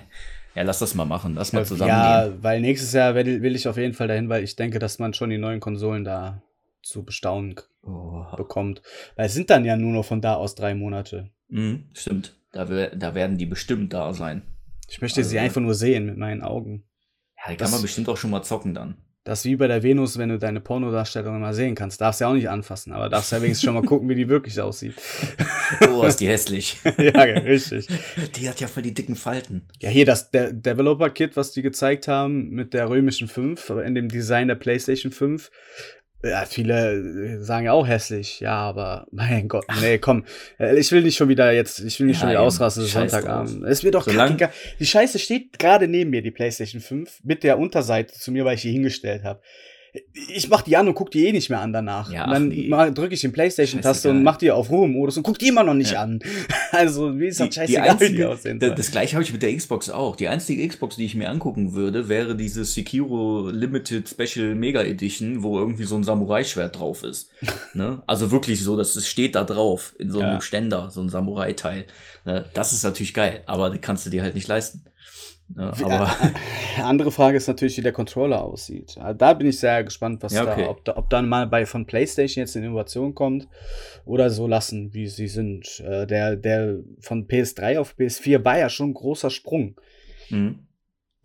ja, 0.55 0.61
lass 0.61 0.80
das 0.80 0.93
mal 0.93 1.05
machen. 1.05 1.36
Lass 1.36 1.51
mal 1.51 1.65
zusammen. 1.65 1.89
Ja, 1.89 2.28
gehen. 2.28 2.43
weil 2.43 2.61
nächstes 2.61 2.93
Jahr 2.93 3.15
will, 3.15 3.41
will, 3.41 3.55
ich 3.55 3.67
auf 3.67 3.76
jeden 3.76 3.95
Fall 3.95 4.07
dahin, 4.07 4.30
weil 4.30 4.43
ich 4.43 4.55
denke, 4.55 4.80
dass 4.80 4.99
man 4.99 5.13
schon 5.13 5.32
die 5.32 5.39
neuen 5.39 5.59
Konsolen 5.59 6.05
da 6.05 6.41
zu 6.84 7.03
bestaunen 7.03 7.55
oh. 7.84 8.25
bekommt. 8.36 8.81
Weil 9.15 9.27
es 9.27 9.34
sind 9.34 9.49
dann 9.49 9.65
ja 9.65 9.77
nur 9.77 9.91
noch 9.91 10.05
von 10.05 10.21
da 10.21 10.36
aus 10.36 10.55
drei 10.55 10.73
Monate. 10.75 11.29
Mhm, 11.49 11.89
stimmt. 11.93 12.36
Da, 12.51 12.65
da 12.65 13.15
werden 13.15 13.38
die 13.38 13.45
bestimmt 13.45 13.93
da 13.93 14.13
sein. 14.13 14.43
Ich 14.89 15.01
möchte 15.01 15.21
also, 15.21 15.29
sie 15.29 15.39
einfach 15.39 15.61
nur 15.61 15.73
sehen 15.73 16.05
mit 16.05 16.17
meinen 16.17 16.41
Augen. 16.41 16.84
Ja, 17.38 17.51
die 17.51 17.57
kann 17.57 17.71
man 17.71 17.81
bestimmt 17.81 18.09
auch 18.09 18.17
schon 18.17 18.31
mal 18.31 18.43
zocken 18.43 18.73
dann. 18.73 18.97
Das 19.25 19.39
ist 19.39 19.45
wie 19.45 19.55
bei 19.55 19.67
der 19.67 19.84
Venus, 19.84 20.17
wenn 20.17 20.27
du 20.27 20.38
deine 20.38 20.59
Pornodarstellung 20.59 21.39
mal 21.39 21.53
sehen 21.53 21.75
kannst. 21.75 22.01
Darfst 22.01 22.19
ja 22.19 22.27
auch 22.27 22.34
nicht 22.34 22.49
anfassen, 22.49 22.91
aber 22.91 23.07
darfst 23.07 23.31
ja 23.31 23.41
wenigstens 23.41 23.63
schon 23.63 23.73
mal 23.73 23.84
gucken, 23.84 24.09
wie 24.09 24.15
die 24.15 24.27
wirklich 24.27 24.59
aussieht. 24.59 24.95
Oh, 25.89 26.03
ist 26.03 26.19
die 26.19 26.27
hässlich. 26.27 26.77
ja, 26.97 27.21
richtig. 27.21 27.88
Die 28.36 28.47
hat 28.47 28.59
ja 28.59 28.67
voll 28.67 28.84
die 28.84 28.93
dicken 28.93 29.15
Falten. 29.15 29.67
Ja, 29.79 29.89
hier 29.89 30.05
das 30.05 30.29
De 30.29 30.53
Developer-Kit, 30.53 31.36
was 31.36 31.51
die 31.51 31.63
gezeigt 31.63 32.07
haben 32.07 32.49
mit 32.49 32.75
der 32.75 32.89
römischen 32.89 33.27
5, 33.27 33.71
in 33.84 33.95
dem 33.95 34.07
Design 34.07 34.49
der 34.49 34.55
PlayStation 34.55 35.11
5, 35.11 35.49
ja, 36.24 36.45
viele 36.45 36.93
äh, 36.93 37.43
sagen 37.43 37.65
ja 37.65 37.74
auch 37.74 37.88
hässlich, 37.88 38.39
ja, 38.39 38.55
aber 38.55 39.07
mein 39.11 39.47
Gott, 39.47 39.65
nee, 39.82 39.97
komm, 39.97 40.26
äh, 40.59 40.78
ich 40.78 40.91
will 40.91 41.03
nicht 41.03 41.17
schon 41.17 41.30
wieder 41.30 41.51
jetzt, 41.51 41.80
ich 41.80 41.99
will 41.99 42.07
nicht 42.07 42.17
ja, 42.17 42.21
schon 42.21 42.30
wieder 42.30 42.41
ausrasten, 42.41 42.86
Sonntagabend. 42.86 43.63
Es 43.65 43.84
wird 43.84 43.95
doch 43.95 44.07
kackiger. 44.07 44.51
Die 44.80 44.86
Scheiße 44.86 45.19
steht 45.19 45.59
gerade 45.59 45.88
neben 45.88 46.09
mir, 46.09 46.21
die 46.21 46.32
PlayStation 46.32 46.82
5, 46.82 47.24
mit 47.24 47.43
der 47.43 47.59
Unterseite 47.59 48.13
zu 48.13 48.32
mir, 48.32 48.45
weil 48.45 48.55
ich 48.55 48.61
die 48.61 48.71
hingestellt 48.71 49.24
habe 49.24 49.41
ich 50.14 50.50
mach 50.50 50.64
die 50.64 50.76
an 50.76 50.88
und 50.88 50.96
guck 50.96 51.12
die 51.12 51.28
eh 51.28 51.32
nicht 51.32 51.52
mehr 51.52 51.60
an 51.60 51.72
danach. 51.72 52.12
Ja, 52.12 52.26
und 52.26 52.32
dann 52.32 52.48
nee. 52.48 52.70
drücke 52.70 53.14
ich 53.14 53.22
den 53.22 53.32
Playstation-Taste 53.32 54.10
und 54.10 54.24
mach 54.24 54.38
die 54.38 54.50
auf 54.50 54.72
Ruhemodus 54.72 55.18
und 55.18 55.24
guck 55.24 55.38
die 55.38 55.50
immer 55.50 55.64
noch 55.64 55.76
nicht 55.76 55.94
ja. 55.94 56.02
an. 56.02 56.20
Also, 56.72 57.20
wie 57.20 57.28
ist 57.28 57.39
das 57.39 57.54
scheißegal, 57.54 58.00
wie 58.00 58.16
die 58.16 58.26
aussehen 58.26 58.60
soll. 58.60 58.74
Das 58.74 58.89
gleiche 58.89 59.14
habe 59.14 59.24
ich 59.24 59.32
mit 59.32 59.44
der 59.44 59.56
Xbox 59.56 59.91
auch. 59.91 60.16
Die 60.16 60.28
einzige 60.28 60.68
Xbox, 60.68 60.96
die 60.96 61.06
ich 61.06 61.14
mir 61.14 61.30
angucken 61.30 61.74
würde, 61.74 62.10
wäre 62.10 62.36
diese 62.36 62.66
Sekiro 62.66 63.52
Limited 63.52 64.10
Special 64.10 64.56
Mega 64.56 64.82
Edition, 64.82 65.44
wo 65.44 65.60
irgendwie 65.60 65.84
so 65.84 65.96
ein 65.96 66.04
Samurai-Schwert 66.04 66.80
drauf 66.80 67.04
ist. 67.04 67.30
ne? 67.76 68.02
Also 68.08 68.32
wirklich 68.32 68.64
so, 68.64 68.76
dass 68.76 68.96
es 68.96 69.08
steht 69.08 69.36
da 69.36 69.44
drauf, 69.44 69.94
in 70.00 70.10
so 70.10 70.20
einem 70.20 70.34
ja. 70.34 70.41
Ständer, 70.41 70.89
so 70.89 71.02
ein 71.02 71.10
Samurai-Teil. 71.10 71.86
Ne? 72.26 72.46
Das 72.56 72.74
ist 72.74 72.82
natürlich 72.82 73.14
geil, 73.14 73.44
aber 73.46 73.70
das 73.70 73.82
kannst 73.82 74.08
du 74.08 74.10
dir 74.10 74.24
halt 74.24 74.34
nicht 74.34 74.48
leisten. 74.48 74.84
Ja, 75.56 75.74
aber 75.84 76.12
andere 76.84 77.12
Frage 77.12 77.38
ist 77.38 77.47
natürlich, 77.47 77.78
wie 77.78 77.82
der 77.82 77.91
Controller 77.91 78.43
aussieht. 78.43 78.97
Da 79.18 79.34
bin 79.34 79.47
ich 79.47 79.60
sehr 79.60 79.84
gespannt, 79.84 80.24
was 80.24 80.34
ja, 80.34 80.43
okay. 80.43 80.64
da, 80.64 80.70
ob, 80.70 80.86
da, 80.86 80.97
ob 80.97 81.10
dann 81.10 81.30
mal 81.30 81.47
bei 81.47 81.66
von 81.66 81.86
PlayStation 81.86 82.41
jetzt 82.41 82.56
eine 82.56 82.66
Innovation 82.66 83.14
kommt 83.14 83.47
oder 84.06 84.30
so 84.30 84.47
lassen, 84.47 84.93
wie 84.93 85.08
sie 85.08 85.28
sind. 85.28 85.80
Äh, 85.82 86.08
der, 86.08 86.36
der 86.36 86.80
von 86.99 87.28
PS3 87.28 87.80
auf 87.80 87.95
PS4 87.97 88.43
war 88.43 88.58
ja 88.58 88.70
schon 88.70 88.89
ein 88.89 88.93
großer 88.93 89.30
Sprung. 89.30 89.76
Mhm. 90.30 90.60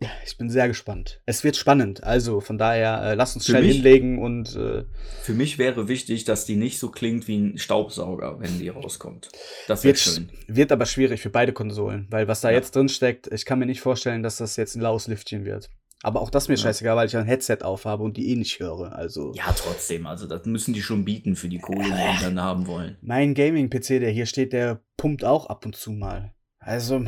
Ja, 0.01 0.09
ich 0.25 0.37
bin 0.37 0.49
sehr 0.49 0.69
gespannt. 0.69 1.21
Es 1.25 1.43
wird 1.43 1.57
spannend. 1.57 2.03
Also 2.05 2.39
von 2.39 2.57
daher, 2.57 3.01
äh, 3.03 3.15
lass 3.15 3.35
uns 3.35 3.45
schnell 3.45 3.63
mich, 3.63 3.75
hinlegen 3.75 4.19
und. 4.19 4.55
Äh, 4.55 4.85
für 5.21 5.33
mich 5.33 5.57
wäre 5.57 5.89
wichtig, 5.89 6.23
dass 6.23 6.45
die 6.45 6.55
nicht 6.55 6.79
so 6.79 6.89
klingt 6.89 7.27
wie 7.27 7.37
ein 7.37 7.57
Staubsauger, 7.57 8.39
wenn 8.39 8.59
die 8.59 8.69
rauskommt. 8.69 9.29
Das 9.67 9.83
wird 9.83 9.99
schön. 9.99 10.29
Wird 10.47 10.71
aber 10.71 10.85
schwierig 10.85 11.19
für 11.19 11.29
beide 11.29 11.51
Konsolen, 11.51 12.07
weil 12.09 12.29
was 12.29 12.39
da 12.39 12.49
ja. 12.49 12.55
jetzt 12.55 12.75
drin 12.75 12.87
steckt, 12.87 13.27
ich 13.27 13.43
kann 13.43 13.59
mir 13.59 13.65
nicht 13.65 13.81
vorstellen, 13.81 14.23
dass 14.23 14.37
das 14.37 14.55
jetzt 14.55 14.75
ein 14.75 14.81
laues 14.81 15.07
Lüftchen 15.07 15.43
wird. 15.43 15.69
Aber 16.01 16.21
auch 16.21 16.29
das 16.29 16.47
mir 16.47 16.55
ja. 16.55 16.61
scheißegal, 16.61 16.95
weil 16.95 17.07
ich 17.07 17.17
ein 17.17 17.25
Headset 17.25 17.57
aufhabe 17.63 18.03
und 18.03 18.15
die 18.15 18.29
eh 18.29 18.37
nicht 18.37 18.57
höre. 18.61 18.95
Also 18.95 19.33
ja, 19.35 19.51
trotzdem. 19.51 20.07
Also 20.07 20.27
das 20.27 20.45
müssen 20.45 20.73
die 20.73 20.81
schon 20.81 21.03
bieten 21.03 21.35
für 21.35 21.49
die 21.49 21.59
Kohle, 21.59 21.83
die 21.83 22.17
die 22.17 22.23
dann 22.23 22.39
haben 22.39 22.67
wollen. 22.67 22.97
Mein 23.01 23.33
Gaming-PC, 23.33 23.99
der 23.99 24.11
hier 24.11 24.25
steht, 24.25 24.53
der 24.53 24.81
pumpt 24.95 25.25
auch 25.25 25.47
ab 25.47 25.65
und 25.65 25.75
zu 25.75 25.91
mal. 25.91 26.33
Also 26.59 27.03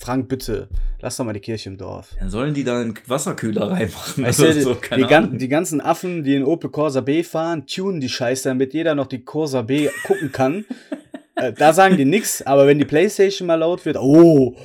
Frank, 0.00 0.28
bitte, 0.28 0.68
lass 1.00 1.16
doch 1.16 1.24
mal 1.24 1.32
die 1.32 1.40
Kirche 1.40 1.68
im 1.68 1.76
Dorf. 1.76 2.16
Dann 2.18 2.30
sollen 2.30 2.54
die 2.54 2.64
da 2.64 2.80
einen 2.80 2.94
Wasserkühler 3.06 3.70
reinmachen. 3.70 4.24
Weißt 4.24 4.40
du, 4.40 4.62
so, 4.62 4.74
die, 4.74 5.02
gan 5.02 5.38
die, 5.38 5.48
ganzen 5.48 5.80
Affen, 5.80 6.24
die 6.24 6.34
in 6.34 6.44
Opel 6.44 6.70
Corsa 6.70 7.02
B 7.02 7.22
fahren, 7.22 7.66
tunen 7.66 8.00
die 8.00 8.08
Scheiße, 8.08 8.48
damit 8.48 8.74
jeder 8.74 8.94
noch 8.94 9.06
die 9.06 9.22
Corsa 9.22 9.62
B 9.62 9.88
gucken 10.04 10.32
kann. 10.32 10.64
äh, 11.36 11.52
da 11.52 11.72
sagen 11.72 11.96
die 11.96 12.04
nichts, 12.04 12.42
aber 12.42 12.66
wenn 12.66 12.78
die 12.78 12.84
Playstation 12.84 13.46
mal 13.46 13.56
laut 13.56 13.84
wird, 13.84 13.96
oh, 13.98 14.56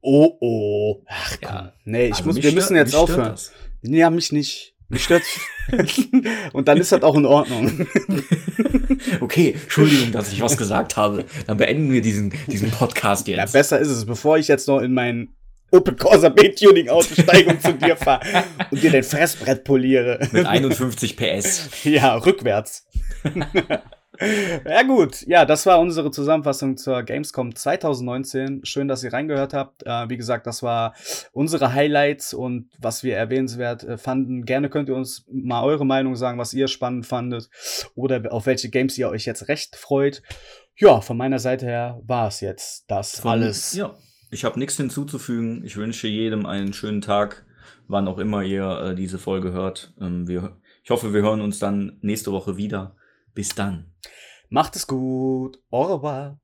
oh, 0.00 0.36
oh. 0.40 1.02
Ach 1.06 1.36
komm. 1.40 1.54
Ja. 1.54 1.72
Nee, 1.84 2.06
ich 2.08 2.14
also 2.14 2.24
muss, 2.24 2.42
wir 2.42 2.52
müssen 2.52 2.76
jetzt 2.76 2.94
aufhören. 2.94 3.30
Das. 3.30 3.52
Ja, 3.82 4.10
mich 4.10 4.32
nicht. 4.32 4.75
Mich 4.88 5.04
stört. 5.04 5.22
Und 6.52 6.68
dann 6.68 6.78
ist 6.78 6.92
das 6.92 7.02
auch 7.02 7.16
in 7.16 7.26
Ordnung. 7.26 7.86
okay, 9.20 9.56
Entschuldigung, 9.60 10.12
dass 10.12 10.32
ich 10.32 10.40
was 10.40 10.56
gesagt 10.56 10.96
habe. 10.96 11.24
Dann 11.46 11.56
beenden 11.56 11.92
wir 11.92 12.00
diesen, 12.00 12.32
diesen 12.46 12.70
Podcast 12.70 13.26
jetzt. 13.26 13.36
Ja, 13.36 13.46
besser 13.46 13.78
ist 13.80 13.88
es, 13.88 14.04
bevor 14.04 14.38
ich 14.38 14.46
jetzt 14.46 14.68
noch 14.68 14.80
in 14.80 14.94
mein 14.94 15.30
Opel 15.72 15.96
Corsa 15.96 16.28
B-Tuning 16.28 16.88
und 16.90 17.02
zu 17.62 17.72
dir 17.74 17.96
fahre 17.96 18.44
und 18.70 18.80
dir 18.80 18.92
dein 18.92 19.02
Fressbrett 19.02 19.64
poliere. 19.64 20.20
Mit 20.30 20.46
51 20.46 21.16
PS. 21.16 21.68
Ja, 21.82 22.14
rückwärts. 22.16 22.86
Ja 24.64 24.82
gut, 24.82 25.26
ja, 25.26 25.44
das 25.44 25.66
war 25.66 25.80
unsere 25.80 26.10
Zusammenfassung 26.10 26.76
zur 26.76 27.02
Gamescom 27.02 27.54
2019. 27.54 28.64
Schön, 28.64 28.88
dass 28.88 29.02
ihr 29.04 29.12
reingehört 29.12 29.54
habt. 29.54 29.84
Äh, 29.84 30.08
wie 30.08 30.16
gesagt, 30.16 30.46
das 30.46 30.62
war 30.62 30.94
unsere 31.32 31.72
Highlights 31.72 32.34
und 32.34 32.70
was 32.78 33.02
wir 33.02 33.16
erwähnenswert 33.16 33.84
äh, 33.84 33.98
fanden. 33.98 34.44
Gerne 34.44 34.70
könnt 34.70 34.88
ihr 34.88 34.94
uns 34.94 35.24
mal 35.30 35.62
eure 35.62 35.86
Meinung 35.86 36.16
sagen, 36.16 36.38
was 36.38 36.54
ihr 36.54 36.68
spannend 36.68 37.06
fandet 37.06 37.48
oder 37.94 38.32
auf 38.32 38.46
welche 38.46 38.70
Games 38.70 38.96
ihr 38.98 39.08
euch 39.08 39.26
jetzt 39.26 39.48
recht 39.48 39.76
freut. 39.76 40.22
Ja, 40.76 41.00
von 41.00 41.16
meiner 41.16 41.38
Seite 41.38 41.66
her 41.66 42.00
war 42.04 42.28
es 42.28 42.40
jetzt 42.40 42.84
das 42.90 43.20
von, 43.20 43.30
alles. 43.30 43.74
Ja, 43.74 43.94
ich 44.30 44.44
habe 44.44 44.58
nichts 44.58 44.76
hinzuzufügen. 44.76 45.64
Ich 45.64 45.76
wünsche 45.76 46.08
jedem 46.08 46.44
einen 46.44 46.72
schönen 46.72 47.00
Tag, 47.00 47.46
wann 47.88 48.08
auch 48.08 48.18
immer 48.18 48.42
ihr 48.42 48.68
äh, 48.80 48.94
diese 48.94 49.18
Folge 49.18 49.52
hört. 49.52 49.94
Ähm, 50.00 50.28
wir, 50.28 50.56
ich 50.84 50.90
hoffe, 50.90 51.14
wir 51.14 51.22
hören 51.22 51.40
uns 51.40 51.58
dann 51.58 51.98
nächste 52.02 52.32
Woche 52.32 52.56
wieder. 52.56 52.96
Bis 53.36 53.54
dann. 53.54 53.92
Macht 54.48 54.76
es 54.76 54.86
gut. 54.86 55.62
Au 55.70 55.82
revoir. 55.82 56.40